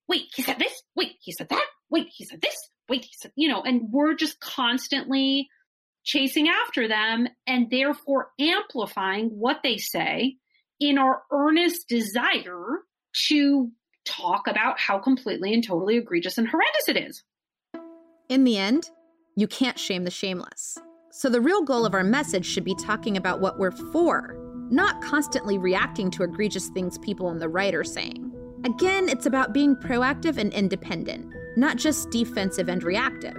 wait, 0.08 0.22
he 0.34 0.42
said 0.42 0.58
this. 0.58 0.82
Wait, 0.94 1.12
he 1.20 1.32
said 1.32 1.48
that. 1.48 1.64
Wait, 1.90 2.08
he 2.14 2.24
said 2.24 2.40
this. 2.40 2.56
Wait, 2.88 3.04
he 3.04 3.10
said, 3.20 3.32
you 3.36 3.48
know, 3.48 3.62
and 3.62 3.90
we're 3.90 4.14
just 4.14 4.40
constantly 4.40 5.48
chasing 6.04 6.48
after 6.48 6.86
them 6.86 7.26
and 7.46 7.70
therefore 7.70 8.30
amplifying 8.38 9.28
what 9.28 9.60
they 9.62 9.78
say 9.78 10.36
in 10.80 10.98
our 10.98 11.22
earnest 11.32 11.88
desire 11.88 12.80
to 13.28 13.70
talk 14.04 14.46
about 14.46 14.78
how 14.78 14.98
completely 14.98 15.54
and 15.54 15.66
totally 15.66 15.96
egregious 15.96 16.36
and 16.36 16.48
horrendous 16.48 16.88
it 16.88 16.96
is. 16.96 17.22
In 18.30 18.44
the 18.44 18.56
end, 18.56 18.90
you 19.36 19.46
can't 19.46 19.78
shame 19.78 20.04
the 20.04 20.10
shameless. 20.10 20.78
So 21.10 21.28
the 21.28 21.42
real 21.42 21.62
goal 21.62 21.84
of 21.84 21.92
our 21.92 22.02
message 22.02 22.46
should 22.46 22.64
be 22.64 22.74
talking 22.74 23.18
about 23.18 23.40
what 23.40 23.58
we're 23.58 23.70
for, 23.70 24.34
not 24.70 25.02
constantly 25.02 25.58
reacting 25.58 26.10
to 26.12 26.22
egregious 26.22 26.68
things 26.68 26.96
people 26.98 27.26
on 27.26 27.38
the 27.38 27.50
right 27.50 27.74
are 27.74 27.84
saying. 27.84 28.32
Again, 28.64 29.10
it's 29.10 29.26
about 29.26 29.52
being 29.52 29.76
proactive 29.76 30.38
and 30.38 30.54
independent, 30.54 31.34
not 31.58 31.76
just 31.76 32.10
defensive 32.10 32.70
and 32.70 32.82
reactive. 32.82 33.36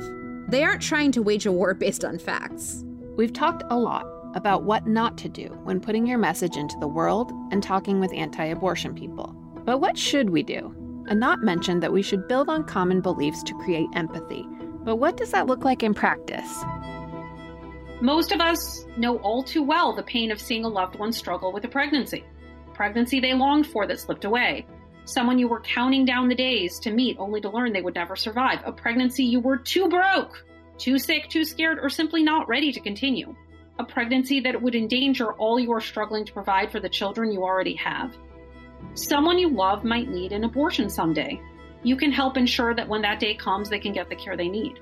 They 0.49 0.63
aren't 0.63 0.83
trying 0.83 1.11
to 1.13 1.23
wage 1.23 1.47
a 1.47 1.51
war 1.51 1.73
based 1.73 2.05
on 2.05 2.19
facts. 2.19 2.83
We've 3.17 3.33
talked 3.33 3.63
a 3.71 3.79
lot 3.79 4.05
about 4.35 4.63
what 4.65 4.85
not 4.85 5.17
to 5.17 5.29
do 5.29 5.47
when 5.63 5.79
putting 5.79 6.05
your 6.05 6.19
message 6.19 6.57
into 6.57 6.77
the 6.79 6.87
world 6.87 7.31
and 7.51 7.63
talking 7.63 7.99
with 7.99 8.13
anti 8.13 8.45
abortion 8.45 8.93
people. 8.93 9.35
But 9.65 9.79
what 9.79 9.97
should 9.97 10.29
we 10.29 10.43
do? 10.43 10.75
Anat 11.09 11.39
mentioned 11.39 11.81
that 11.81 11.91
we 11.91 12.03
should 12.03 12.27
build 12.27 12.49
on 12.49 12.63
common 12.63 13.01
beliefs 13.01 13.41
to 13.43 13.57
create 13.63 13.87
empathy. 13.93 14.45
But 14.85 14.95
what 14.95 15.17
does 15.17 15.31
that 15.31 15.47
look 15.47 15.65
like 15.65 15.83
in 15.83 15.93
practice? 15.93 16.63
Most 18.01 18.31
of 18.31 18.39
us 18.39 18.85
know 18.95 19.17
all 19.17 19.43
too 19.43 19.63
well 19.63 19.93
the 19.93 20.03
pain 20.03 20.31
of 20.31 20.39
seeing 20.39 20.63
a 20.63 20.69
loved 20.69 20.97
one 20.97 21.11
struggle 21.11 21.51
with 21.51 21.65
a 21.65 21.69
pregnancy. 21.69 22.23
Pregnancy 22.73 23.19
they 23.19 23.33
longed 23.33 23.67
for 23.67 23.87
that 23.87 23.99
slipped 23.99 24.25
away. 24.25 24.65
Someone 25.03 25.39
you 25.39 25.47
were 25.47 25.61
counting 25.61 26.05
down 26.05 26.29
the 26.29 26.35
days 26.35 26.79
to 26.79 26.91
meet 26.91 27.17
only 27.19 27.41
to 27.41 27.49
learn 27.49 27.73
they 27.73 27.81
would 27.81 27.95
never 27.95 28.15
survive. 28.15 28.59
A 28.65 28.71
pregnancy 28.71 29.25
you 29.25 29.41
were 29.41 29.57
too 29.57 29.89
broke 29.89 30.45
too 30.77 30.97
sick, 30.97 31.29
too 31.29 31.45
scared, 31.45 31.79
or 31.81 31.89
simply 31.89 32.23
not 32.23 32.47
ready 32.47 32.71
to 32.71 32.79
continue. 32.79 33.35
A 33.79 33.83
pregnancy 33.83 34.39
that 34.41 34.61
would 34.61 34.75
endanger 34.75 35.33
all 35.33 35.59
you 35.59 35.71
are 35.73 35.81
struggling 35.81 36.25
to 36.25 36.33
provide 36.33 36.71
for 36.71 36.79
the 36.79 36.89
children 36.89 37.31
you 37.31 37.43
already 37.43 37.75
have. 37.75 38.15
Someone 38.93 39.37
you 39.37 39.49
love 39.49 39.83
might 39.83 40.09
need 40.09 40.31
an 40.31 40.43
abortion 40.43 40.89
someday. 40.89 41.41
You 41.85 41.95
can 41.95 42.11
help 42.11 42.35
ensure 42.35 42.73
that 42.73 42.89
when 42.89 43.03
that 43.03 43.19
day 43.19 43.35
comes, 43.35 43.69
they 43.69 43.77
can 43.77 43.93
get 43.93 44.09
the 44.09 44.15
care 44.15 44.35
they 44.35 44.49
need. 44.49 44.79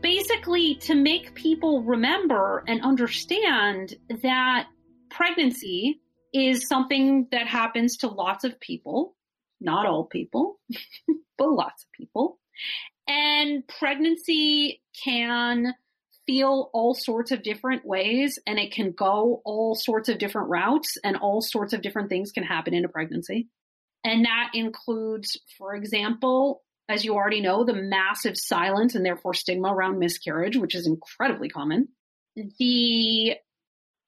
Basically, 0.00 0.76
to 0.76 0.94
make 0.94 1.34
people 1.34 1.82
remember 1.82 2.64
and 2.66 2.80
understand 2.80 3.94
that 4.22 4.68
pregnancy 5.10 6.00
is 6.32 6.66
something 6.66 7.28
that 7.30 7.46
happens 7.46 7.98
to 7.98 8.08
lots 8.08 8.44
of 8.44 8.58
people, 8.58 9.14
not 9.60 9.84
all 9.84 10.04
people, 10.04 10.58
but 11.36 11.50
lots 11.50 11.84
of 11.84 11.92
people. 11.92 12.38
And 13.06 13.62
pregnancy 13.68 14.80
can 15.04 15.74
feel 16.26 16.70
all 16.72 16.94
sorts 16.94 17.32
of 17.32 17.42
different 17.42 17.84
ways 17.84 18.38
and 18.46 18.58
it 18.58 18.72
can 18.72 18.92
go 18.92 19.42
all 19.44 19.74
sorts 19.74 20.08
of 20.08 20.16
different 20.16 20.48
routes 20.48 20.96
and 21.04 21.18
all 21.18 21.42
sorts 21.42 21.74
of 21.74 21.82
different 21.82 22.08
things 22.08 22.32
can 22.32 22.44
happen 22.44 22.72
in 22.72 22.86
a 22.86 22.88
pregnancy. 22.88 23.48
And 24.04 24.24
that 24.24 24.50
includes, 24.54 25.38
for 25.58 25.74
example, 25.74 26.62
as 26.88 27.04
you 27.04 27.14
already 27.14 27.40
know, 27.40 27.64
the 27.64 27.74
massive 27.74 28.36
silence 28.36 28.94
and 28.94 29.04
therefore 29.04 29.34
stigma 29.34 29.72
around 29.72 29.98
miscarriage, 29.98 30.56
which 30.56 30.74
is 30.74 30.86
incredibly 30.86 31.48
common. 31.48 31.88
The 32.58 33.36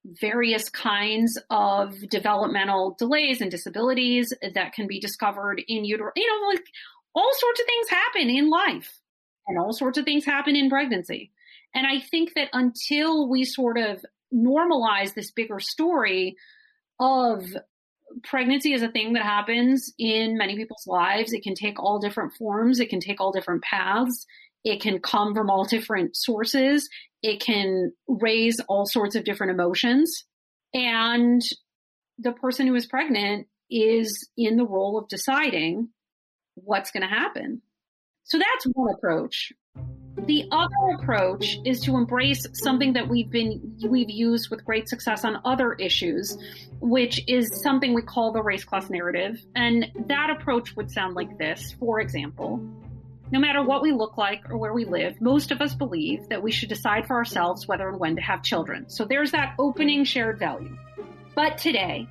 various 0.04 0.68
kinds 0.68 1.38
of 1.48 1.94
developmental 2.08 2.96
delays 2.98 3.40
and 3.40 3.50
disabilities 3.50 4.32
that 4.54 4.72
can 4.72 4.88
be 4.88 4.98
discovered 4.98 5.62
in 5.68 5.84
utero. 5.84 6.10
You 6.16 6.26
know, 6.26 6.48
like 6.48 6.64
all 7.14 7.30
sorts 7.34 7.60
of 7.60 7.66
things 7.66 7.88
happen 7.88 8.30
in 8.30 8.50
life 8.50 8.98
and 9.46 9.58
all 9.58 9.72
sorts 9.72 9.98
of 9.98 10.04
things 10.04 10.24
happen 10.24 10.56
in 10.56 10.70
pregnancy. 10.70 11.30
And 11.74 11.86
I 11.86 12.00
think 12.00 12.34
that 12.34 12.48
until 12.52 13.28
we 13.28 13.44
sort 13.44 13.78
of 13.78 14.04
normalize 14.34 15.14
this 15.14 15.30
bigger 15.30 15.60
story 15.60 16.36
of 16.98 17.44
pregnancy 18.22 18.72
is 18.72 18.82
a 18.82 18.90
thing 18.90 19.14
that 19.14 19.22
happens 19.22 19.92
in 19.98 20.36
many 20.36 20.56
people's 20.56 20.86
lives. 20.86 21.32
It 21.32 21.42
can 21.42 21.54
take 21.54 21.80
all 21.80 21.98
different 21.98 22.32
forms. 22.34 22.80
It 22.80 22.88
can 22.88 23.00
take 23.00 23.20
all 23.20 23.32
different 23.32 23.62
paths. 23.62 24.26
It 24.64 24.80
can 24.80 25.00
come 25.00 25.34
from 25.34 25.50
all 25.50 25.64
different 25.64 26.16
sources. 26.16 26.88
It 27.22 27.40
can 27.40 27.92
raise 28.08 28.60
all 28.68 28.86
sorts 28.86 29.16
of 29.16 29.24
different 29.24 29.52
emotions. 29.52 30.24
And 30.74 31.42
the 32.18 32.32
person 32.32 32.66
who 32.66 32.74
is 32.74 32.86
pregnant 32.86 33.46
is 33.70 34.28
in 34.36 34.56
the 34.56 34.66
role 34.66 34.98
of 34.98 35.08
deciding 35.08 35.88
what's 36.54 36.90
going 36.90 37.02
to 37.02 37.08
happen. 37.08 37.62
So 38.24 38.38
that's 38.38 38.66
one 38.72 38.94
approach. 38.94 39.52
The 40.16 40.46
other 40.52 40.96
approach 40.98 41.58
is 41.64 41.80
to 41.80 41.96
embrace 41.96 42.46
something 42.52 42.92
that 42.92 43.08
we've 43.08 43.30
been 43.30 43.76
we've 43.88 44.10
used 44.10 44.50
with 44.50 44.64
great 44.64 44.88
success 44.88 45.24
on 45.24 45.40
other 45.44 45.72
issues, 45.72 46.36
which 46.80 47.22
is 47.26 47.62
something 47.62 47.94
we 47.94 48.02
call 48.02 48.32
the 48.32 48.42
race 48.42 48.64
class 48.64 48.90
narrative. 48.90 49.44
And 49.56 49.90
that 50.06 50.30
approach 50.30 50.76
would 50.76 50.90
sound 50.90 51.14
like 51.14 51.38
this, 51.38 51.74
for 51.80 52.00
example. 52.00 52.60
No 53.30 53.40
matter 53.40 53.62
what 53.62 53.80
we 53.80 53.92
look 53.92 54.18
like 54.18 54.50
or 54.50 54.58
where 54.58 54.74
we 54.74 54.84
live, 54.84 55.18
most 55.20 55.50
of 55.50 55.62
us 55.62 55.74
believe 55.74 56.28
that 56.28 56.42
we 56.42 56.52
should 56.52 56.68
decide 56.68 57.06
for 57.06 57.16
ourselves 57.16 57.66
whether 57.66 57.88
and 57.88 57.98
when 57.98 58.16
to 58.16 58.22
have 58.22 58.42
children. 58.42 58.90
So 58.90 59.06
there's 59.06 59.30
that 59.30 59.54
opening 59.58 60.04
shared 60.04 60.38
value. 60.38 60.76
But 61.34 61.56
today, 61.56 62.06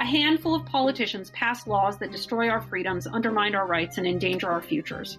a 0.00 0.04
handful 0.04 0.54
of 0.54 0.66
politicians 0.66 1.30
pass 1.30 1.66
laws 1.66 1.98
that 1.98 2.10
destroy 2.10 2.48
our 2.48 2.60
freedoms, 2.60 3.06
undermine 3.06 3.54
our 3.54 3.66
rights, 3.66 3.98
and 3.98 4.06
endanger 4.06 4.50
our 4.50 4.62
futures. 4.62 5.18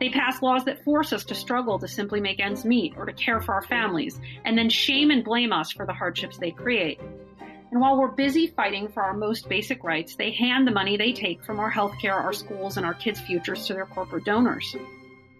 They 0.00 0.08
pass 0.08 0.42
laws 0.42 0.64
that 0.64 0.82
force 0.82 1.12
us 1.12 1.24
to 1.26 1.34
struggle 1.34 1.78
to 1.78 1.86
simply 1.86 2.20
make 2.20 2.40
ends 2.40 2.64
meet 2.64 2.94
or 2.96 3.06
to 3.06 3.12
care 3.12 3.40
for 3.40 3.54
our 3.54 3.62
families, 3.62 4.18
and 4.44 4.58
then 4.58 4.70
shame 4.70 5.10
and 5.10 5.24
blame 5.24 5.52
us 5.52 5.70
for 5.70 5.86
the 5.86 5.92
hardships 5.92 6.38
they 6.38 6.50
create. 6.50 7.00
And 7.70 7.80
while 7.80 7.98
we're 7.98 8.08
busy 8.08 8.46
fighting 8.46 8.88
for 8.88 9.02
our 9.02 9.14
most 9.14 9.48
basic 9.48 9.84
rights, 9.84 10.16
they 10.16 10.32
hand 10.32 10.66
the 10.66 10.72
money 10.72 10.96
they 10.96 11.12
take 11.12 11.44
from 11.44 11.60
our 11.60 11.70
healthcare, 11.70 12.14
our 12.14 12.32
schools, 12.32 12.76
and 12.76 12.86
our 12.86 12.94
kids' 12.94 13.20
futures 13.20 13.66
to 13.66 13.74
their 13.74 13.86
corporate 13.86 14.24
donors. 14.24 14.74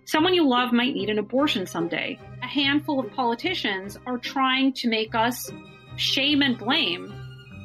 Someone 0.05 0.35
you 0.35 0.47
love 0.47 0.73
might 0.73 0.95
need 0.95 1.11
an 1.11 1.19
abortion 1.19 1.67
someday. 1.67 2.19
A 2.43 2.47
handful 2.47 3.01
of 3.01 3.11
politicians 3.13 3.99
are 4.07 4.19
trying 4.19 4.73
to 4.75 4.89
make 4.89 5.15
us 5.15 5.51
shame 5.97 6.43
and 6.43 6.59
blame 6.59 7.13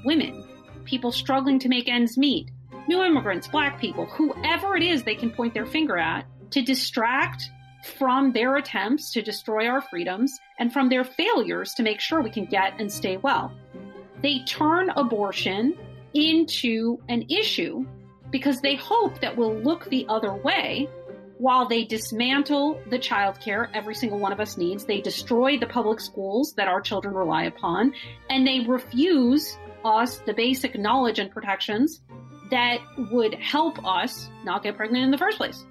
women 0.06 0.44
people 0.90 1.12
struggling 1.12 1.60
to 1.60 1.70
make 1.70 1.88
ends 1.88 2.18
meet, 2.18 2.50
new 2.88 3.04
immigrants, 3.04 3.48
black 3.48 3.80
people, 3.80 4.06
whoever 4.08 4.76
it 4.76 4.84
is 4.84 5.04
they 5.04 5.16
can 5.16 5.30
point 5.30 5.54
their 5.54 5.68
finger 5.68 5.98
at 5.98 6.26
to 6.52 6.62
distract 6.64 7.52
from 7.98 8.34
their 8.34 8.58
attempts 8.58 9.12
to 9.14 9.22
destroy 9.22 9.68
our 9.68 9.82
freedoms 9.82 10.40
and 10.58 10.74
from 10.74 10.90
their 10.90 11.04
failures 11.04 11.74
to 11.76 11.84
make 11.84 12.00
sure 12.00 12.22
we 12.22 12.30
can 12.30 12.46
get 12.46 12.74
and 12.80 12.92
stay 12.92 13.18
well. 13.18 13.54
They 14.22 14.40
turn 14.46 14.90
abortion 14.90 15.78
into 16.14 17.00
an 17.08 17.26
issue 17.30 17.86
because 18.32 18.60
they 18.62 18.76
hope 18.76 19.22
that 19.22 19.38
we'll 19.38 19.56
look 19.56 19.86
the 19.86 20.06
other 20.10 20.34
way 20.34 20.90
while 21.38 21.68
they 21.68 21.86
dismantle 21.86 22.82
the 22.90 23.00
child 23.00 23.40
care 23.40 23.72
every 23.74 23.96
single 23.96 24.20
one 24.20 24.34
of 24.34 24.42
us 24.42 24.58
needs. 24.58 24.84
They 24.86 25.00
destroy 25.00 25.58
the 25.58 25.68
public 25.68 26.02
schools 26.02 26.54
that 26.58 26.68
our 26.68 26.82
children 26.82 27.14
rely 27.14 27.46
upon, 27.46 27.94
and 28.30 28.46
they 28.46 28.60
refuse 28.62 29.58
us 29.86 30.18
the 30.20 30.34
basic 30.34 30.78
knowledge 30.78 31.20
and 31.20 31.32
protections 31.32 32.02
that 32.52 32.80
would 33.12 33.36
help 33.36 33.86
us 33.86 34.30
not 34.44 34.64
get 34.64 34.76
pregnant 34.76 35.04
in 35.04 35.12
the 35.12 35.18
first 35.18 35.38
place. 35.38 35.66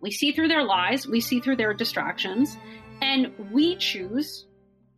We 0.00 0.10
see 0.10 0.32
through 0.32 0.48
their 0.48 0.64
lies, 0.64 1.06
we 1.06 1.20
see 1.20 1.40
through 1.40 1.56
their 1.56 1.74
distractions, 1.74 2.56
and 3.00 3.32
we 3.52 3.76
choose 3.76 4.46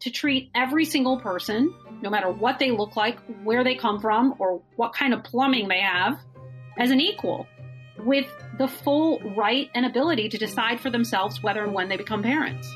to 0.01 0.11
treat 0.11 0.51
every 0.55 0.85
single 0.85 1.19
person, 1.19 1.75
no 2.03 2.11
matter 2.11 2.31
what 2.31 2.59
they 2.59 2.71
look 2.71 2.97
like, 2.97 3.19
where 3.43 3.65
they 3.65 3.75
come 3.75 4.01
from, 4.01 4.35
or 4.39 4.63
what 4.77 4.93
kind 4.93 5.15
of 5.15 5.25
plumbing 5.25 5.69
they 5.69 5.81
have, 5.81 6.19
as 6.79 6.91
an 6.91 7.01
equal 7.01 7.47
with 7.99 8.27
the 8.59 8.69
full 8.69 9.21
right 9.37 9.71
and 9.75 9.87
ability 9.87 10.29
to 10.29 10.39
decide 10.39 10.81
for 10.81 10.91
themselves 10.91 11.43
whether 11.43 11.65
and 11.65 11.73
when 11.73 11.89
they 11.89 11.97
become 11.97 12.23
parents. 12.23 12.69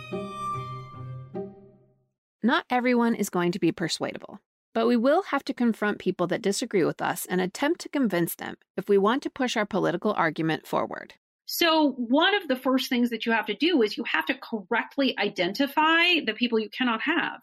Not 2.43 2.64
everyone 2.70 3.14
is 3.14 3.31
going 3.31 3.53
to 3.53 3.59
be 3.59 3.72
persuadable. 3.72 4.39
But 4.75 4.87
we 4.87 4.97
will 4.97 5.23
have 5.23 5.45
to 5.45 5.55
confront 5.55 5.99
people 5.99 6.27
that 6.29 6.43
disagree 6.43 6.85
with 6.85 7.01
us 7.01 7.27
and 7.27 7.41
attempt 7.41 7.81
to 7.83 7.89
convince 7.89 8.35
them 8.35 8.57
if 8.77 8.89
we 8.89 8.99
want 8.99 9.23
to 9.25 9.31
push 9.31 9.57
our 9.57 9.66
political 9.66 10.12
argument 10.12 10.66
forward. 10.66 11.14
So, 11.51 11.93
one 11.93 12.35
of 12.35 12.47
the 12.47 12.57
first 12.57 12.91
things 12.91 13.09
that 13.09 13.25
you 13.25 13.33
have 13.33 13.47
to 13.47 13.55
do 13.55 13.81
is 13.81 13.97
you 13.97 14.05
have 14.05 14.27
to 14.27 14.35
correctly 14.35 15.19
identify 15.19 16.21
the 16.23 16.35
people 16.35 16.59
you 16.59 16.69
cannot 16.69 17.01
have. 17.01 17.41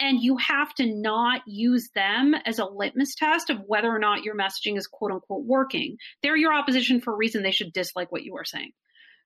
And 0.00 0.20
you 0.20 0.36
have 0.38 0.74
to 0.74 0.92
not 0.92 1.42
use 1.46 1.88
them 1.94 2.34
as 2.34 2.58
a 2.58 2.64
litmus 2.64 3.14
test 3.14 3.50
of 3.50 3.60
whether 3.64 3.88
or 3.88 4.00
not 4.00 4.24
your 4.24 4.34
messaging 4.34 4.76
is 4.76 4.88
quote 4.88 5.12
unquote 5.12 5.44
working. 5.44 5.98
They're 6.20 6.36
your 6.36 6.52
opposition 6.52 7.00
for 7.00 7.12
a 7.12 7.16
reason 7.16 7.44
they 7.44 7.52
should 7.52 7.72
dislike 7.72 8.10
what 8.10 8.24
you 8.24 8.36
are 8.38 8.44
saying. 8.44 8.72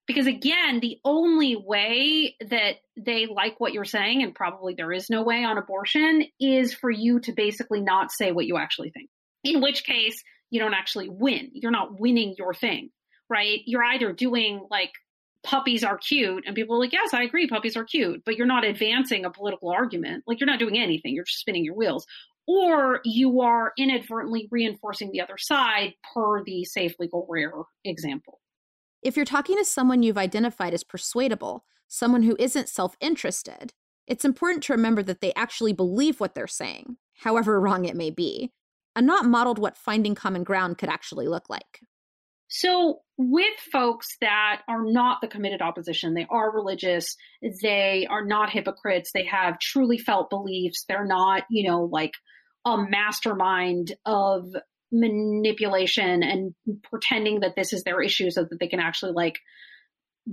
Because 0.09 0.27
again, 0.27 0.81
the 0.81 0.99
only 1.05 1.55
way 1.55 2.35
that 2.41 2.77
they 2.97 3.27
like 3.27 3.61
what 3.61 3.75
you're 3.75 3.85
saying, 3.85 4.23
and 4.23 4.35
probably 4.35 4.75
there 4.75 4.91
is 4.91 5.11
no 5.11 5.23
way 5.23 5.45
on 5.45 5.59
abortion, 5.59 6.25
is 6.41 6.73
for 6.75 6.91
you 6.91 7.21
to 7.21 7.33
basically 7.33 7.83
not 7.83 8.11
say 8.11 8.33
what 8.33 8.47
you 8.47 8.57
actually 8.57 8.91
think. 8.91 9.11
In 9.45 9.61
which 9.61 9.85
case, 9.85 10.25
you 10.51 10.61
don't 10.61 10.75
actually 10.75 11.11
win. 11.11 11.51
You're 11.53 11.71
not 11.71 12.01
winning 12.01 12.35
your 12.39 12.55
thing, 12.55 12.89
right? 13.29 13.61
You're 13.67 13.85
either 13.85 14.13
doing 14.15 14.67
like 14.71 14.93
puppies 15.45 15.85
are 15.85 15.99
cute 15.99 16.45
and 16.47 16.57
people 16.57 16.77
are 16.77 16.81
like, 16.81 16.95
yes, 16.95 17.13
I 17.13 17.23
agree, 17.23 17.47
puppies 17.47 17.77
are 17.77 17.85
cute, 17.85 18.23
but 18.25 18.37
you're 18.37 18.47
not 18.47 18.65
advancing 18.65 19.27
a 19.27 19.31
political 19.31 19.69
argument. 19.71 20.25
Like 20.27 20.41
you're 20.41 20.49
not 20.49 20.59
doing 20.59 20.79
anything. 20.79 21.15
You're 21.15 21.25
just 21.25 21.41
spinning 21.41 21.65
your 21.65 21.75
wheels. 21.75 22.07
Or 22.47 23.01
you 23.05 23.43
are 23.43 23.73
inadvertently 23.77 24.49
reinforcing 24.51 25.13
the 25.13 25.21
other 25.21 25.37
side 25.37 25.93
per 26.15 26.43
the 26.43 26.65
safe, 26.65 26.95
legal, 26.99 27.27
rare 27.29 27.53
example. 27.85 28.41
If 29.03 29.17
you're 29.17 29.25
talking 29.25 29.57
to 29.57 29.65
someone 29.65 30.03
you've 30.03 30.19
identified 30.19 30.75
as 30.75 30.85
persuadable, 30.85 31.65
someone 31.87 32.23
who 32.23 32.37
isn't 32.39 32.69
self 32.69 32.97
interested, 33.01 33.73
it's 34.07 34.25
important 34.25 34.63
to 34.65 34.73
remember 34.73 35.03
that 35.03 35.21
they 35.21 35.33
actually 35.35 35.73
believe 35.73 36.21
what 36.21 36.35
they're 36.35 36.47
saying, 36.47 36.97
however 37.23 37.61
wrong 37.61 37.85
it 37.85 37.97
may 37.97 38.11
be, 38.11 38.53
and 38.97 39.07
not 39.07 39.27
modeled 39.27 39.59
what 39.59 39.77
finding 39.77 40.15
common 40.15 40.45
ground 40.45 40.79
could 40.79 40.89
actually 40.89 41.29
look 41.29 41.49
like. 41.49 41.81
So, 42.51 43.01
with 43.19 43.59
folks 43.71 44.17
that 44.23 44.63
are 44.69 44.83
not 44.83 45.21
the 45.21 45.29
committed 45.29 45.61
opposition, 45.61 46.15
they 46.15 46.27
are 46.31 46.51
religious, 46.51 47.15
they 47.63 48.07
are 48.09 48.25
not 48.25 48.51
hypocrites, 48.51 49.11
they 49.13 49.27
have 49.27 49.59
truly 49.59 49.99
felt 49.99 50.31
beliefs, 50.31 50.85
they're 50.89 51.05
not, 51.05 51.43
you 51.51 51.69
know, 51.69 51.85
like 51.85 52.13
a 52.65 52.79
mastermind 52.79 53.95
of 54.07 54.47
manipulation 54.91 56.23
and 56.23 56.55
pretending 56.85 57.41
that 57.41 57.57
this 57.57 57.73
is 57.73 57.83
their 57.85 58.01
issue 58.01 58.31
so 58.31 58.45
that 58.45 58.59
they 58.59 58.69
can 58.69 58.81
actually 58.81 59.13
like 59.13 59.39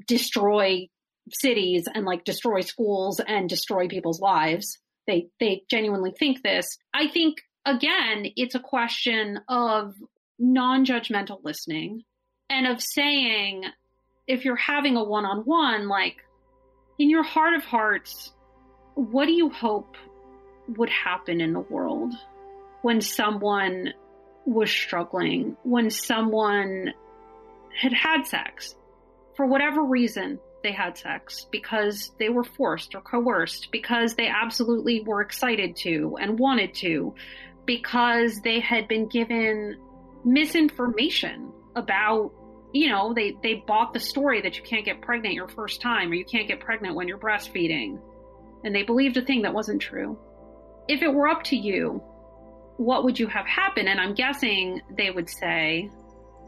destroy 0.07 0.87
cities 1.31 1.87
and 1.93 2.05
like 2.05 2.23
destroy 2.23 2.61
schools 2.61 3.19
and 3.25 3.49
destroy 3.49 3.87
people's 3.87 4.19
lives. 4.19 4.79
They 5.07 5.27
they 5.39 5.63
genuinely 5.69 6.13
think 6.17 6.41
this. 6.43 6.77
I 6.93 7.07
think 7.07 7.37
again, 7.65 8.27
it's 8.35 8.55
a 8.55 8.59
question 8.59 9.39
of 9.49 9.93
non-judgmental 10.37 11.39
listening 11.43 12.03
and 12.49 12.67
of 12.67 12.81
saying 12.81 13.63
if 14.27 14.43
you're 14.43 14.55
having 14.55 14.97
a 14.97 15.03
one-on-one 15.03 15.87
like 15.87 16.17
in 16.97 17.09
your 17.09 17.23
heart 17.23 17.53
of 17.53 17.63
hearts, 17.63 18.33
what 18.95 19.25
do 19.25 19.33
you 19.33 19.49
hope 19.49 19.95
would 20.77 20.89
happen 20.89 21.41
in 21.41 21.53
the 21.53 21.59
world 21.59 22.13
when 22.81 23.01
someone 23.01 23.93
was 24.45 24.69
struggling, 24.69 25.57
when 25.63 25.89
someone 25.89 26.93
had 27.79 27.93
had 27.93 28.25
sex. 28.25 28.75
For 29.35 29.45
whatever 29.45 29.83
reason 29.83 30.39
they 30.63 30.71
had 30.71 30.97
sex 30.97 31.45
because 31.51 32.11
they 32.19 32.29
were 32.29 32.43
forced 32.43 32.95
or 32.95 33.01
coerced, 33.01 33.71
because 33.71 34.15
they 34.15 34.27
absolutely 34.27 35.01
were 35.01 35.21
excited 35.21 35.75
to 35.77 36.17
and 36.19 36.39
wanted 36.39 36.73
to, 36.75 37.13
because 37.65 38.39
they 38.41 38.59
had 38.59 38.87
been 38.87 39.07
given 39.07 39.77
misinformation 40.23 41.51
about 41.75 42.31
you 42.73 42.89
know 42.89 43.13
they 43.13 43.37
they 43.43 43.63
bought 43.67 43.93
the 43.93 43.99
story 43.99 44.41
that 44.41 44.57
you 44.57 44.63
can't 44.63 44.85
get 44.85 45.01
pregnant 45.01 45.35
your 45.35 45.47
first 45.47 45.81
time 45.81 46.11
or 46.11 46.15
you 46.15 46.25
can't 46.25 46.47
get 46.47 46.59
pregnant 46.59 46.95
when 46.95 47.07
you're 47.07 47.17
breastfeeding. 47.17 47.99
And 48.63 48.73
they 48.73 48.83
believed 48.83 49.17
a 49.17 49.21
thing 49.21 49.43
that 49.43 49.53
wasn't 49.53 49.81
true. 49.81 50.17
If 50.87 51.01
it 51.01 51.13
were 51.13 51.27
up 51.27 51.43
to 51.43 51.55
you 51.55 52.03
what 52.77 53.03
would 53.03 53.19
you 53.19 53.27
have 53.27 53.45
happen? 53.45 53.87
And 53.87 53.99
i'm 53.99 54.13
guessing 54.13 54.81
they 54.97 55.11
would 55.11 55.29
say 55.29 55.89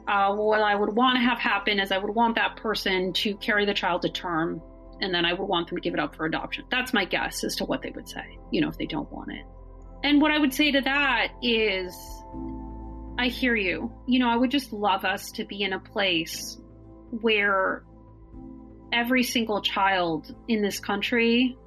uh, 0.08 0.34
what 0.34 0.62
i 0.62 0.76
would 0.76 0.96
want 0.96 1.18
to 1.18 1.22
have 1.22 1.38
happen 1.38 1.80
is 1.80 1.92
i 1.92 1.98
would 1.98 2.14
want 2.14 2.36
that 2.36 2.58
person 2.58 3.14
to 3.14 3.36
carry 3.38 3.66
the 3.66 3.74
child 3.74 4.02
to 4.04 4.10
term 4.10 4.62
and 5.02 5.14
then 5.14 5.26
i 5.26 5.34
would 5.34 5.46
want 5.46 5.68
them 5.68 5.78
to 5.78 5.82
give 5.82 5.94
it 5.94 6.00
up 6.00 6.16
for 6.16 6.26
adoption. 6.26 6.66
That's 6.72 6.94
my 6.94 7.06
guess 7.06 7.44
as 7.44 7.56
to 7.58 7.66
what 7.66 7.82
they 7.82 7.92
would 7.92 8.08
say 8.08 8.38
you 8.52 8.62
know 8.62 8.70
if 8.70 8.78
they 8.78 8.86
don't 8.86 9.12
want 9.12 9.32
it. 9.32 9.46
And 10.04 10.22
what 10.22 10.32
i 10.32 10.38
would 10.38 10.54
say 10.54 10.72
to 10.72 10.82
that 10.82 11.30
is 11.42 11.94
I 13.20 13.28
hear 13.28 13.56
you. 13.56 13.92
You 14.06 14.20
know, 14.20 14.30
I 14.30 14.36
would 14.36 14.52
just 14.52 14.72
love 14.72 15.04
us 15.04 15.32
to 15.32 15.46
be 15.46 15.64
in 15.64 15.74
a 15.74 15.80
place 15.80 16.58
where 17.10 17.84
every 18.94 19.24
single 19.24 19.62
child 19.62 20.34
in 20.48 20.62
this 20.62 20.80
country 20.80 21.58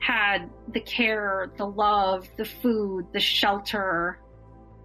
had 0.00 0.50
the 0.72 0.80
care, 0.80 1.52
the 1.56 1.66
love, 1.66 2.28
the 2.36 2.44
food, 2.44 3.06
the 3.12 3.20
shelter, 3.20 4.18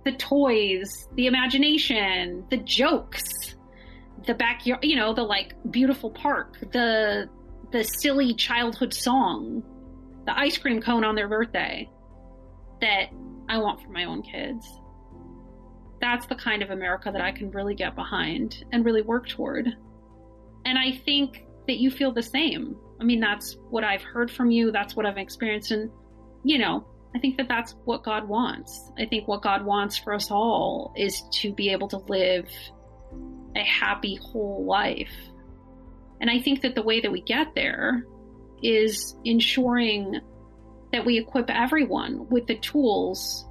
the 0.04 0.12
toys, 0.14 1.08
the 1.16 1.28
imagination, 1.28 2.46
the 2.50 2.58
jokes, 2.58 3.24
the 4.28 4.34
backyard, 4.34 4.84
you 4.84 4.96
know, 4.96 5.14
the 5.14 5.24
like 5.24 5.54
beautiful 5.72 6.12
park, 6.12 6.58
the 6.72 7.30
the 7.72 7.84
silly 7.84 8.34
childhood 8.34 8.94
song, 8.94 9.64
the 10.26 10.38
ice 10.38 10.58
cream 10.58 10.82
cone 10.82 11.04
on 11.04 11.16
their 11.16 11.28
birthday 11.28 11.90
that 12.82 13.10
I 13.50 13.58
want 13.58 13.82
for 13.82 13.90
my 13.90 14.06
own 14.06 14.22
kids 14.22 14.66
that's 16.06 16.26
the 16.28 16.36
kind 16.36 16.62
of 16.62 16.70
America 16.70 17.10
that 17.12 17.22
I 17.22 17.32
can 17.32 17.50
really 17.52 17.76
get 17.76 17.96
behind 17.96 18.64
and 18.72 18.86
really 18.86 19.02
work 19.02 19.28
toward. 19.28 19.68
And 20.66 20.78
I 20.78 20.92
think 20.92 21.46
that 21.68 21.78
you 21.78 21.90
feel 21.90 22.12
the 22.12 22.24
same. 22.24 22.76
I 23.00 23.04
mean, 23.04 23.20
that's 23.20 23.58
what 23.70 23.84
I've 23.84 24.02
heard 24.02 24.32
from 24.32 24.52
you, 24.52 24.72
that's 24.72 24.96
what 24.96 25.06
I've 25.06 25.18
experienced. 25.18 25.72
And, 25.72 25.92
you 26.44 26.58
know, 26.58 26.86
I 27.16 27.20
think 27.20 27.38
that 27.38 27.48
that's 27.48 27.76
what 27.86 28.04
God 28.04 28.28
wants. 28.28 28.92
I 28.98 29.06
think 29.06 29.28
what 29.28 29.42
God 29.42 29.66
wants 29.66 29.98
for 29.98 30.14
us 30.14 30.32
all 30.32 30.94
is 30.98 31.24
to 31.42 31.54
be 31.54 31.70
able 31.70 31.88
to 31.90 31.98
live 31.98 32.50
a 33.56 33.64
happy, 33.64 34.20
whole 34.22 34.66
life. 34.66 35.14
And 36.20 36.30
I 36.30 36.40
think 36.40 36.62
that 36.62 36.76
the 36.76 36.82
way 36.82 37.02
that 37.02 37.12
we 37.12 37.22
get 37.22 37.56
there 37.56 38.06
is 38.62 39.16
ensuring 39.24 40.20
that 40.92 41.06
we 41.06 41.18
equip 41.18 41.50
everyone 41.50 42.28
with 42.30 42.48
the 42.48 42.58
tools 42.58 43.46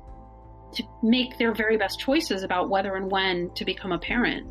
to 0.74 0.82
make 1.03 1.38
their 1.38 1.55
very 1.55 1.76
best 1.76 2.01
choices 2.01 2.42
about 2.42 2.68
whether 2.68 2.97
and 2.97 3.11
when 3.11 3.53
to 3.55 3.64
become 3.64 3.92
a 3.92 3.99
parent 3.99 4.47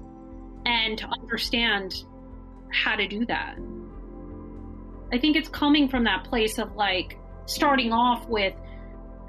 and 0.65 0.97
to 0.97 1.07
understand 1.07 2.03
how 2.71 2.95
to 2.95 3.07
do 3.07 3.25
that. 3.25 3.57
I 5.13 5.19
think 5.19 5.37
it's 5.37 5.47
coming 5.47 5.87
from 5.87 6.05
that 6.05 6.23
place 6.23 6.57
of 6.57 6.75
like 6.75 7.19
starting 7.45 7.93
off 7.93 8.27
with 8.27 8.55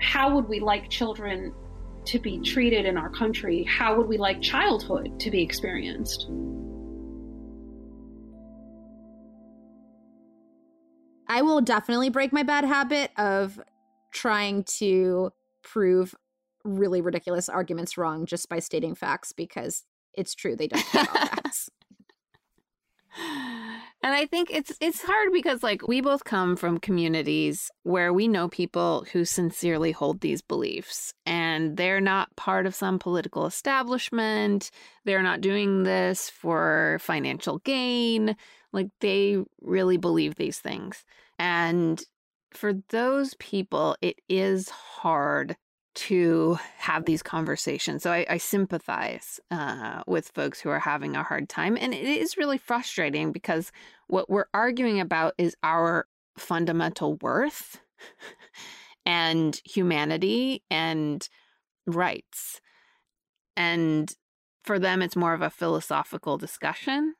how 0.00 0.34
would 0.34 0.48
we 0.48 0.58
like 0.58 0.88
children 0.88 1.52
to 2.06 2.18
be 2.18 2.40
treated 2.40 2.86
in 2.86 2.96
our 2.96 3.10
country? 3.10 3.64
How 3.64 3.94
would 3.94 4.08
we 4.08 4.16
like 4.16 4.40
childhood 4.40 5.20
to 5.20 5.30
be 5.30 5.42
experienced? 5.42 6.26
I 11.28 11.42
will 11.42 11.60
definitely 11.60 12.08
break 12.08 12.32
my 12.32 12.44
bad 12.44 12.64
habit 12.64 13.10
of 13.18 13.60
trying 14.10 14.64
to 14.78 15.32
prove 15.62 16.14
really 16.64 17.02
ridiculous 17.02 17.50
arguments 17.50 17.98
wrong 17.98 18.24
just 18.24 18.48
by 18.48 18.58
stating 18.58 18.94
facts 18.94 19.32
because 19.32 19.84
it's 20.14 20.34
true 20.34 20.56
they 20.56 20.68
don't 20.68 20.94
about 20.94 21.08
facts. 21.28 21.63
And 24.04 24.12
I 24.12 24.26
think 24.26 24.50
it's 24.52 24.70
it's 24.82 25.00
hard 25.00 25.32
because 25.32 25.62
like 25.62 25.88
we 25.88 26.02
both 26.02 26.24
come 26.24 26.56
from 26.56 26.76
communities 26.76 27.70
where 27.84 28.12
we 28.12 28.28
know 28.28 28.50
people 28.50 29.06
who 29.10 29.24
sincerely 29.24 29.92
hold 29.92 30.20
these 30.20 30.42
beliefs 30.42 31.14
and 31.24 31.78
they're 31.78 32.02
not 32.02 32.36
part 32.36 32.66
of 32.66 32.74
some 32.74 32.98
political 32.98 33.46
establishment. 33.46 34.70
They're 35.06 35.22
not 35.22 35.40
doing 35.40 35.84
this 35.84 36.28
for 36.28 36.98
financial 37.00 37.60
gain. 37.60 38.36
Like 38.74 38.88
they 39.00 39.38
really 39.62 39.96
believe 39.96 40.34
these 40.34 40.58
things. 40.58 41.02
And 41.38 42.04
for 42.52 42.74
those 42.90 43.32
people 43.38 43.96
it 44.02 44.16
is 44.28 44.68
hard 44.68 45.56
to 45.94 46.58
have 46.76 47.04
these 47.04 47.22
conversations. 47.22 48.02
So 48.02 48.10
I, 48.12 48.26
I 48.28 48.36
sympathize 48.38 49.38
uh, 49.50 50.02
with 50.06 50.28
folks 50.28 50.60
who 50.60 50.68
are 50.70 50.80
having 50.80 51.14
a 51.16 51.22
hard 51.22 51.48
time. 51.48 51.76
And 51.80 51.94
it 51.94 52.04
is 52.04 52.36
really 52.36 52.58
frustrating 52.58 53.32
because 53.32 53.70
what 54.08 54.28
we're 54.28 54.46
arguing 54.52 55.00
about 55.00 55.34
is 55.38 55.56
our 55.62 56.06
fundamental 56.36 57.16
worth 57.16 57.80
and 59.06 59.60
humanity 59.64 60.62
and 60.70 61.28
rights. 61.86 62.60
And 63.56 64.12
for 64.64 64.78
them, 64.78 65.00
it's 65.00 65.16
more 65.16 65.34
of 65.34 65.42
a 65.42 65.50
philosophical 65.50 66.38
discussion. 66.38 67.14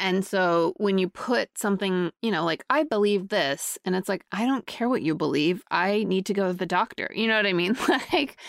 And 0.00 0.24
so 0.24 0.72
when 0.78 0.96
you 0.96 1.08
put 1.08 1.56
something, 1.58 2.10
you 2.22 2.30
know, 2.30 2.44
like, 2.44 2.64
I 2.70 2.84
believe 2.84 3.28
this, 3.28 3.78
and 3.84 3.94
it's 3.94 4.08
like, 4.08 4.24
I 4.32 4.46
don't 4.46 4.66
care 4.66 4.88
what 4.88 5.02
you 5.02 5.14
believe. 5.14 5.62
I 5.70 6.04
need 6.04 6.24
to 6.26 6.34
go 6.34 6.48
to 6.48 6.54
the 6.54 6.66
doctor. 6.66 7.10
You 7.14 7.28
know 7.28 7.36
what 7.36 7.46
I 7.46 7.52
mean? 7.52 7.76
like, 8.12 8.40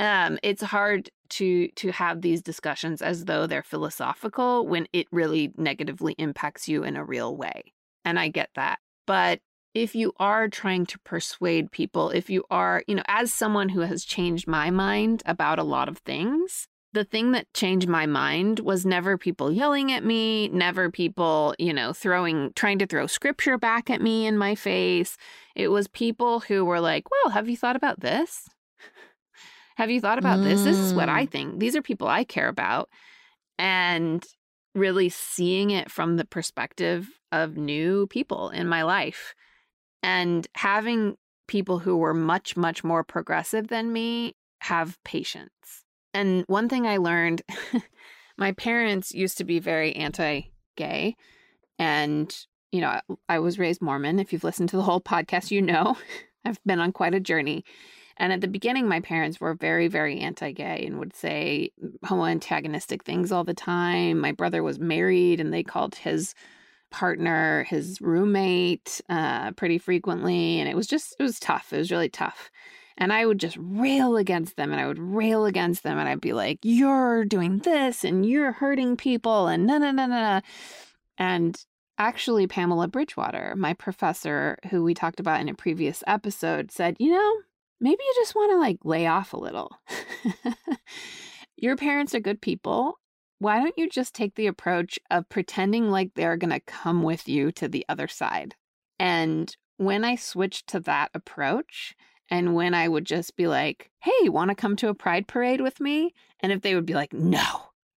um, 0.00 0.38
it's 0.42 0.62
hard 0.62 1.10
to 1.30 1.68
to 1.68 1.92
have 1.92 2.22
these 2.22 2.42
discussions 2.42 3.02
as 3.02 3.26
though 3.26 3.46
they're 3.46 3.62
philosophical 3.62 4.66
when 4.66 4.86
it 4.92 5.06
really 5.12 5.52
negatively 5.56 6.14
impacts 6.18 6.68
you 6.68 6.84
in 6.84 6.96
a 6.96 7.04
real 7.04 7.36
way. 7.36 7.72
And 8.04 8.18
I 8.18 8.28
get 8.28 8.50
that. 8.56 8.78
But 9.06 9.40
if 9.74 9.94
you 9.94 10.12
are 10.18 10.48
trying 10.48 10.86
to 10.86 10.98
persuade 11.00 11.70
people, 11.70 12.10
if 12.10 12.30
you 12.30 12.44
are, 12.50 12.82
you 12.86 12.94
know, 12.94 13.02
as 13.08 13.32
someone 13.32 13.68
who 13.68 13.80
has 13.80 14.04
changed 14.04 14.46
my 14.46 14.70
mind 14.70 15.22
about 15.26 15.58
a 15.58 15.64
lot 15.64 15.88
of 15.88 15.98
things, 15.98 16.68
the 16.94 17.04
thing 17.04 17.32
that 17.32 17.52
changed 17.52 17.88
my 17.88 18.06
mind 18.06 18.60
was 18.60 18.86
never 18.86 19.18
people 19.18 19.52
yelling 19.52 19.90
at 19.90 20.04
me, 20.04 20.48
never 20.48 20.90
people, 20.90 21.54
you 21.58 21.72
know, 21.72 21.92
throwing, 21.92 22.52
trying 22.54 22.78
to 22.78 22.86
throw 22.86 23.08
scripture 23.08 23.58
back 23.58 23.90
at 23.90 24.00
me 24.00 24.26
in 24.26 24.38
my 24.38 24.54
face. 24.54 25.16
It 25.56 25.68
was 25.68 25.88
people 25.88 26.40
who 26.40 26.64
were 26.64 26.80
like, 26.80 27.04
well, 27.10 27.32
have 27.32 27.48
you 27.48 27.56
thought 27.56 27.76
about 27.76 28.00
this? 28.00 28.48
Have 29.76 29.90
you 29.90 30.00
thought 30.00 30.20
about 30.20 30.38
mm. 30.38 30.44
this? 30.44 30.62
This 30.62 30.78
is 30.78 30.94
what 30.94 31.08
I 31.08 31.26
mm. 31.26 31.30
think. 31.30 31.58
These 31.58 31.74
are 31.74 31.82
people 31.82 32.06
I 32.06 32.22
care 32.22 32.48
about. 32.48 32.88
And 33.58 34.24
really 34.74 35.08
seeing 35.08 35.70
it 35.70 35.90
from 35.90 36.16
the 36.16 36.24
perspective 36.24 37.08
of 37.32 37.56
new 37.56 38.06
people 38.06 38.50
in 38.50 38.68
my 38.68 38.82
life 38.84 39.34
and 40.02 40.46
having 40.54 41.16
people 41.48 41.80
who 41.80 41.96
were 41.96 42.14
much, 42.14 42.56
much 42.56 42.84
more 42.84 43.02
progressive 43.02 43.66
than 43.68 43.92
me 43.92 44.34
have 44.60 44.96
patience 45.04 45.83
and 46.14 46.44
one 46.46 46.68
thing 46.68 46.86
I 46.86 46.96
learned 46.96 47.42
my 48.38 48.52
parents 48.52 49.12
used 49.12 49.38
to 49.38 49.44
be 49.44 49.58
very 49.58 49.94
anti 49.94 50.42
gay. 50.76 51.16
And, 51.78 52.34
you 52.72 52.80
know, 52.80 53.00
I 53.28 53.40
was 53.40 53.58
raised 53.58 53.82
Mormon. 53.82 54.18
If 54.18 54.32
you've 54.32 54.44
listened 54.44 54.68
to 54.70 54.76
the 54.76 54.82
whole 54.82 55.00
podcast, 55.00 55.50
you 55.50 55.60
know 55.60 55.96
I've 56.44 56.62
been 56.64 56.80
on 56.80 56.92
quite 56.92 57.14
a 57.14 57.20
journey. 57.20 57.64
And 58.16 58.32
at 58.32 58.40
the 58.40 58.48
beginning, 58.48 58.88
my 58.88 59.00
parents 59.00 59.40
were 59.40 59.54
very, 59.54 59.88
very 59.88 60.20
anti 60.20 60.52
gay 60.52 60.84
and 60.86 60.98
would 61.00 61.16
say 61.16 61.70
homo 62.04 62.26
antagonistic 62.26 63.02
things 63.02 63.32
all 63.32 63.44
the 63.44 63.54
time. 63.54 64.20
My 64.20 64.30
brother 64.32 64.62
was 64.62 64.78
married 64.78 65.40
and 65.40 65.52
they 65.52 65.64
called 65.64 65.96
his 65.96 66.34
partner 66.90 67.64
his 67.64 68.00
roommate 68.00 69.00
uh, 69.08 69.50
pretty 69.52 69.78
frequently. 69.78 70.60
And 70.60 70.68
it 70.68 70.76
was 70.76 70.86
just, 70.86 71.16
it 71.18 71.22
was 71.24 71.40
tough. 71.40 71.72
It 71.72 71.78
was 71.78 71.90
really 71.90 72.08
tough. 72.08 72.52
And 72.96 73.12
I 73.12 73.26
would 73.26 73.38
just 73.38 73.56
rail 73.58 74.16
against 74.16 74.56
them 74.56 74.70
and 74.70 74.80
I 74.80 74.86
would 74.86 74.98
rail 74.98 75.46
against 75.46 75.82
them 75.82 75.98
and 75.98 76.08
I'd 76.08 76.20
be 76.20 76.32
like, 76.32 76.60
you're 76.62 77.24
doing 77.24 77.58
this 77.58 78.04
and 78.04 78.24
you're 78.24 78.52
hurting 78.52 78.96
people 78.96 79.48
and 79.48 79.66
na 79.66 79.78
na 79.78 79.90
na 79.90 80.06
na. 80.06 80.40
And 81.18 81.58
actually, 81.98 82.46
Pamela 82.46 82.88
Bridgewater, 82.88 83.54
my 83.56 83.74
professor, 83.74 84.58
who 84.70 84.84
we 84.84 84.94
talked 84.94 85.20
about 85.20 85.40
in 85.40 85.48
a 85.48 85.54
previous 85.54 86.04
episode, 86.06 86.70
said, 86.70 86.96
you 86.98 87.10
know, 87.10 87.32
maybe 87.80 87.98
you 88.00 88.14
just 88.16 88.34
want 88.34 88.52
to 88.52 88.58
like 88.58 88.78
lay 88.84 89.06
off 89.06 89.32
a 89.32 89.38
little. 89.38 89.76
Your 91.56 91.76
parents 91.76 92.14
are 92.14 92.20
good 92.20 92.40
people. 92.40 92.98
Why 93.38 93.58
don't 93.58 93.76
you 93.76 93.88
just 93.88 94.14
take 94.14 94.36
the 94.36 94.46
approach 94.46 94.98
of 95.10 95.28
pretending 95.28 95.90
like 95.90 96.14
they're 96.14 96.36
going 96.36 96.52
to 96.52 96.60
come 96.60 97.02
with 97.02 97.28
you 97.28 97.50
to 97.52 97.68
the 97.68 97.84
other 97.88 98.08
side? 98.08 98.54
And 98.98 99.54
when 99.76 100.04
I 100.04 100.16
switched 100.16 100.68
to 100.68 100.80
that 100.80 101.10
approach, 101.14 101.94
and 102.30 102.54
when 102.54 102.74
I 102.74 102.88
would 102.88 103.04
just 103.04 103.36
be 103.36 103.46
like, 103.46 103.90
hey, 104.00 104.28
want 104.28 104.50
to 104.50 104.54
come 104.54 104.76
to 104.76 104.88
a 104.88 104.94
pride 104.94 105.26
parade 105.26 105.60
with 105.60 105.80
me? 105.80 106.14
And 106.40 106.52
if 106.52 106.62
they 106.62 106.74
would 106.74 106.86
be 106.86 106.94
like, 106.94 107.12
no, 107.12 107.42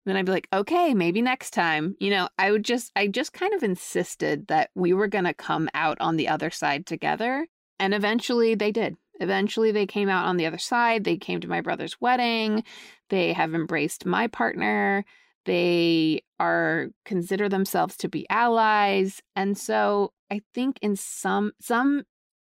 then 0.05 0.15
I'd 0.15 0.25
be 0.25 0.31
like, 0.31 0.47
okay, 0.51 0.93
maybe 0.93 1.21
next 1.21 1.51
time. 1.51 1.95
You 1.99 2.09
know, 2.09 2.29
I 2.37 2.51
would 2.51 2.63
just, 2.63 2.91
I 2.95 3.07
just 3.07 3.33
kind 3.33 3.53
of 3.53 3.63
insisted 3.63 4.47
that 4.47 4.69
we 4.75 4.93
were 4.93 5.07
going 5.07 5.25
to 5.25 5.33
come 5.33 5.69
out 5.73 5.97
on 5.99 6.17
the 6.17 6.27
other 6.27 6.49
side 6.49 6.85
together. 6.85 7.47
And 7.79 7.93
eventually 7.93 8.55
they 8.55 8.71
did. 8.71 8.95
Eventually 9.19 9.71
they 9.71 9.85
came 9.85 10.09
out 10.09 10.25
on 10.25 10.37
the 10.37 10.45
other 10.45 10.57
side. 10.57 11.03
They 11.03 11.17
came 11.17 11.39
to 11.41 11.47
my 11.47 11.61
brother's 11.61 11.99
wedding. 11.99 12.63
They 13.09 13.33
have 13.33 13.53
embraced 13.53 14.05
my 14.05 14.27
partner. 14.27 15.05
They 15.45 16.21
are 16.39 16.89
consider 17.05 17.49
themselves 17.49 17.97
to 17.97 18.09
be 18.09 18.27
allies. 18.29 19.21
And 19.35 19.57
so 19.57 20.13
I 20.29 20.41
think 20.53 20.77
in 20.81 20.95
some 20.95 21.53
some 21.59 22.03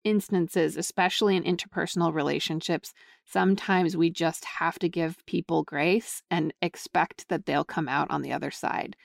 instances, 0.08 0.78
especially 0.78 1.36
in 1.36 1.44
interpersonal 1.44 2.14
relationships, 2.14 2.94
sometimes 3.26 3.98
we 3.98 4.10
just 4.10 4.46
have 4.46 4.80
to 4.80 4.88
give 4.88 5.26
people 5.26 5.64
grace 5.64 6.24
and 6.32 6.54
expect 6.62 7.28
that 7.28 7.46
they'll 7.46 7.66
come 7.66 7.90
out 7.90 8.10
on 8.10 8.22
the 8.22 8.32
other 8.32 8.50
side. 8.50 8.96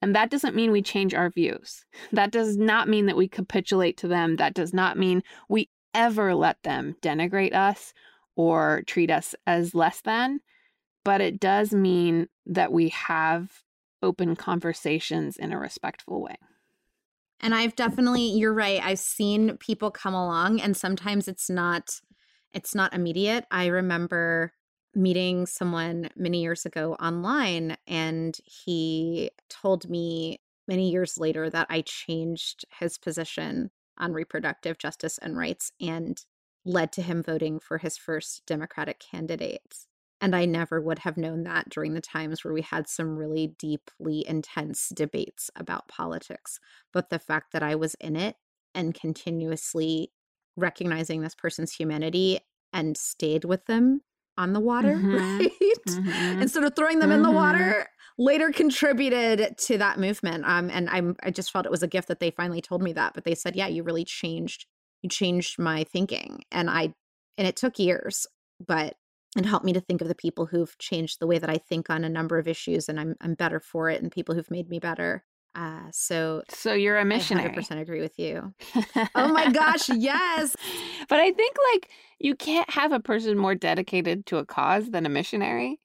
And 0.00 0.14
that 0.14 0.30
doesn't 0.30 0.54
mean 0.54 0.70
we 0.70 0.82
change 0.82 1.14
our 1.14 1.30
views. 1.30 1.84
That 2.12 2.30
does 2.30 2.56
not 2.56 2.88
mean 2.88 3.06
that 3.06 3.16
we 3.16 3.28
capitulate 3.28 3.96
to 3.98 4.08
them. 4.08 4.36
That 4.36 4.54
does 4.54 4.72
not 4.72 4.96
mean 4.96 5.22
we 5.48 5.68
ever 5.94 6.34
let 6.34 6.62
them 6.62 6.94
denigrate 7.02 7.54
us 7.54 7.92
or 8.36 8.82
treat 8.86 9.10
us 9.10 9.34
as 9.46 9.74
less 9.74 10.00
than. 10.02 10.40
But 11.04 11.20
it 11.20 11.40
does 11.40 11.72
mean 11.72 12.28
that 12.46 12.72
we 12.72 12.90
have 12.90 13.50
open 14.02 14.36
conversations 14.36 15.36
in 15.36 15.52
a 15.52 15.58
respectful 15.58 16.22
way. 16.22 16.36
And 17.40 17.54
I've 17.54 17.76
definitely, 17.76 18.22
you're 18.22 18.54
right. 18.54 18.80
I've 18.82 18.98
seen 18.98 19.56
people 19.58 19.90
come 19.90 20.14
along 20.14 20.60
and 20.60 20.76
sometimes 20.76 21.28
it's 21.28 21.50
not 21.50 22.00
it's 22.52 22.74
not 22.74 22.94
immediate. 22.94 23.44
I 23.50 23.66
remember 23.66 24.52
meeting 24.94 25.44
someone 25.44 26.08
many 26.16 26.40
years 26.40 26.64
ago 26.64 26.94
online 26.94 27.76
and 27.86 28.38
he 28.44 29.30
told 29.50 29.90
me 29.90 30.40
many 30.66 30.90
years 30.90 31.18
later 31.18 31.50
that 31.50 31.66
I 31.68 31.82
changed 31.82 32.64
his 32.78 32.96
position 32.96 33.70
on 33.98 34.14
reproductive 34.14 34.78
justice 34.78 35.18
and 35.18 35.36
rights 35.36 35.70
and 35.80 36.18
led 36.64 36.92
to 36.92 37.02
him 37.02 37.22
voting 37.22 37.60
for 37.60 37.78
his 37.78 37.98
first 37.98 38.42
Democratic 38.46 38.98
candidate. 38.98 39.86
And 40.20 40.34
I 40.34 40.46
never 40.46 40.80
would 40.80 41.00
have 41.00 41.16
known 41.16 41.42
that 41.42 41.68
during 41.68 41.94
the 41.94 42.00
times 42.00 42.42
where 42.42 42.54
we 42.54 42.62
had 42.62 42.88
some 42.88 43.16
really 43.16 43.54
deeply 43.58 44.24
intense 44.26 44.88
debates 44.88 45.50
about 45.56 45.88
politics. 45.88 46.58
But 46.92 47.10
the 47.10 47.18
fact 47.18 47.52
that 47.52 47.62
I 47.62 47.74
was 47.74 47.94
in 48.00 48.16
it 48.16 48.36
and 48.74 48.94
continuously 48.94 50.12
recognizing 50.56 51.20
this 51.20 51.34
person's 51.34 51.72
humanity 51.72 52.40
and 52.72 52.96
stayed 52.96 53.44
with 53.44 53.66
them 53.66 54.00
on 54.38 54.52
the 54.52 54.60
water, 54.60 54.94
mm-hmm. 54.96 55.14
right? 55.14 55.50
Mm-hmm. 55.88 56.42
Instead 56.42 56.64
of 56.64 56.74
throwing 56.74 56.98
them 56.98 57.10
mm-hmm. 57.10 57.16
in 57.16 57.22
the 57.22 57.28
mm-hmm. 57.28 57.36
water, 57.36 57.88
later 58.18 58.50
contributed 58.50 59.56
to 59.58 59.78
that 59.78 59.98
movement. 59.98 60.44
Um, 60.46 60.70
and 60.70 60.88
I'm 60.88 61.16
I 61.22 61.30
just 61.30 61.52
felt 61.52 61.66
it 61.66 61.70
was 61.70 61.82
a 61.82 61.88
gift 61.88 62.08
that 62.08 62.20
they 62.20 62.30
finally 62.30 62.62
told 62.62 62.82
me 62.82 62.92
that. 62.94 63.12
But 63.14 63.24
they 63.24 63.34
said, 63.34 63.56
yeah, 63.56 63.66
you 63.66 63.82
really 63.82 64.04
changed 64.04 64.66
you 65.02 65.10
changed 65.10 65.58
my 65.58 65.84
thinking. 65.84 66.42
And 66.50 66.70
I 66.70 66.94
and 67.38 67.46
it 67.46 67.56
took 67.56 67.78
years, 67.78 68.26
but 68.64 68.94
and 69.36 69.46
helped 69.46 69.64
me 69.64 69.72
to 69.74 69.80
think 69.80 70.00
of 70.00 70.08
the 70.08 70.14
people 70.14 70.46
who've 70.46 70.76
changed 70.78 71.20
the 71.20 71.26
way 71.26 71.38
that 71.38 71.50
I 71.50 71.58
think 71.58 71.90
on 71.90 72.04
a 72.04 72.08
number 72.08 72.38
of 72.38 72.48
issues, 72.48 72.88
and 72.88 72.98
I'm 72.98 73.14
I'm 73.20 73.34
better 73.34 73.60
for 73.60 73.90
it, 73.90 74.02
and 74.02 74.10
people 74.10 74.34
who've 74.34 74.50
made 74.50 74.68
me 74.68 74.78
better. 74.78 75.24
Uh, 75.54 75.90
so 75.90 76.42
so 76.48 76.74
you're 76.74 76.98
a 76.98 77.04
missionary. 77.04 77.48
I 77.48 77.54
100% 77.54 77.80
agree 77.80 78.00
with 78.00 78.18
you. 78.18 78.52
oh 79.14 79.32
my 79.32 79.50
gosh, 79.50 79.88
yes. 79.88 80.54
But 81.08 81.20
I 81.20 81.30
think 81.32 81.56
like 81.72 81.90
you 82.18 82.34
can't 82.34 82.68
have 82.70 82.92
a 82.92 83.00
person 83.00 83.38
more 83.38 83.54
dedicated 83.54 84.26
to 84.26 84.38
a 84.38 84.44
cause 84.44 84.90
than 84.90 85.06
a 85.06 85.10
missionary. 85.10 85.80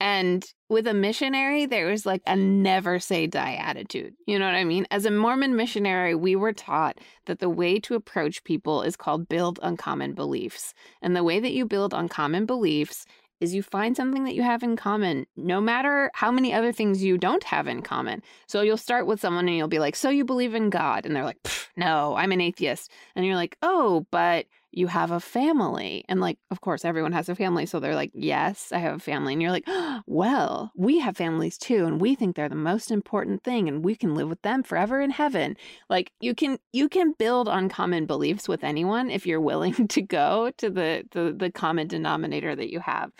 And 0.00 0.42
with 0.70 0.86
a 0.86 0.94
missionary, 0.94 1.66
there 1.66 1.88
was 1.88 2.06
like 2.06 2.22
a 2.26 2.34
never 2.34 2.98
say 2.98 3.26
die 3.26 3.54
attitude. 3.54 4.14
You 4.26 4.38
know 4.38 4.46
what 4.46 4.54
I 4.54 4.64
mean? 4.64 4.86
As 4.90 5.04
a 5.04 5.10
Mormon 5.10 5.56
missionary, 5.56 6.14
we 6.14 6.36
were 6.36 6.54
taught 6.54 6.98
that 7.26 7.38
the 7.38 7.50
way 7.50 7.78
to 7.80 7.94
approach 7.94 8.42
people 8.44 8.82
is 8.82 8.96
called 8.96 9.28
build 9.28 9.60
on 9.60 9.76
common 9.76 10.14
beliefs. 10.14 10.72
And 11.02 11.14
the 11.14 11.24
way 11.24 11.38
that 11.38 11.52
you 11.52 11.66
build 11.66 11.92
on 11.92 12.08
common 12.08 12.46
beliefs 12.46 13.04
is 13.40 13.54
you 13.54 13.62
find 13.62 13.96
something 13.96 14.24
that 14.24 14.34
you 14.34 14.42
have 14.42 14.62
in 14.62 14.76
common, 14.76 15.26
no 15.36 15.60
matter 15.60 16.10
how 16.14 16.30
many 16.30 16.52
other 16.52 16.72
things 16.72 17.02
you 17.02 17.16
don't 17.16 17.44
have 17.44 17.66
in 17.66 17.82
common. 17.82 18.22
So 18.46 18.60
you'll 18.60 18.76
start 18.76 19.06
with 19.06 19.20
someone 19.20 19.48
and 19.48 19.56
you'll 19.56 19.68
be 19.68 19.78
like, 19.78 19.96
So 19.96 20.10
you 20.10 20.24
believe 20.24 20.54
in 20.54 20.70
God? 20.70 21.06
And 21.06 21.16
they're 21.16 21.24
like, 21.24 21.38
No, 21.76 22.14
I'm 22.16 22.32
an 22.32 22.40
atheist. 22.40 22.90
And 23.16 23.24
you're 23.24 23.36
like, 23.36 23.56
Oh, 23.62 24.06
but 24.10 24.46
you 24.72 24.86
have 24.86 25.10
a 25.10 25.20
family. 25.20 26.04
And 26.08 26.20
like, 26.20 26.38
of 26.50 26.60
course, 26.60 26.84
everyone 26.84 27.12
has 27.12 27.28
a 27.28 27.34
family. 27.34 27.66
So 27.66 27.80
they're 27.80 27.94
like, 27.94 28.12
yes, 28.14 28.72
I 28.72 28.78
have 28.78 28.96
a 28.96 29.00
family. 29.00 29.32
And 29.32 29.42
you're 29.42 29.50
like, 29.50 29.68
well, 30.06 30.72
we 30.76 30.98
have 31.00 31.16
families 31.16 31.58
too. 31.58 31.86
And 31.86 32.00
we 32.00 32.14
think 32.14 32.36
they're 32.36 32.48
the 32.48 32.54
most 32.54 32.90
important 32.90 33.42
thing 33.42 33.68
and 33.68 33.84
we 33.84 33.96
can 33.96 34.14
live 34.14 34.28
with 34.28 34.42
them 34.42 34.62
forever 34.62 35.00
in 35.00 35.10
heaven. 35.10 35.56
Like 35.88 36.12
you 36.20 36.34
can, 36.34 36.58
you 36.72 36.88
can 36.88 37.14
build 37.18 37.48
on 37.48 37.68
common 37.68 38.06
beliefs 38.06 38.48
with 38.48 38.62
anyone 38.62 39.10
if 39.10 39.26
you're 39.26 39.40
willing 39.40 39.86
to 39.88 40.02
go 40.02 40.50
to 40.58 40.70
the, 40.70 41.04
the, 41.10 41.34
the 41.36 41.50
common 41.50 41.88
denominator 41.88 42.54
that 42.54 42.70
you 42.70 42.80
have. 42.80 43.10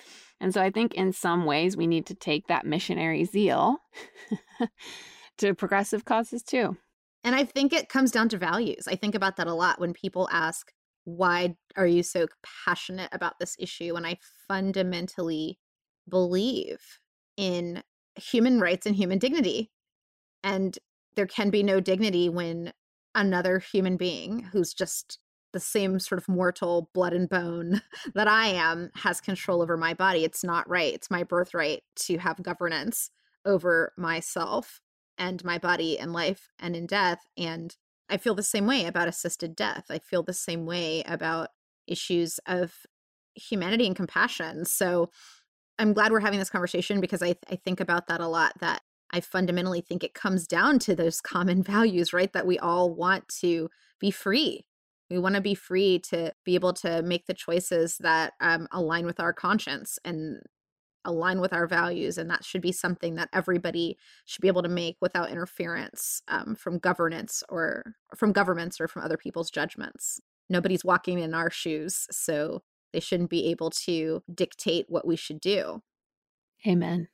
And 0.41 0.55
so 0.55 0.63
I 0.63 0.71
think 0.71 0.95
in 0.95 1.13
some 1.13 1.45
ways 1.45 1.77
we 1.77 1.87
need 1.87 2.07
to 2.07 2.15
take 2.15 2.47
that 2.47 2.65
missionary 2.65 3.25
zeal 3.25 3.79
to 5.39 5.55
progressive 5.55 6.05
causes 6.05 6.43
too. 6.43 6.77
And 7.23 7.35
I 7.35 7.45
think 7.45 7.73
it 7.73 7.89
comes 7.89 8.11
down 8.11 8.31
to 8.31 8.39
values. 8.39 8.89
I 8.89 8.97
think 8.97 9.15
about 9.15 9.37
that 9.37 9.47
a 9.47 9.55
lot 9.55 9.79
when 9.79 9.93
people 9.93 10.29
ask, 10.33 10.73
why 11.05 11.57
are 11.77 11.87
you 11.87 12.03
so 12.03 12.27
passionate 12.65 13.09
about 13.13 13.39
this 13.39 13.57
issue? 13.59 13.95
And 13.97 14.07
I 14.07 14.19
fundamentally 14.49 15.59
believe 16.09 17.01
in 17.37 17.83
human 18.15 18.61
rights 18.61 18.87
and 18.87 18.95
human 18.95 19.19
dignity. 19.19 19.71
And 20.43 20.79
there 21.17 21.27
can 21.27 21.51
be 21.51 21.63
no 21.63 21.81
dignity 21.81 22.29
when 22.29 22.73
another 23.15 23.59
human 23.59 23.97
being 23.97 24.49
who's 24.53 24.73
just 24.73 25.19
the 25.53 25.61
same 25.61 25.99
sort 25.99 26.21
of 26.21 26.29
mortal 26.29 26.91
blood 26.95 27.13
and 27.13 27.29
bone 27.29 27.83
that 28.15 28.29
I 28.29 28.49
am 28.49 28.91
has 28.95 29.21
control 29.21 29.63
over 29.63 29.77
my 29.77 29.95
body. 29.95 30.25
It's 30.25 30.45
not 30.45 30.69
right. 30.69 30.95
It's 30.95 31.11
my 31.11 31.25
birthright 31.25 31.83
to 31.97 32.19
have 32.19 32.43
governance 32.43 33.11
over 33.45 33.93
myself 33.97 34.81
and 35.19 35.45
my 35.45 35.59
body 35.59 35.99
and 35.99 36.13
life 36.13 36.51
and 36.59 36.77
in 36.77 36.87
death. 36.87 37.21
And 37.37 37.77
I 38.11 38.17
feel 38.17 38.35
the 38.35 38.43
same 38.43 38.67
way 38.67 38.87
about 38.87 39.09
assisted 39.09 39.57
death. 39.57 39.87
I 39.89 39.99
feel 39.99 40.23
the 40.23 40.33
same 40.33 40.67
way 40.67 41.03
about 41.07 41.51
issues 41.87 42.41
of 42.47 42.75
humanity 43.35 43.87
and 43.87 43.97
compassion. 43.97 44.65
So 44.65 45.11
I'm 45.79 45.93
glad 45.93 46.13
we're 46.13 46.21
having 46.21 46.39
this 46.39 46.51
conversation 46.51 47.01
because 47.01 47.23
I, 47.23 47.37
I 47.51 47.57
think 47.57 47.81
about 47.81 48.09
that 48.09 48.21
a 48.21 48.29
lot. 48.29 48.53
That 48.61 48.83
I 49.13 49.21
fundamentally 49.21 49.81
think 49.81 50.05
it 50.05 50.15
comes 50.15 50.47
down 50.47 50.79
to 50.81 50.95
those 50.95 51.21
common 51.21 51.63
values, 51.63 52.13
right? 52.13 52.33
That 52.33 52.47
we 52.47 52.59
all 52.59 52.93
want 52.93 53.29
to 53.41 53.71
be 53.99 54.11
free. 54.11 54.67
We 55.09 55.19
want 55.19 55.35
to 55.35 55.41
be 55.41 55.55
free 55.55 55.99
to 56.11 56.33
be 56.45 56.55
able 56.55 56.73
to 56.75 57.03
make 57.03 57.27
the 57.27 57.35
choices 57.35 57.99
that 57.99 58.35
um, 58.41 58.69
align 58.71 59.07
with 59.07 59.19
our 59.19 59.33
conscience 59.33 59.99
and 60.05 60.41
align 61.05 61.41
with 61.41 61.53
our 61.53 61.67
values 61.67 62.19
and 62.19 62.31
that 62.31 62.45
should 62.45 62.61
be 62.61 62.73
something 62.73 63.15
that 63.15 63.29
everybody 63.33 63.97
should 64.25 64.43
be 64.43 64.49
able 64.49 64.63
to 64.63 64.69
make 64.69 64.97
without 65.01 65.31
interference 65.31 66.23
um, 66.29 66.55
from 66.55 66.79
governance 66.79 67.43
or 67.49 67.95
from 68.17 68.33
governments 68.33 68.81
or 68.81 68.89
from 68.89 69.03
other 69.03 69.17
people's 69.17 69.51
judgments. 69.51 70.21
Nobody's 70.49 70.85
walking 70.85 71.19
in 71.19 71.35
our 71.35 71.51
shoes 71.51 72.07
so 72.11 72.63
they 72.93 73.01
shouldn't 73.01 73.31
be 73.31 73.47
able 73.51 73.71
to 73.71 74.23
dictate 74.35 74.87
what 74.89 75.07
we 75.07 75.17
should 75.17 75.41
do. 75.41 75.83
Amen. 76.67 77.09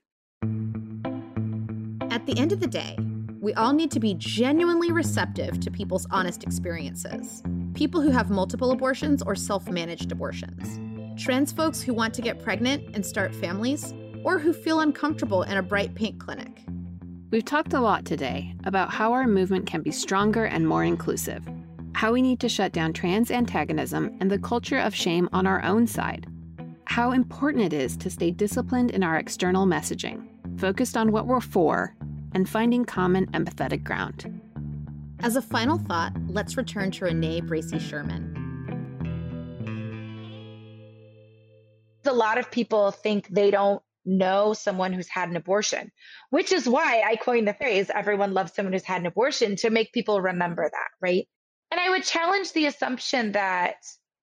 At 2.10 2.26
the 2.26 2.34
end 2.38 2.52
of 2.52 2.60
the 2.60 2.66
day 2.66 2.96
we 3.40 3.54
all 3.54 3.72
need 3.72 3.92
to 3.92 4.00
be 4.00 4.14
genuinely 4.14 4.90
receptive 4.90 5.60
to 5.60 5.70
people's 5.70 6.06
honest 6.10 6.42
experiences. 6.42 7.44
People 7.74 8.00
who 8.00 8.10
have 8.10 8.30
multiple 8.30 8.72
abortions 8.72 9.22
or 9.22 9.36
self-managed 9.36 10.10
abortions 10.10 10.80
trans 11.16 11.52
folks 11.52 11.80
who 11.80 11.94
want 11.94 12.14
to 12.14 12.22
get 12.22 12.42
pregnant 12.42 12.94
and 12.94 13.04
start 13.04 13.34
families, 13.34 13.94
or 14.24 14.38
who 14.38 14.52
feel 14.52 14.80
uncomfortable 14.80 15.42
in 15.42 15.56
a 15.56 15.62
bright 15.62 15.94
pink 15.94 16.18
clinic. 16.18 16.64
We've 17.30 17.44
talked 17.44 17.74
a 17.74 17.80
lot 17.80 18.04
today 18.04 18.54
about 18.64 18.90
how 18.90 19.12
our 19.12 19.26
movement 19.26 19.66
can 19.66 19.82
be 19.82 19.90
stronger 19.90 20.44
and 20.44 20.66
more 20.66 20.84
inclusive, 20.84 21.46
how 21.94 22.12
we 22.12 22.22
need 22.22 22.40
to 22.40 22.48
shut 22.48 22.72
down 22.72 22.92
trans 22.92 23.30
antagonism 23.30 24.16
and 24.20 24.30
the 24.30 24.38
culture 24.38 24.78
of 24.78 24.94
shame 24.94 25.28
on 25.32 25.46
our 25.46 25.62
own 25.64 25.86
side, 25.86 26.26
how 26.84 27.12
important 27.12 27.64
it 27.64 27.72
is 27.72 27.96
to 27.96 28.10
stay 28.10 28.30
disciplined 28.30 28.90
in 28.90 29.02
our 29.02 29.16
external 29.16 29.66
messaging, 29.66 30.26
focused 30.58 30.96
on 30.96 31.12
what 31.12 31.26
we're 31.26 31.40
for, 31.40 31.94
and 32.32 32.48
finding 32.48 32.84
common 32.84 33.26
empathetic 33.32 33.82
ground. 33.82 34.40
As 35.20 35.36
a 35.36 35.42
final 35.42 35.78
thought, 35.78 36.12
let's 36.28 36.56
return 36.56 36.90
to 36.92 37.06
Renee 37.06 37.40
Bracey 37.40 37.80
Sherman. 37.80 38.45
A 42.06 42.12
lot 42.12 42.38
of 42.38 42.50
people 42.50 42.90
think 42.90 43.28
they 43.28 43.50
don't 43.50 43.82
know 44.04 44.52
someone 44.52 44.92
who's 44.92 45.08
had 45.08 45.28
an 45.28 45.36
abortion, 45.36 45.90
which 46.30 46.52
is 46.52 46.68
why 46.68 47.02
I 47.04 47.16
coined 47.16 47.48
the 47.48 47.54
phrase 47.54 47.90
everyone 47.90 48.34
loves 48.34 48.54
someone 48.54 48.72
who's 48.72 48.84
had 48.84 49.00
an 49.00 49.06
abortion 49.06 49.56
to 49.56 49.70
make 49.70 49.92
people 49.92 50.20
remember 50.20 50.68
that, 50.70 50.88
right? 51.00 51.26
And 51.70 51.80
I 51.80 51.90
would 51.90 52.04
challenge 52.04 52.52
the 52.52 52.66
assumption 52.66 53.32
that 53.32 53.76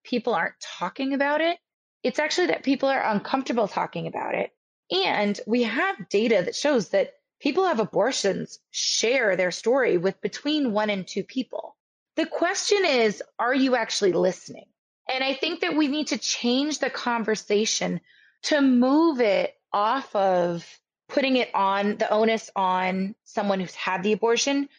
people 0.04 0.34
aren't 0.34 0.56
talking 0.62 1.14
about 1.14 1.42
it. 1.42 1.58
It's 2.04 2.20
actually 2.20 2.48
that 2.48 2.64
people 2.64 2.90
are 2.90 3.04
uncomfortable 3.04 3.68
talking 3.68 4.08
about 4.08 4.36
it. 4.36 4.52
And 4.92 5.40
we 5.48 5.64
have 5.64 6.10
data 6.10 6.42
that 6.46 6.56
shows 6.56 6.90
that 6.90 7.14
people 7.42 7.64
who 7.64 7.70
have 7.70 7.80
abortions 7.80 8.60
share 8.72 9.36
their 9.36 9.52
story 9.52 9.98
with 9.98 10.20
between 10.22 10.72
one 10.72 10.90
and 10.90 11.08
two 11.08 11.24
people. 11.24 11.76
The 12.16 12.26
question 12.26 12.86
is, 12.86 13.24
are 13.40 13.56
you 13.56 13.76
actually 13.76 14.14
listening? 14.14 14.66
And 15.10 15.24
I 15.24 15.34
think 15.34 15.62
that 15.62 15.76
we 15.76 15.88
need 15.88 16.08
to 16.08 16.18
change 16.18 16.80
the 16.80 16.90
conversation 16.90 18.02
to 18.44 18.62
move 18.62 19.20
it 19.22 19.54
off 19.72 20.16
of 20.16 20.66
putting 21.10 21.38
it 21.38 21.54
on 21.54 21.98
the 21.98 22.10
onus 22.12 22.50
on 22.56 23.16
someone 23.24 23.60
who's 23.60 23.76
had 23.76 24.04
the 24.04 24.14
abortion 24.14 24.70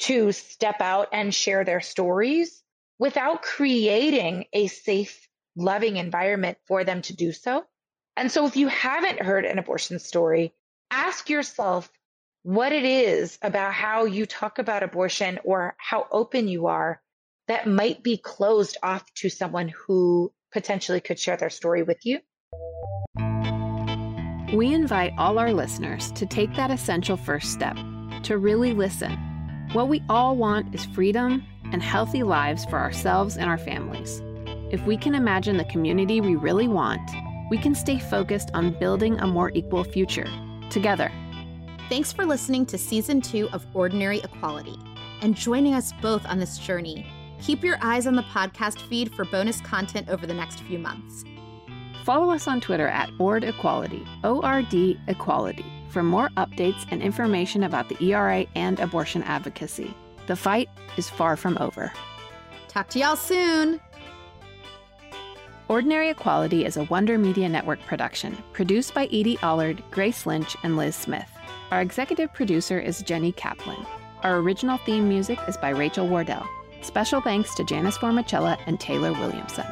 to 0.00 0.32
step 0.32 0.80
out 0.80 1.08
and 1.12 1.34
share 1.34 1.64
their 1.64 1.80
stories 1.80 2.62
without 2.98 3.42
creating 3.42 4.46
a 4.52 4.66
safe, 4.66 5.28
loving 5.56 5.96
environment 5.96 6.58
for 6.66 6.84
them 6.84 7.02
to 7.02 7.14
do 7.14 7.32
so. 7.32 7.64
And 8.16 8.30
so 8.30 8.46
if 8.46 8.56
you 8.56 8.68
haven't 8.68 9.20
heard 9.20 9.44
an 9.44 9.58
abortion 9.58 9.98
story, 9.98 10.52
ask 10.90 11.28
yourself 11.28 11.90
what 12.42 12.72
it 12.72 12.84
is 12.84 13.38
about 13.42 13.72
how 13.72 14.04
you 14.04 14.26
talk 14.26 14.58
about 14.58 14.82
abortion 14.82 15.38
or 15.44 15.74
how 15.78 16.06
open 16.10 16.46
you 16.46 16.66
are 16.66 17.00
that 17.48 17.66
might 17.66 18.02
be 18.02 18.16
closed 18.16 18.76
off 18.82 19.04
to 19.14 19.28
someone 19.28 19.68
who 19.68 20.32
potentially 20.52 21.00
could 21.00 21.18
share 21.18 21.36
their 21.36 21.50
story 21.50 21.82
with 21.82 21.98
you. 22.04 22.20
We 24.54 24.72
invite 24.72 25.12
all 25.18 25.38
our 25.38 25.52
listeners 25.52 26.12
to 26.12 26.26
take 26.26 26.54
that 26.54 26.70
essential 26.70 27.16
first 27.16 27.52
step, 27.52 27.76
to 28.22 28.38
really 28.38 28.72
listen. 28.72 29.12
What 29.72 29.88
we 29.88 30.02
all 30.08 30.36
want 30.36 30.74
is 30.74 30.84
freedom 30.86 31.44
and 31.72 31.82
healthy 31.82 32.22
lives 32.22 32.64
for 32.66 32.78
ourselves 32.78 33.36
and 33.36 33.50
our 33.50 33.58
families. 33.58 34.22
If 34.70 34.84
we 34.86 34.96
can 34.96 35.14
imagine 35.14 35.56
the 35.56 35.64
community 35.64 36.20
we 36.20 36.36
really 36.36 36.68
want, 36.68 37.10
we 37.50 37.58
can 37.58 37.74
stay 37.74 37.98
focused 37.98 38.50
on 38.54 38.78
building 38.78 39.18
a 39.18 39.26
more 39.26 39.50
equal 39.54 39.84
future 39.84 40.28
together. 40.70 41.10
Thanks 41.88 42.12
for 42.12 42.24
listening 42.24 42.64
to 42.66 42.78
season 42.78 43.20
two 43.20 43.48
of 43.52 43.66
Ordinary 43.74 44.18
Equality 44.20 44.76
and 45.20 45.34
joining 45.34 45.74
us 45.74 45.92
both 46.00 46.24
on 46.26 46.38
this 46.38 46.58
journey. 46.58 47.06
Keep 47.40 47.64
your 47.64 47.78
eyes 47.82 48.06
on 48.06 48.16
the 48.16 48.22
podcast 48.22 48.80
feed 48.88 49.14
for 49.14 49.24
bonus 49.24 49.60
content 49.60 50.08
over 50.08 50.26
the 50.26 50.34
next 50.34 50.60
few 50.60 50.78
months. 50.78 51.24
Follow 52.04 52.30
us 52.30 52.46
on 52.46 52.60
Twitter 52.60 52.88
at 52.88 53.10
Ord 53.18 53.44
Equality, 53.44 54.06
O 54.24 54.42
R 54.42 54.62
D 54.62 54.98
Equality, 55.08 55.64
for 55.88 56.02
more 56.02 56.28
updates 56.36 56.86
and 56.90 57.02
information 57.02 57.62
about 57.62 57.88
the 57.88 58.02
ERA 58.04 58.46
and 58.54 58.78
abortion 58.80 59.22
advocacy. 59.22 59.94
The 60.26 60.36
fight 60.36 60.68
is 60.96 61.08
far 61.08 61.36
from 61.36 61.56
over. 61.58 61.92
Talk 62.68 62.88
to 62.90 62.98
y'all 62.98 63.16
soon. 63.16 63.80
Ordinary 65.68 66.10
Equality 66.10 66.66
is 66.66 66.76
a 66.76 66.84
Wonder 66.84 67.16
Media 67.16 67.48
Network 67.48 67.80
production, 67.86 68.36
produced 68.52 68.92
by 68.92 69.04
Edie 69.06 69.38
Allard, 69.40 69.82
Grace 69.90 70.26
Lynch, 70.26 70.56
and 70.62 70.76
Liz 70.76 70.94
Smith. 70.94 71.30
Our 71.70 71.80
executive 71.80 72.32
producer 72.34 72.78
is 72.78 73.00
Jenny 73.00 73.32
Kaplan. 73.32 73.86
Our 74.22 74.38
original 74.38 74.76
theme 74.78 75.08
music 75.08 75.38
is 75.48 75.56
by 75.56 75.70
Rachel 75.70 76.06
Wardell. 76.06 76.46
Special 76.84 77.22
thanks 77.22 77.54
to 77.54 77.64
Janice 77.64 77.96
Formicella 77.96 78.58
and 78.66 78.78
Taylor 78.78 79.12
Williamson. 79.14 79.64